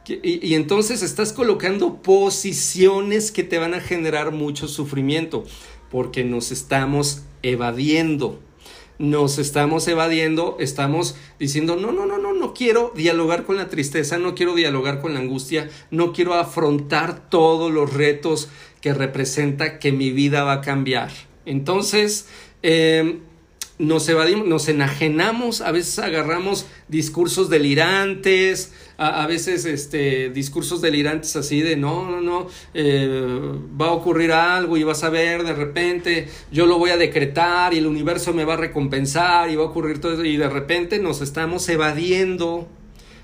Y, 0.06 0.46
y, 0.46 0.54
entonces 0.54 1.02
estás 1.02 1.34
colocando 1.34 2.00
posiciones 2.00 3.30
que 3.30 3.44
te 3.44 3.58
van 3.58 3.74
a 3.74 3.80
generar 3.80 4.32
mucho 4.32 4.66
sufrimiento, 4.66 5.44
porque 5.90 6.24
nos 6.24 6.50
estamos 6.50 7.24
evadiendo. 7.42 8.40
Nos 8.98 9.38
estamos 9.38 9.86
evadiendo, 9.86 10.56
estamos 10.58 11.14
diciendo, 11.38 11.76
no, 11.76 11.92
no, 11.92 12.06
no, 12.06 12.18
no, 12.18 12.32
no 12.32 12.54
quiero 12.54 12.90
dialogar 12.96 13.44
con 13.44 13.56
la 13.56 13.68
tristeza, 13.68 14.18
no 14.18 14.34
quiero 14.34 14.54
dialogar 14.54 15.00
con 15.00 15.14
la 15.14 15.20
angustia, 15.20 15.68
no 15.90 16.12
quiero 16.12 16.34
afrontar 16.34 17.28
todos 17.28 17.70
los 17.70 17.92
retos 17.92 18.48
que 18.80 18.94
representa 18.94 19.78
que 19.78 19.92
mi 19.92 20.10
vida 20.10 20.42
va 20.42 20.54
a 20.54 20.60
cambiar. 20.62 21.10
Entonces, 21.46 22.26
eh, 22.62 23.20
nos 23.78 24.08
evadimos, 24.08 24.46
nos 24.46 24.68
enajenamos, 24.68 25.60
a 25.60 25.70
veces 25.70 25.98
agarramos 26.00 26.66
discursos 26.88 27.48
delirantes, 27.48 28.72
a, 28.96 29.24
veces 29.28 29.64
este, 29.64 30.30
discursos 30.30 30.80
delirantes 30.80 31.36
así 31.36 31.60
de 31.60 31.76
no, 31.76 32.10
no, 32.10 32.20
no, 32.20 32.48
eh, 32.74 33.54
va 33.80 33.86
a 33.86 33.92
ocurrir 33.92 34.32
algo 34.32 34.76
y 34.76 34.82
vas 34.82 35.04
a 35.04 35.10
ver 35.10 35.44
de 35.44 35.52
repente, 35.52 36.28
yo 36.50 36.66
lo 36.66 36.78
voy 36.78 36.90
a 36.90 36.96
decretar 36.96 37.72
y 37.72 37.78
el 37.78 37.86
universo 37.86 38.34
me 38.34 38.44
va 38.44 38.54
a 38.54 38.56
recompensar 38.56 39.48
y 39.50 39.54
va 39.54 39.62
a 39.62 39.66
ocurrir 39.66 40.00
todo 40.00 40.14
eso 40.14 40.24
y 40.24 40.36
de 40.36 40.48
repente 40.48 40.98
nos 40.98 41.20
estamos 41.20 41.68
evadiendo, 41.68 42.66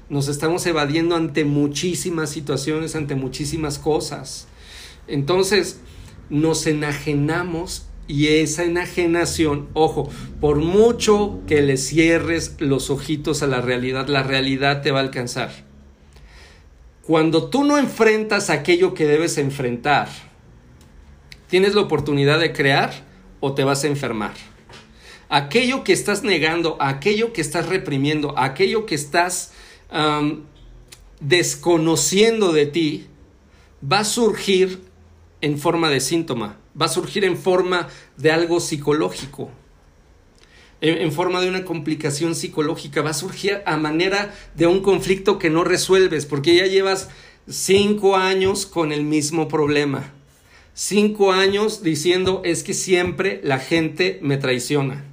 nos 0.08 0.28
estamos 0.28 0.64
evadiendo 0.66 1.16
ante 1.16 1.44
muchísimas 1.44 2.30
situaciones, 2.30 2.94
ante 2.94 3.16
muchísimas 3.16 3.80
cosas. 3.80 4.46
Entonces, 5.08 5.80
nos 6.30 6.68
enajenamos 6.68 7.88
y 8.06 8.28
esa 8.28 8.64
enajenación, 8.64 9.68
ojo, 9.72 10.10
por 10.40 10.56
mucho 10.56 11.40
que 11.46 11.62
le 11.62 11.76
cierres 11.76 12.56
los 12.58 12.90
ojitos 12.90 13.42
a 13.42 13.46
la 13.46 13.60
realidad, 13.60 14.08
la 14.08 14.22
realidad 14.22 14.82
te 14.82 14.90
va 14.90 14.98
a 15.00 15.02
alcanzar. 15.02 15.50
Cuando 17.02 17.48
tú 17.48 17.64
no 17.64 17.78
enfrentas 17.78 18.50
aquello 18.50 18.94
que 18.94 19.06
debes 19.06 19.38
enfrentar, 19.38 20.08
tienes 21.48 21.74
la 21.74 21.82
oportunidad 21.82 22.38
de 22.40 22.52
crear 22.52 22.92
o 23.40 23.54
te 23.54 23.64
vas 23.64 23.84
a 23.84 23.88
enfermar. 23.88 24.34
Aquello 25.28 25.82
que 25.82 25.92
estás 25.92 26.22
negando, 26.22 26.76
aquello 26.80 27.32
que 27.32 27.40
estás 27.40 27.68
reprimiendo, 27.68 28.38
aquello 28.38 28.84
que 28.86 28.94
estás 28.94 29.52
desconociendo 31.20 32.52
de 32.52 32.66
ti, 32.66 33.06
va 33.80 34.00
a 34.00 34.04
surgir 34.04 34.80
en 35.40 35.58
forma 35.58 35.88
de 35.88 36.00
síntoma 36.00 36.58
va 36.80 36.86
a 36.86 36.88
surgir 36.88 37.24
en 37.24 37.36
forma 37.36 37.88
de 38.16 38.30
algo 38.30 38.60
psicológico, 38.60 39.50
en, 40.80 41.12
forma 41.12 41.40
de 41.40 41.48
una 41.48 41.64
complicación 41.64 42.34
psicológica, 42.34 43.00
va 43.00 43.10
a 43.10 43.14
surgir 43.14 43.62
a 43.64 43.76
manera 43.76 44.34
de 44.54 44.66
un 44.66 44.80
conflicto 44.80 45.38
que 45.38 45.50
no 45.50 45.64
resuelves, 45.64 46.26
porque 46.26 46.56
ya 46.56 46.66
llevas 46.66 47.08
cinco 47.48 48.16
años 48.16 48.66
con 48.66 48.92
el 48.92 49.04
mismo 49.04 49.48
problema, 49.48 50.12
cinco 50.74 51.32
años 51.32 51.82
diciendo 51.82 52.42
es 52.44 52.62
que 52.62 52.74
siempre 52.74 53.40
la 53.42 53.58
gente 53.58 54.18
me 54.22 54.36
traiciona. 54.36 55.04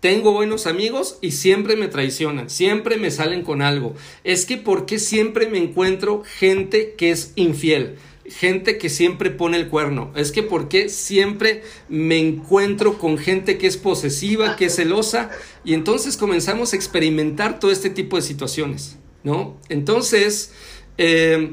Tengo 0.00 0.30
buenos 0.30 0.68
amigos 0.68 1.18
y 1.20 1.32
siempre 1.32 1.74
me 1.74 1.88
traicionan, 1.88 2.48
siempre 2.50 2.98
me 2.98 3.10
salen 3.10 3.42
con 3.42 3.62
algo. 3.62 3.96
Es 4.22 4.46
que 4.46 4.56
¿por 4.56 4.86
qué 4.86 5.00
siempre 5.00 5.48
me 5.48 5.58
encuentro 5.58 6.22
gente 6.38 6.94
que 6.96 7.10
es 7.10 7.32
infiel? 7.34 7.96
Gente 8.30 8.78
que 8.78 8.88
siempre 8.88 9.30
pone 9.30 9.56
el 9.56 9.68
cuerno. 9.68 10.12
Es 10.14 10.32
que 10.32 10.42
¿por 10.42 10.68
qué 10.68 10.88
siempre 10.88 11.62
me 11.88 12.18
encuentro 12.18 12.98
con 12.98 13.18
gente 13.18 13.58
que 13.58 13.66
es 13.66 13.76
posesiva, 13.76 14.56
que 14.56 14.66
es 14.66 14.76
celosa? 14.76 15.30
Y 15.64 15.74
entonces 15.74 16.16
comenzamos 16.16 16.72
a 16.72 16.76
experimentar 16.76 17.58
todo 17.58 17.70
este 17.70 17.90
tipo 17.90 18.16
de 18.16 18.22
situaciones, 18.22 18.98
¿no? 19.24 19.56
Entonces, 19.68 20.52
eh, 20.98 21.52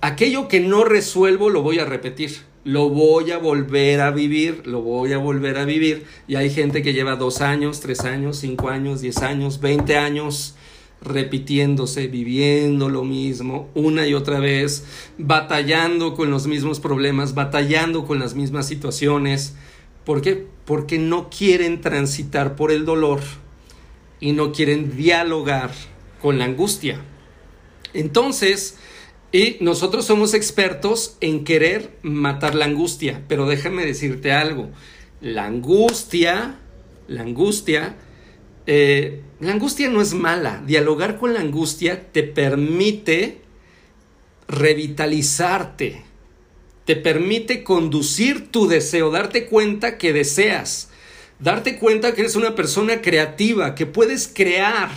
aquello 0.00 0.48
que 0.48 0.60
no 0.60 0.84
resuelvo 0.84 1.50
lo 1.50 1.62
voy 1.62 1.78
a 1.78 1.84
repetir. 1.84 2.50
Lo 2.64 2.90
voy 2.90 3.32
a 3.32 3.38
volver 3.38 4.00
a 4.00 4.12
vivir, 4.12 4.62
lo 4.66 4.82
voy 4.82 5.12
a 5.12 5.18
volver 5.18 5.58
a 5.58 5.64
vivir. 5.64 6.04
Y 6.28 6.36
hay 6.36 6.48
gente 6.48 6.82
que 6.82 6.92
lleva 6.92 7.16
dos 7.16 7.40
años, 7.40 7.80
tres 7.80 8.00
años, 8.00 8.36
cinco 8.36 8.68
años, 8.68 9.00
diez 9.00 9.18
años, 9.18 9.60
veinte 9.60 9.96
años 9.96 10.54
repitiéndose, 11.04 12.06
viviendo 12.06 12.88
lo 12.88 13.04
mismo 13.04 13.68
una 13.74 14.06
y 14.06 14.14
otra 14.14 14.38
vez, 14.38 14.84
batallando 15.18 16.14
con 16.14 16.30
los 16.30 16.46
mismos 16.46 16.80
problemas, 16.80 17.34
batallando 17.34 18.04
con 18.04 18.18
las 18.18 18.34
mismas 18.34 18.66
situaciones. 18.66 19.54
¿Por 20.04 20.22
qué? 20.22 20.46
Porque 20.64 20.98
no 20.98 21.28
quieren 21.28 21.80
transitar 21.80 22.56
por 22.56 22.72
el 22.72 22.84
dolor 22.84 23.20
y 24.20 24.32
no 24.32 24.52
quieren 24.52 24.96
dialogar 24.96 25.72
con 26.20 26.38
la 26.38 26.44
angustia. 26.44 27.00
Entonces, 27.94 28.78
y 29.32 29.56
nosotros 29.60 30.04
somos 30.04 30.34
expertos 30.34 31.16
en 31.20 31.44
querer 31.44 31.96
matar 32.02 32.54
la 32.54 32.66
angustia, 32.66 33.22
pero 33.28 33.46
déjame 33.46 33.84
decirte 33.84 34.32
algo, 34.32 34.70
la 35.20 35.46
angustia, 35.46 36.58
la 37.08 37.22
angustia 37.22 37.96
eh, 38.66 39.22
la 39.40 39.52
angustia 39.52 39.88
no 39.88 40.00
es 40.00 40.14
mala. 40.14 40.62
Dialogar 40.66 41.18
con 41.18 41.34
la 41.34 41.40
angustia 41.40 42.12
te 42.12 42.22
permite 42.22 43.40
revitalizarte, 44.48 46.02
te 46.84 46.96
permite 46.96 47.64
conducir 47.64 48.48
tu 48.50 48.68
deseo, 48.68 49.10
darte 49.10 49.46
cuenta 49.46 49.98
que 49.98 50.12
deseas, 50.12 50.90
darte 51.38 51.78
cuenta 51.78 52.14
que 52.14 52.20
eres 52.20 52.36
una 52.36 52.54
persona 52.54 53.00
creativa, 53.00 53.74
que 53.74 53.86
puedes 53.86 54.28
crear. 54.28 54.90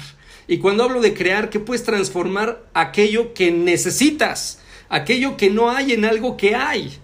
Y 0.48 0.60
cuando 0.60 0.84
hablo 0.84 1.02
de 1.02 1.14
crear, 1.14 1.50
que 1.50 1.60
puedes 1.60 1.84
transformar 1.84 2.68
aquello 2.74 3.34
que 3.34 3.52
necesitas, 3.52 4.60
aquello 4.90 5.38
que 5.38 5.50
no 5.50 5.72
hay 5.72 5.94
en 5.94 6.06
algo 6.06 6.38
que 6.38 6.56
hay. 6.56 6.98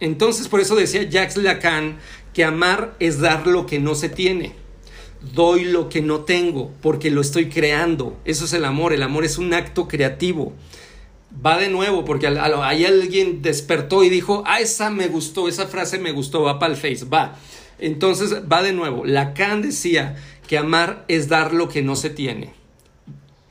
Entonces, 0.00 0.48
por 0.48 0.60
eso 0.60 0.74
decía 0.74 1.04
Jacques 1.04 1.36
Lacan 1.36 1.98
que 2.32 2.44
amar 2.44 2.96
es 2.98 3.20
dar 3.20 3.46
lo 3.46 3.66
que 3.66 3.78
no 3.78 3.94
se 3.94 4.08
tiene 4.08 4.65
doy 5.20 5.64
lo 5.64 5.88
que 5.88 6.02
no 6.02 6.20
tengo 6.20 6.72
porque 6.82 7.10
lo 7.10 7.20
estoy 7.20 7.48
creando. 7.48 8.16
Eso 8.24 8.44
es 8.44 8.52
el 8.52 8.64
amor. 8.64 8.92
El 8.92 9.02
amor 9.02 9.24
es 9.24 9.38
un 9.38 9.54
acto 9.54 9.88
creativo. 9.88 10.54
va 11.44 11.58
de 11.58 11.68
nuevo, 11.68 12.04
porque 12.04 12.26
ahí 12.26 12.86
alguien 12.86 13.42
despertó 13.42 14.04
y 14.04 14.08
dijo, 14.08 14.42
ah, 14.46 14.60
esa 14.60 14.90
me 14.90 15.08
gustó, 15.08 15.48
esa 15.48 15.66
frase 15.66 15.98
me 15.98 16.12
gustó, 16.12 16.42
va 16.42 16.58
para 16.58 16.72
el 16.72 16.80
Face, 16.80 17.04
va. 17.04 17.36
Entonces 17.78 18.42
va 18.50 18.62
de 18.62 18.72
nuevo. 18.72 19.04
Lacan 19.04 19.62
decía 19.62 20.16
que 20.46 20.58
amar 20.58 21.04
es 21.08 21.28
dar 21.28 21.52
lo 21.52 21.68
que 21.68 21.82
no 21.82 21.96
se 21.96 22.10
tiene. 22.10 22.54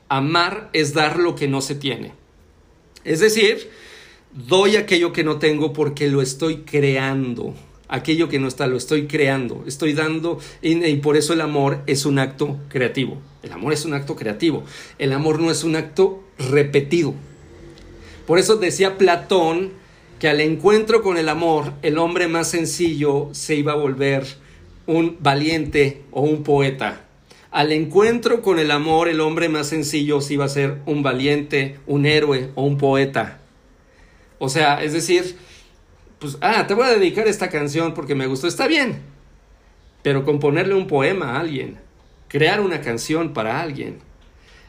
Amar 0.08 0.70
es 0.72 0.94
dar 0.94 1.18
lo 1.18 1.34
que 1.34 1.48
no 1.48 1.60
se 1.60 1.74
tiene. 1.74 2.12
Es 3.04 3.20
decir, 3.20 3.70
doy 4.32 4.76
aquello 4.76 5.12
que 5.12 5.24
no 5.24 5.38
tengo 5.38 5.72
porque 5.72 6.08
lo 6.08 6.22
estoy 6.22 6.58
creando. 6.62 7.54
Aquello 7.88 8.28
que 8.28 8.38
no 8.38 8.48
está, 8.48 8.66
lo 8.66 8.76
estoy 8.76 9.06
creando. 9.06 9.64
Estoy 9.66 9.92
dando, 9.92 10.40
y, 10.60 10.96
por 10.96 11.16
eso 11.16 11.32
el 11.32 11.40
amor 11.40 11.82
es 11.86 12.04
un 12.04 12.18
acto 12.18 12.56
creativo. 12.68 13.18
El 13.42 13.52
amor 13.52 13.72
es 13.72 13.84
un 13.84 13.94
acto 13.94 14.16
creativo. 14.16 14.64
El 14.98 15.12
amor 15.12 15.40
no 15.40 15.50
es 15.50 15.62
un 15.62 15.76
acto 15.76 16.22
repetido. 16.38 17.14
Por 18.26 18.38
eso 18.38 18.56
decía 18.56 18.98
Platón 18.98 19.70
que 20.18 20.28
al 20.28 20.40
encuentro 20.40 21.02
con 21.02 21.16
el 21.16 21.28
amor, 21.28 21.74
el 21.82 21.98
hombre 21.98 22.26
más 22.26 22.50
sencillo 22.50 23.28
se 23.32 23.54
iba 23.54 23.72
a 23.72 23.76
volver 23.76 24.26
un 24.86 25.18
valiente 25.20 26.02
o 26.10 26.22
un 26.22 26.42
poeta. 26.42 27.04
Al 27.50 27.72
encuentro 27.72 28.42
con 28.42 28.58
el 28.58 28.70
amor, 28.70 29.08
el 29.08 29.20
hombre 29.20 29.48
más 29.48 29.68
sencillo 29.68 30.20
se 30.20 30.34
iba 30.34 30.44
a 30.44 30.48
ser 30.48 30.78
un 30.86 31.02
valiente, 31.02 31.76
un 31.86 32.06
héroe 32.06 32.50
o 32.54 32.64
un 32.64 32.78
poeta. 32.78 33.40
O 34.38 34.48
sea, 34.48 34.82
es 34.82 34.92
decir, 34.92 35.36
pues, 36.18 36.38
ah, 36.40 36.66
te 36.66 36.74
voy 36.74 36.86
a 36.86 36.90
dedicar 36.90 37.28
esta 37.28 37.50
canción 37.50 37.94
porque 37.94 38.14
me 38.14 38.26
gustó, 38.26 38.46
está 38.46 38.66
bien, 38.66 39.02
pero 40.02 40.24
componerle 40.24 40.74
un 40.74 40.86
poema 40.86 41.32
a 41.32 41.40
alguien, 41.40 41.78
crear 42.28 42.60
una 42.60 42.80
canción 42.80 43.32
para 43.32 43.60
alguien, 43.60 43.98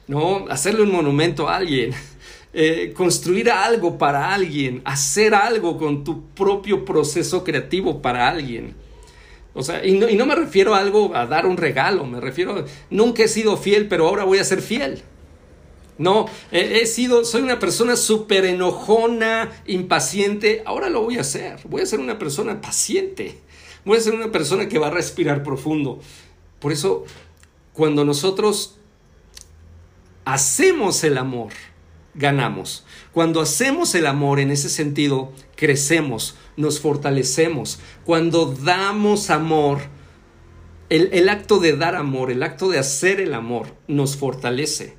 no, 0.07 0.45
hacerle 0.49 0.83
un 0.83 0.91
monumento 0.91 1.47
a 1.47 1.57
alguien, 1.57 1.91
eh, 2.53 2.93
construir 2.95 3.49
algo 3.49 3.97
para 3.97 4.33
alguien, 4.33 4.81
hacer 4.85 5.33
algo 5.35 5.77
con 5.77 6.03
tu 6.03 6.29
propio 6.29 6.83
proceso 6.83 7.43
creativo 7.43 8.01
para 8.01 8.27
alguien. 8.27 8.75
O 9.53 9.63
sea, 9.63 9.83
y 9.83 9.93
no, 9.93 10.25
me 10.27 10.35
refiero 10.35 10.75
a 10.75 10.79
algo, 10.79 11.15
a 11.15 11.25
dar 11.25 11.47
un 11.47 11.57
regalo, 11.57 12.05
me 12.05 12.19
refiero, 12.19 12.63
nunca 12.91 13.23
he 13.23 13.27
sido 13.27 13.57
fiel, 13.57 13.87
pero 13.87 14.07
ahora 14.07 14.23
voy 14.23 14.37
a 14.37 14.43
ser 14.43 14.61
fiel. 14.61 15.01
No, 15.97 16.27
he, 16.51 16.85
sido, 16.85 17.25
soy 17.25 17.41
una 17.41 17.59
persona 17.59 17.95
súper 17.95 18.45
enojona, 18.45 19.51
impaciente, 19.65 20.61
ahora 20.65 20.89
lo 20.89 21.01
voy 21.01 21.17
a 21.17 21.21
hacer, 21.21 21.59
voy 21.67 21.81
a 21.81 21.85
ser 21.87 21.99
una 21.99 22.19
persona 22.19 22.61
paciente, 22.61 23.39
voy 23.83 23.97
a 23.97 24.01
ser 24.01 24.13
una 24.13 24.31
persona 24.31 24.67
que 24.67 24.77
va 24.77 24.87
a 24.87 24.91
respirar 24.91 25.41
profundo. 25.41 25.99
Por 26.59 26.71
eso, 26.71 27.05
cuando 27.73 28.05
nosotros 28.05 28.77
hacemos 30.25 31.03
el 31.03 31.17
amor, 31.17 31.53
ganamos. 32.13 32.85
Cuando 33.13 33.41
hacemos 33.41 33.95
el 33.95 34.07
amor 34.07 34.39
en 34.39 34.51
ese 34.51 34.69
sentido, 34.69 35.31
crecemos, 35.55 36.35
nos 36.57 36.79
fortalecemos. 36.79 37.79
Cuando 38.03 38.53
damos 38.53 39.29
amor, 39.29 39.81
el, 40.89 41.29
acto 41.29 41.59
de 41.59 41.75
dar 41.75 41.95
amor, 41.95 42.31
el 42.31 42.43
acto 42.43 42.69
de 42.69 42.79
hacer 42.79 43.19
el 43.21 43.33
amor, 43.33 43.75
nos 43.87 44.17
fortalece, 44.17 44.97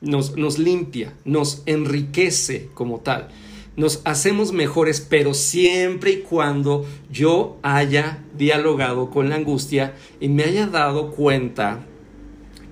nos, 0.00 0.58
limpia, 0.58 1.14
nos 1.24 1.62
enriquece 1.66 2.68
como 2.74 3.00
tal. 3.00 3.28
Nos 3.76 4.02
hacemos 4.04 4.52
mejores, 4.52 5.00
pero 5.00 5.32
siempre 5.32 6.10
y 6.12 6.20
cuando 6.20 6.86
yo 7.10 7.58
haya 7.62 8.22
dialogado 8.36 9.10
con 9.10 9.28
la 9.28 9.36
angustia 9.36 9.94
y 10.20 10.28
me 10.28 10.44
haya 10.44 10.66
dado 10.66 11.12
cuenta 11.12 11.86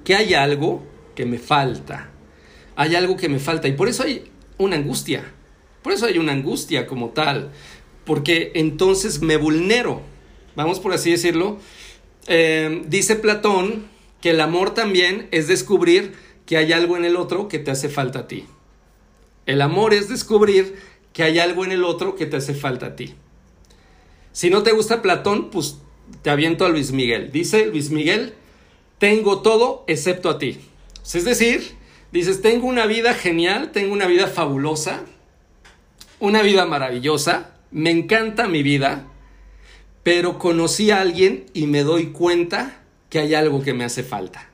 que 0.04 0.14
hay 0.14 0.34
algo 0.34 0.82
que 1.14 1.24
me 1.24 1.38
falta. 1.38 2.10
Hay 2.76 2.94
algo 2.94 3.16
que 3.16 3.28
me 3.28 3.38
falta 3.38 3.68
y 3.68 3.72
por 3.72 3.88
eso 3.88 4.02
hay 4.02 4.24
una 4.58 4.76
angustia. 4.76 5.24
Por 5.82 5.92
eso 5.92 6.06
hay 6.06 6.18
una 6.18 6.32
angustia 6.32 6.86
como 6.86 7.10
tal. 7.10 7.50
Porque 8.04 8.52
entonces 8.54 9.20
me 9.20 9.36
vulnero. 9.36 10.02
Vamos 10.56 10.80
por 10.80 10.92
así 10.92 11.10
decirlo. 11.10 11.58
Eh, 12.26 12.82
dice 12.86 13.16
Platón 13.16 13.86
que 14.20 14.30
el 14.30 14.40
amor 14.40 14.74
también 14.74 15.28
es 15.30 15.46
descubrir 15.46 16.14
que 16.48 16.56
hay 16.56 16.72
algo 16.72 16.96
en 16.96 17.04
el 17.04 17.16
otro 17.16 17.46
que 17.46 17.58
te 17.58 17.70
hace 17.70 17.90
falta 17.90 18.20
a 18.20 18.26
ti. 18.26 18.46
El 19.44 19.60
amor 19.60 19.92
es 19.92 20.08
descubrir 20.08 20.76
que 21.12 21.22
hay 21.22 21.38
algo 21.38 21.62
en 21.62 21.72
el 21.72 21.84
otro 21.84 22.16
que 22.16 22.24
te 22.24 22.38
hace 22.38 22.54
falta 22.54 22.86
a 22.86 22.96
ti. 22.96 23.16
Si 24.32 24.48
no 24.48 24.62
te 24.62 24.72
gusta 24.72 25.02
Platón, 25.02 25.50
pues 25.50 25.76
te 26.22 26.30
aviento 26.30 26.64
a 26.64 26.70
Luis 26.70 26.90
Miguel. 26.90 27.32
Dice 27.32 27.66
Luis 27.66 27.90
Miguel, 27.90 28.32
tengo 28.96 29.42
todo 29.42 29.84
excepto 29.88 30.30
a 30.30 30.38
ti. 30.38 30.58
Es 31.04 31.26
decir, 31.26 31.72
dices, 32.12 32.40
tengo 32.40 32.66
una 32.66 32.86
vida 32.86 33.12
genial, 33.12 33.70
tengo 33.70 33.92
una 33.92 34.06
vida 34.06 34.26
fabulosa, 34.26 35.02
una 36.18 36.40
vida 36.40 36.64
maravillosa, 36.64 37.56
me 37.70 37.90
encanta 37.90 38.48
mi 38.48 38.62
vida, 38.62 39.06
pero 40.02 40.38
conocí 40.38 40.92
a 40.92 41.02
alguien 41.02 41.44
y 41.52 41.66
me 41.66 41.82
doy 41.82 42.06
cuenta 42.06 42.80
que 43.10 43.18
hay 43.18 43.34
algo 43.34 43.62
que 43.62 43.74
me 43.74 43.84
hace 43.84 44.02
falta. 44.02 44.47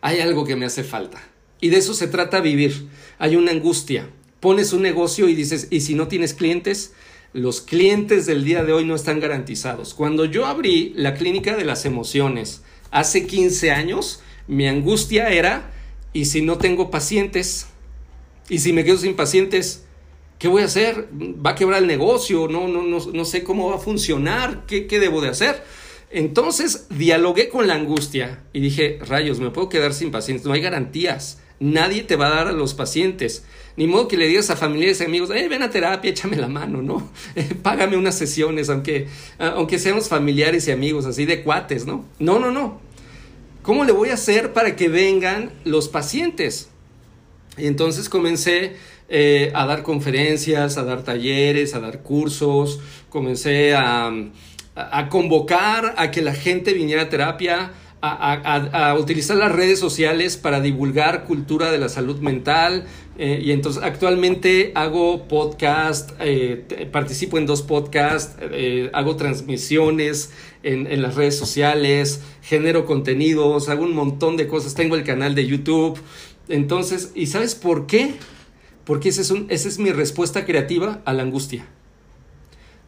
Hay 0.00 0.20
algo 0.20 0.44
que 0.44 0.56
me 0.56 0.66
hace 0.66 0.84
falta. 0.84 1.20
Y 1.60 1.70
de 1.70 1.78
eso 1.78 1.94
se 1.94 2.08
trata 2.08 2.40
vivir. 2.40 2.88
Hay 3.18 3.36
una 3.36 3.52
angustia. 3.52 4.08
Pones 4.40 4.72
un 4.72 4.82
negocio 4.82 5.28
y 5.28 5.34
dices, 5.34 5.66
¿y 5.70 5.80
si 5.80 5.94
no 5.94 6.08
tienes 6.08 6.34
clientes? 6.34 6.92
Los 7.32 7.60
clientes 7.60 8.26
del 8.26 8.44
día 8.44 8.64
de 8.64 8.72
hoy 8.72 8.84
no 8.84 8.94
están 8.94 9.20
garantizados. 9.20 9.94
Cuando 9.94 10.24
yo 10.24 10.46
abrí 10.46 10.92
la 10.96 11.14
clínica 11.14 11.56
de 11.56 11.64
las 11.64 11.84
emociones 11.84 12.62
hace 12.90 13.26
15 13.26 13.72
años, 13.72 14.20
mi 14.46 14.66
angustia 14.66 15.28
era, 15.28 15.72
¿y 16.12 16.26
si 16.26 16.42
no 16.42 16.58
tengo 16.58 16.90
pacientes? 16.90 17.66
¿Y 18.48 18.60
si 18.60 18.72
me 18.72 18.84
quedo 18.84 18.96
sin 18.96 19.14
pacientes? 19.14 19.84
¿Qué 20.38 20.46
voy 20.46 20.62
a 20.62 20.66
hacer? 20.66 21.08
¿Va 21.12 21.50
a 21.50 21.54
quebrar 21.56 21.82
el 21.82 21.88
negocio? 21.88 22.46
No, 22.48 22.68
no, 22.68 22.82
no, 22.82 22.98
no 23.12 23.24
sé 23.24 23.42
cómo 23.42 23.68
va 23.70 23.76
a 23.76 23.80
funcionar. 23.80 24.64
¿Qué, 24.66 24.86
¿Qué 24.86 25.00
debo 25.00 25.20
de 25.20 25.28
hacer? 25.28 25.62
Entonces 26.10 26.86
dialogué 26.90 27.48
con 27.48 27.66
la 27.66 27.74
angustia 27.74 28.42
y 28.52 28.60
dije, 28.60 28.98
rayos, 29.06 29.40
me 29.40 29.50
puedo 29.50 29.68
quedar 29.68 29.92
sin 29.92 30.10
pacientes, 30.10 30.46
no 30.46 30.52
hay 30.52 30.62
garantías, 30.62 31.40
nadie 31.60 32.02
te 32.02 32.16
va 32.16 32.28
a 32.28 32.34
dar 32.36 32.48
a 32.48 32.52
los 32.52 32.72
pacientes, 32.72 33.44
ni 33.76 33.86
modo 33.86 34.08
que 34.08 34.16
le 34.16 34.26
digas 34.26 34.48
a 34.48 34.56
familiares 34.56 35.00
y 35.00 35.04
amigos, 35.04 35.30
eh, 35.30 35.48
ven 35.48 35.62
a 35.62 35.70
terapia, 35.70 36.10
échame 36.10 36.36
la 36.36 36.48
mano, 36.48 36.80
¿no? 36.80 37.10
págame 37.62 37.96
unas 37.96 38.16
sesiones, 38.16 38.70
aunque, 38.70 39.06
aunque 39.38 39.78
seamos 39.78 40.08
familiares 40.08 40.66
y 40.68 40.70
amigos, 40.70 41.04
así 41.04 41.26
de 41.26 41.42
cuates, 41.42 41.84
¿no? 41.84 42.06
No, 42.18 42.38
no, 42.38 42.50
no, 42.50 42.80
¿Cómo 43.68 43.84
le 43.84 43.92
voy 43.92 44.08
a 44.08 44.14
hacer 44.14 44.54
para 44.54 44.76
que 44.76 44.88
vengan 44.88 45.50
los 45.64 45.88
pacientes? 45.88 46.70
Y 47.58 47.66
entonces 47.66 48.08
comencé 48.08 48.76
eh, 49.10 49.52
a 49.54 49.66
dar 49.66 49.82
conferencias, 49.82 50.78
a 50.78 50.84
dar 50.84 51.02
talleres, 51.02 51.74
a 51.74 51.80
dar 51.80 52.02
cursos, 52.02 52.80
comencé 53.10 53.74
a, 53.74 54.10
convocar 55.08 55.94
a 55.96 56.10
que 56.10 56.22
la 56.22 56.34
gente 56.34 56.72
viniera 56.72 57.02
a 57.02 57.08
terapia, 57.08 57.72
a, 58.00 58.94
utilizar 58.98 59.36
las 59.36 59.50
redes 59.50 59.80
sociales 59.80 60.36
para 60.36 60.60
divulgar 60.60 61.24
cultura 61.24 61.72
de 61.72 61.78
la 61.78 61.88
salud 61.88 62.20
mental. 62.20 62.86
Eh, 63.18 63.40
y 63.44 63.50
entonces 63.50 63.82
actualmente 63.82 64.70
hago 64.76 65.26
podcast, 65.26 66.12
eh, 66.20 66.88
participo 66.92 67.38
en 67.38 67.46
dos 67.46 67.62
podcasts, 67.62 68.36
hago 68.92 69.16
transmisiones 69.16 70.30
en, 70.62 71.02
las 71.02 71.16
redes 71.16 71.36
sociales, 71.36 72.20
genero 72.42 72.86
contenidos, 72.86 73.68
hago 73.68 73.82
un 73.82 73.94
montón 73.94 74.36
de 74.36 74.46
cosas, 74.46 74.74
tengo 74.74 74.94
el 74.94 75.04
canal 75.04 75.34
de 75.34 75.46
YouTube. 75.46 75.98
Entonces, 76.48 77.10
¿y 77.14 77.26
sabes 77.26 77.54
por 77.54 77.86
qué? 77.86 78.14
Porque 78.84 79.08
esa 79.08 79.22
es 79.50 79.78
mi 79.78 79.90
respuesta 79.90 80.46
creativa 80.46 81.02
a 81.04 81.12
la 81.12 81.22
angustia. 81.22 81.66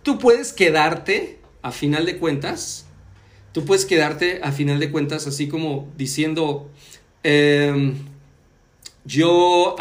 Tú 0.02 0.18
puedes 0.18 0.52
quedarte, 0.52 1.39
a 1.62 1.72
final 1.72 2.06
de 2.06 2.18
cuentas, 2.18 2.86
tú 3.52 3.64
puedes 3.64 3.84
quedarte 3.84 4.40
a 4.42 4.52
final 4.52 4.80
de 4.80 4.90
cuentas 4.90 5.26
así 5.26 5.48
como 5.48 5.88
diciendo, 5.96 6.70
em, 7.22 7.94
yo 9.04 9.76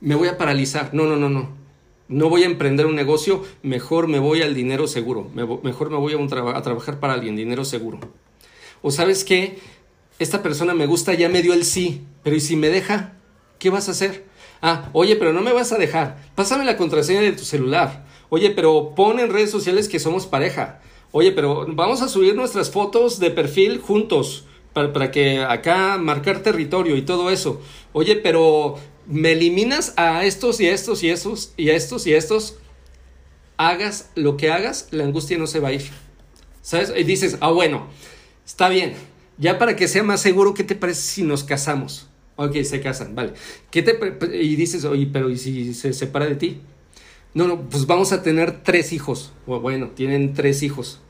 me 0.00 0.14
voy 0.14 0.28
a 0.28 0.38
paralizar. 0.38 0.92
No, 0.92 1.04
no, 1.04 1.16
no, 1.16 1.28
no 1.28 1.64
no 2.08 2.28
voy 2.28 2.42
a 2.42 2.46
emprender 2.46 2.86
un 2.86 2.94
negocio, 2.94 3.44
mejor 3.62 4.08
me 4.08 4.18
voy 4.18 4.42
al 4.42 4.54
dinero 4.54 4.86
seguro, 4.86 5.30
mejor 5.62 5.90
me 5.90 5.96
voy 5.96 6.12
a, 6.14 6.56
a 6.56 6.62
trabajar 6.62 7.00
para 7.00 7.14
alguien, 7.14 7.36
dinero 7.36 7.64
seguro. 7.64 7.98
O 8.82 8.90
sabes 8.90 9.24
qué, 9.24 9.58
esta 10.18 10.42
persona 10.42 10.74
me 10.74 10.86
gusta, 10.86 11.14
ya 11.14 11.28
me 11.28 11.42
dio 11.42 11.54
el 11.54 11.64
sí, 11.64 12.02
pero 12.22 12.36
¿y 12.36 12.40
si 12.40 12.56
me 12.56 12.68
deja? 12.68 13.14
¿Qué 13.58 13.70
vas 13.70 13.88
a 13.88 13.92
hacer? 13.92 14.26
Ah, 14.60 14.90
oye, 14.92 15.16
pero 15.16 15.32
no 15.32 15.40
me 15.40 15.52
vas 15.52 15.72
a 15.72 15.78
dejar, 15.78 16.18
pásame 16.34 16.64
la 16.64 16.76
contraseña 16.76 17.20
de 17.20 17.32
tu 17.32 17.44
celular. 17.44 18.04
Oye, 18.28 18.50
pero 18.50 18.94
pon 18.94 19.20
en 19.20 19.30
redes 19.30 19.50
sociales 19.50 19.88
que 19.88 20.00
somos 20.00 20.26
pareja. 20.26 20.80
Oye, 21.12 21.32
pero 21.32 21.66
vamos 21.68 22.02
a 22.02 22.08
subir 22.08 22.34
nuestras 22.34 22.70
fotos 22.70 23.20
de 23.20 23.30
perfil 23.30 23.78
juntos 23.78 24.44
para, 24.72 24.92
para 24.92 25.10
que 25.10 25.40
acá 25.40 25.96
marcar 25.98 26.42
territorio 26.42 26.96
y 26.96 27.02
todo 27.02 27.30
eso. 27.30 27.60
Oye, 27.92 28.16
pero 28.16 28.76
me 29.06 29.32
eliminas 29.32 29.94
a 29.96 30.24
estos 30.24 30.60
y 30.60 30.66
a 30.66 30.74
estos 30.74 31.02
y 31.02 31.10
a 31.10 31.14
estos 31.14 31.52
y 31.56 31.70
a 31.70 31.76
estos 31.76 32.06
y 32.06 32.14
a 32.14 32.18
estos, 32.18 32.56
hagas 33.56 34.10
lo 34.14 34.36
que 34.36 34.50
hagas, 34.50 34.88
la 34.90 35.04
angustia 35.04 35.38
no 35.38 35.46
se 35.46 35.60
va 35.60 35.68
a 35.68 35.72
ir. 35.72 35.82
¿Sabes? 36.62 36.92
Y 36.96 37.04
dices, 37.04 37.36
ah, 37.40 37.50
bueno, 37.50 37.86
está 38.44 38.68
bien, 38.68 38.94
ya 39.38 39.58
para 39.58 39.76
que 39.76 39.86
sea 39.86 40.02
más 40.02 40.20
seguro, 40.20 40.54
¿qué 40.54 40.64
te 40.64 40.74
parece 40.74 41.02
si 41.02 41.22
nos 41.22 41.44
casamos? 41.44 42.08
Ok, 42.36 42.56
se 42.62 42.80
casan, 42.80 43.14
vale. 43.14 43.34
¿Qué 43.70 43.82
te 43.82 43.96
y 44.36 44.56
dices, 44.56 44.84
oye, 44.84 45.08
pero 45.12 45.30
¿y 45.30 45.38
si 45.38 45.74
se 45.74 45.92
separa 45.92 46.26
de 46.26 46.36
ti? 46.36 46.60
No, 47.34 47.48
no, 47.48 47.68
pues 47.68 47.86
vamos 47.86 48.12
a 48.12 48.22
tener 48.22 48.62
tres 48.62 48.92
hijos. 48.92 49.32
Bueno, 49.46 49.90
tienen 49.90 50.34
tres 50.34 50.62
hijos. 50.62 51.00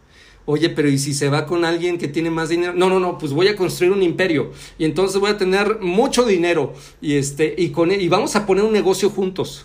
Oye, 0.46 0.68
pero 0.70 0.88
¿y 0.88 0.98
si 0.98 1.14
se 1.14 1.28
va 1.28 1.46
con 1.46 1.64
alguien 1.64 1.96
que 1.96 2.08
tiene 2.08 2.30
más 2.30 2.48
dinero? 2.50 2.74
No, 2.74 2.88
no, 2.88 3.00
no, 3.00 3.16
pues 3.16 3.32
voy 3.32 3.48
a 3.48 3.56
construir 3.56 3.92
un 3.92 4.02
imperio 4.02 4.52
y 4.76 4.84
entonces 4.84 5.18
voy 5.18 5.30
a 5.30 5.38
tener 5.38 5.80
mucho 5.80 6.26
dinero 6.26 6.74
y 7.00 7.14
este 7.14 7.54
y 7.56 7.70
con 7.70 7.90
y 7.92 8.08
vamos 8.08 8.36
a 8.36 8.44
poner 8.44 8.64
un 8.64 8.72
negocio 8.72 9.08
juntos. 9.08 9.64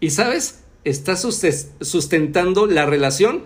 Y 0.00 0.10
sabes, 0.10 0.62
estás 0.84 1.26
sustentando 1.80 2.66
la 2.66 2.86
relación 2.86 3.44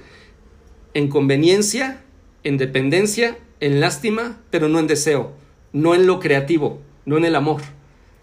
en 0.95 1.09
conveniencia, 1.09 2.05
en 2.45 2.59
dependencia, 2.59 3.39
en 3.61 3.81
lástima, 3.81 4.41
pero 4.51 4.69
no 4.69 4.79
en 4.79 4.87
deseo, 4.87 5.33
no 5.73 5.97
en 5.97 6.07
lo 6.07 6.21
creativo, 6.21 6.81
no 7.07 7.19
en 7.19 7.25
el 7.25 7.35
amor. 7.35 7.61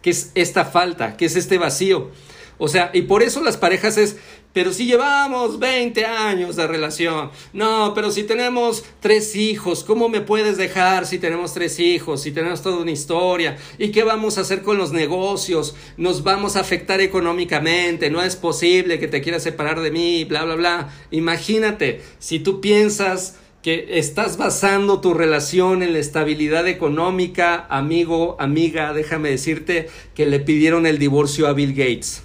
¿Qué 0.01 0.11
es 0.11 0.31
esta 0.35 0.63
falta? 0.63 1.17
¿Qué 1.17 1.25
es 1.25 1.35
este 1.35 1.57
vacío? 1.57 2.11
O 2.57 2.67
sea, 2.67 2.91
y 2.93 3.03
por 3.03 3.23
eso 3.23 3.41
las 3.41 3.57
parejas 3.57 3.97
es, 3.97 4.17
pero 4.53 4.71
si 4.71 4.85
llevamos 4.85 5.59
20 5.59 6.05
años 6.05 6.55
de 6.55 6.65
relación, 6.65 7.29
no, 7.51 7.91
pero 7.93 8.09
si 8.09 8.23
tenemos 8.23 8.85
tres 9.01 9.35
hijos, 9.35 9.83
¿cómo 9.83 10.07
me 10.07 10.21
puedes 10.21 10.55
dejar 10.55 11.05
si 11.05 11.19
tenemos 11.19 11.53
tres 11.53 11.77
hijos, 11.81 12.21
si 12.21 12.31
tenemos 12.31 12.61
toda 12.61 12.77
una 12.77 12.91
historia? 12.91 13.57
¿Y 13.77 13.89
qué 13.89 14.03
vamos 14.03 14.37
a 14.37 14.41
hacer 14.41 14.61
con 14.61 14.77
los 14.77 14.93
negocios? 14.93 15.75
Nos 15.97 16.23
vamos 16.23 16.55
a 16.55 16.61
afectar 16.61 17.01
económicamente, 17.01 18.09
no 18.09 18.21
es 18.21 18.37
posible 18.37 18.97
que 18.97 19.09
te 19.09 19.21
quieras 19.21 19.43
separar 19.43 19.81
de 19.81 19.91
mí, 19.91 20.23
bla, 20.23 20.45
bla, 20.45 20.55
bla. 20.55 20.89
Imagínate, 21.11 22.01
si 22.19 22.39
tú 22.39 22.61
piensas 22.61 23.35
que 23.61 23.97
estás 23.97 24.37
basando 24.37 25.01
tu 25.01 25.13
relación 25.13 25.83
en 25.83 25.91
la 25.91 25.99
estabilidad 25.99 26.65
económica, 26.67 27.65
amigo, 27.69 28.37
amiga, 28.39 28.93
déjame 28.93 29.31
decirte 29.31 29.89
que 30.13 30.27
le 30.27 30.39
pidieron 30.39 30.85
el 30.85 30.97
divorcio 30.97 31.47
a 31.47 31.53
Bill 31.53 31.73
Gates 31.73 32.24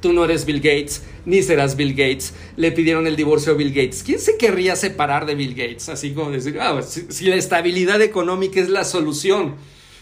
tú 0.00 0.12
no 0.12 0.24
eres 0.24 0.44
Bill 0.44 0.60
Gates, 0.60 1.02
ni 1.24 1.42
serás 1.42 1.76
Bill 1.76 1.94
Gates. 1.94 2.34
Le 2.56 2.72
pidieron 2.72 3.06
el 3.06 3.16
divorcio 3.16 3.52
a 3.52 3.56
Bill 3.56 3.70
Gates. 3.70 4.02
¿Quién 4.02 4.18
se 4.18 4.36
querría 4.36 4.76
separar 4.76 5.26
de 5.26 5.34
Bill 5.34 5.54
Gates? 5.54 5.88
Así 5.88 6.12
como 6.12 6.30
decir, 6.30 6.58
ah, 6.60 6.80
si, 6.82 7.24
la 7.26 7.36
estabilidad 7.36 8.00
económica 8.02 8.60
es 8.60 8.68
la 8.68 8.84
solución, 8.84 9.56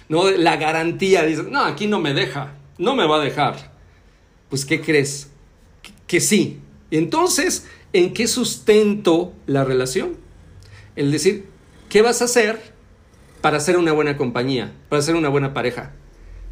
¿no? 0.08 0.30
La 0.30 0.56
garantía. 0.56 1.24
Dice, 1.24 1.44
no, 1.44 1.62
aquí 1.64 1.86
no 1.86 2.00
me 2.00 2.14
deja, 2.14 2.54
no 2.78 2.94
me 2.94 3.06
va 3.06 3.20
a 3.20 3.24
dejar. 3.24 3.72
Pues, 4.48 4.64
¿qué 4.64 4.80
crees? 4.80 5.28
Que, 5.82 5.92
que 6.06 6.20
sí. 6.20 6.60
Entonces, 6.90 7.66
¿en 7.92 8.12
qué 8.12 8.26
sustento 8.26 9.32
la 9.46 9.64
relación? 9.64 10.16
El 10.96 11.10
decir, 11.10 11.46
¿qué 11.88 12.02
vas 12.02 12.22
a 12.22 12.26
hacer 12.26 12.60
para 13.40 13.60
ser 13.60 13.76
una 13.76 13.92
buena 13.92 14.16
compañía, 14.16 14.72
para 14.88 15.02
ser 15.02 15.16
una 15.16 15.28
buena 15.28 15.54
pareja? 15.54 15.92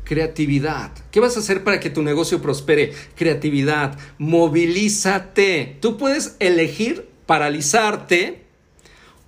Creatividad. 0.05 0.93
¿Qué 1.11 1.21
vas 1.21 1.37
a 1.37 1.41
hacer 1.41 1.65
para 1.65 1.81
que 1.81 1.91
tu 1.91 2.03
negocio 2.03 2.43
prospere? 2.43 2.93
Creatividad. 3.17 3.99
Movilízate. 4.19 5.77
Tú 5.81 5.97
puedes 5.97 6.37
elegir 6.41 7.09
paralizarte 7.27 8.43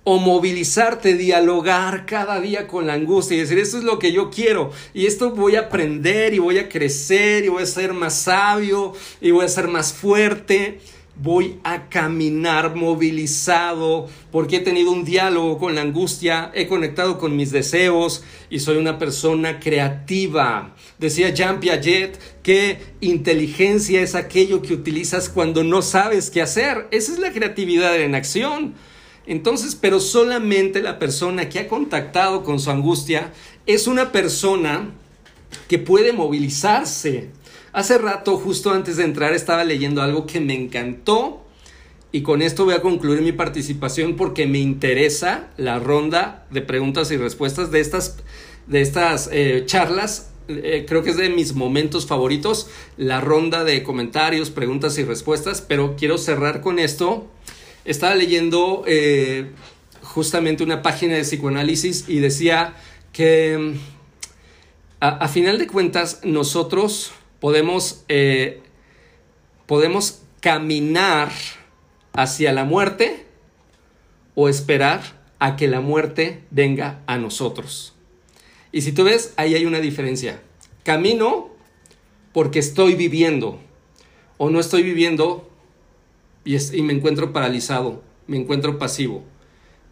o 0.03 0.19
movilizarte, 0.19 1.15
dialogar 1.15 2.05
cada 2.05 2.39
día 2.39 2.67
con 2.67 2.85
la 2.85 2.93
angustia 2.93 3.35
y 3.35 3.39
decir, 3.39 3.57
esto 3.57 3.79
es 3.79 3.83
lo 3.83 3.97
que 3.97 4.11
yo 4.11 4.29
quiero 4.29 4.71
y 4.93 5.07
esto 5.07 5.31
voy 5.31 5.55
a 5.55 5.61
aprender 5.61 6.35
y 6.35 6.39
voy 6.39 6.59
a 6.59 6.69
crecer 6.69 7.43
y 7.43 7.49
voy 7.49 7.63
a 7.63 7.65
ser 7.65 7.93
más 7.93 8.13
sabio 8.13 8.93
y 9.19 9.31
voy 9.31 9.45
a 9.45 9.49
ser 9.49 9.67
más 9.67 9.93
fuerte 9.93 10.79
voy 11.17 11.59
a 11.63 11.87
caminar 11.89 12.75
movilizado 12.75 14.07
porque 14.31 14.57
he 14.57 14.59
tenido 14.59 14.91
un 14.91 15.05
diálogo 15.05 15.57
con 15.57 15.75
la 15.75 15.81
angustia, 15.81 16.51
he 16.53 16.67
conectado 16.67 17.17
con 17.17 17.35
mis 17.35 17.51
deseos 17.51 18.23
y 18.49 18.59
soy 18.59 18.77
una 18.77 18.97
persona 18.97 19.59
creativa. 19.59 20.75
Decía 20.99 21.29
Jean 21.29 21.59
Piaget 21.59 22.19
que 22.43 22.79
inteligencia 23.01 24.01
es 24.01 24.15
aquello 24.15 24.61
que 24.61 24.73
utilizas 24.73 25.29
cuando 25.29 25.63
no 25.63 25.81
sabes 25.81 26.29
qué 26.29 26.41
hacer. 26.41 26.87
Esa 26.91 27.13
es 27.13 27.19
la 27.19 27.31
creatividad 27.31 27.99
en 27.99 28.15
acción. 28.15 28.73
Entonces, 29.27 29.75
pero 29.75 29.99
solamente 29.99 30.81
la 30.81 30.99
persona 30.99 31.49
que 31.49 31.59
ha 31.59 31.67
contactado 31.67 32.43
con 32.43 32.59
su 32.59 32.69
angustia 32.69 33.33
es 33.65 33.87
una 33.87 34.11
persona 34.11 34.91
que 35.67 35.79
puede 35.79 36.13
movilizarse 36.13 37.29
Hace 37.75 37.97
rato, 37.97 38.37
justo 38.37 38.71
antes 38.71 38.95
de 38.95 39.03
entrar, 39.03 39.33
estaba 39.33 39.65
leyendo 39.65 40.01
algo 40.01 40.25
que 40.25 40.39
me 40.39 40.53
encantó 40.53 41.43
y 42.13 42.21
con 42.21 42.41
esto 42.41 42.63
voy 42.63 42.73
a 42.73 42.81
concluir 42.81 43.21
mi 43.21 43.33
participación 43.33 44.15
porque 44.15 44.47
me 44.47 44.59
interesa 44.59 45.49
la 45.57 45.77
ronda 45.77 46.47
de 46.51 46.61
preguntas 46.61 47.11
y 47.11 47.17
respuestas 47.17 47.71
de 47.71 47.81
estas, 47.81 48.15
de 48.67 48.79
estas 48.79 49.29
eh, 49.29 49.63
charlas. 49.65 50.29
Eh, 50.47 50.85
creo 50.87 51.03
que 51.03 51.09
es 51.09 51.17
de 51.17 51.27
mis 51.27 51.53
momentos 51.53 52.07
favoritos, 52.07 52.69
la 52.95 53.19
ronda 53.19 53.65
de 53.65 53.83
comentarios, 53.83 54.51
preguntas 54.51 54.97
y 54.97 55.03
respuestas, 55.03 55.59
pero 55.59 55.97
quiero 55.97 56.17
cerrar 56.17 56.61
con 56.61 56.79
esto. 56.79 57.27
Estaba 57.83 58.15
leyendo 58.15 58.85
eh, 58.87 59.51
justamente 60.01 60.63
una 60.63 60.81
página 60.81 61.15
de 61.15 61.23
psicoanálisis 61.23 62.05
y 62.07 62.19
decía 62.19 62.73
que 63.11 63.75
a 65.01 65.27
final 65.27 65.57
de 65.57 65.67
cuentas 65.67 66.21
nosotros 66.23 67.11
podemos, 67.39 68.03
eh, 68.07 68.61
podemos 69.65 70.21
caminar 70.41 71.31
hacia 72.13 72.53
la 72.53 72.65
muerte 72.65 73.25
o 74.35 74.49
esperar 74.49 75.01
a 75.39 75.55
que 75.55 75.67
la 75.67 75.81
muerte 75.81 76.43
venga 76.51 77.01
a 77.07 77.17
nosotros. 77.17 77.93
Y 78.71 78.81
si 78.81 78.91
tú 78.91 79.03
ves, 79.03 79.33
ahí 79.37 79.55
hay 79.55 79.65
una 79.65 79.79
diferencia. 79.79 80.41
Camino 80.83 81.49
porque 82.33 82.59
estoy 82.59 82.95
viviendo 82.95 83.59
o 84.37 84.49
no 84.49 84.59
estoy 84.59 84.83
viviendo 84.83 85.49
y, 86.43 86.55
y 86.55 86.81
me 86.81 86.93
encuentro 86.93 87.31
paralizado, 87.31 88.03
me 88.27 88.37
encuentro 88.37 88.77
pasivo, 88.77 89.23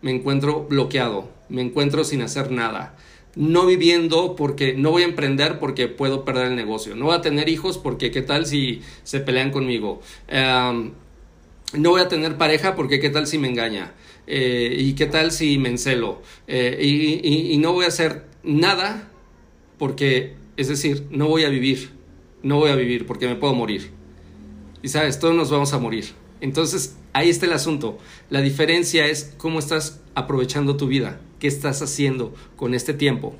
me 0.01 0.11
encuentro 0.11 0.65
bloqueado, 0.65 1.29
me 1.49 1.61
encuentro 1.61 2.03
sin 2.03 2.21
hacer 2.21 2.51
nada 2.51 2.97
no 3.35 3.65
viviendo 3.65 4.35
porque 4.35 4.73
no 4.73 4.91
voy 4.91 5.03
a 5.03 5.05
emprender 5.05 5.59
porque 5.59 5.87
puedo 5.87 6.23
perder 6.23 6.47
el 6.47 6.55
negocio, 6.55 6.95
no 6.95 7.05
voy 7.05 7.15
a 7.15 7.21
tener 7.21 7.49
hijos 7.49 7.77
porque 7.77 8.11
qué 8.11 8.21
tal 8.21 8.45
si 8.45 8.81
se 9.03 9.19
pelean 9.19 9.51
conmigo, 9.51 10.01
no 10.31 11.89
voy 11.89 12.01
a 12.01 12.07
tener 12.07 12.37
pareja 12.37 12.75
porque 12.75 12.99
qué 12.99 13.09
tal 13.09 13.25
si 13.25 13.37
me 13.37 13.47
engaña, 13.47 13.93
eh, 14.27 14.75
y 14.77 14.93
qué 14.93 15.07
tal 15.07 15.31
si 15.31 15.57
me 15.57 15.69
encelo, 15.69 16.21
eh, 16.47 16.77
y, 16.81 17.53
y 17.53 17.57
no 17.57 17.73
voy 17.73 17.85
a 17.85 17.87
hacer 17.89 18.25
nada 18.43 19.09
porque, 19.77 20.35
es 20.57 20.67
decir, 20.67 21.07
no 21.09 21.27
voy 21.27 21.43
a 21.43 21.49
vivir, 21.49 21.89
no 22.43 22.57
voy 22.57 22.69
a 22.69 22.75
vivir 22.75 23.05
porque 23.05 23.27
me 23.27 23.35
puedo 23.35 23.53
morir. 23.53 23.91
Y 24.81 24.89
sabes, 24.89 25.19
todos 25.19 25.33
nos 25.33 25.49
vamos 25.49 25.73
a 25.73 25.79
morir. 25.79 26.05
Entonces, 26.41 26.97
ahí 27.13 27.29
está 27.29 27.45
el 27.45 27.53
asunto. 27.53 27.97
La 28.29 28.41
diferencia 28.41 29.07
es 29.07 29.33
cómo 29.37 29.59
estás 29.59 30.01
aprovechando 30.13 30.75
tu 30.75 30.87
vida. 30.87 31.21
¿Qué 31.43 31.49
estás 31.49 31.81
haciendo 31.81 32.33
con 32.55 32.73
este 32.73 32.93
tiempo? 32.93 33.35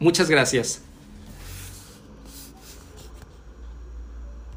Muchas 0.00 0.28
gracias. 0.28 0.82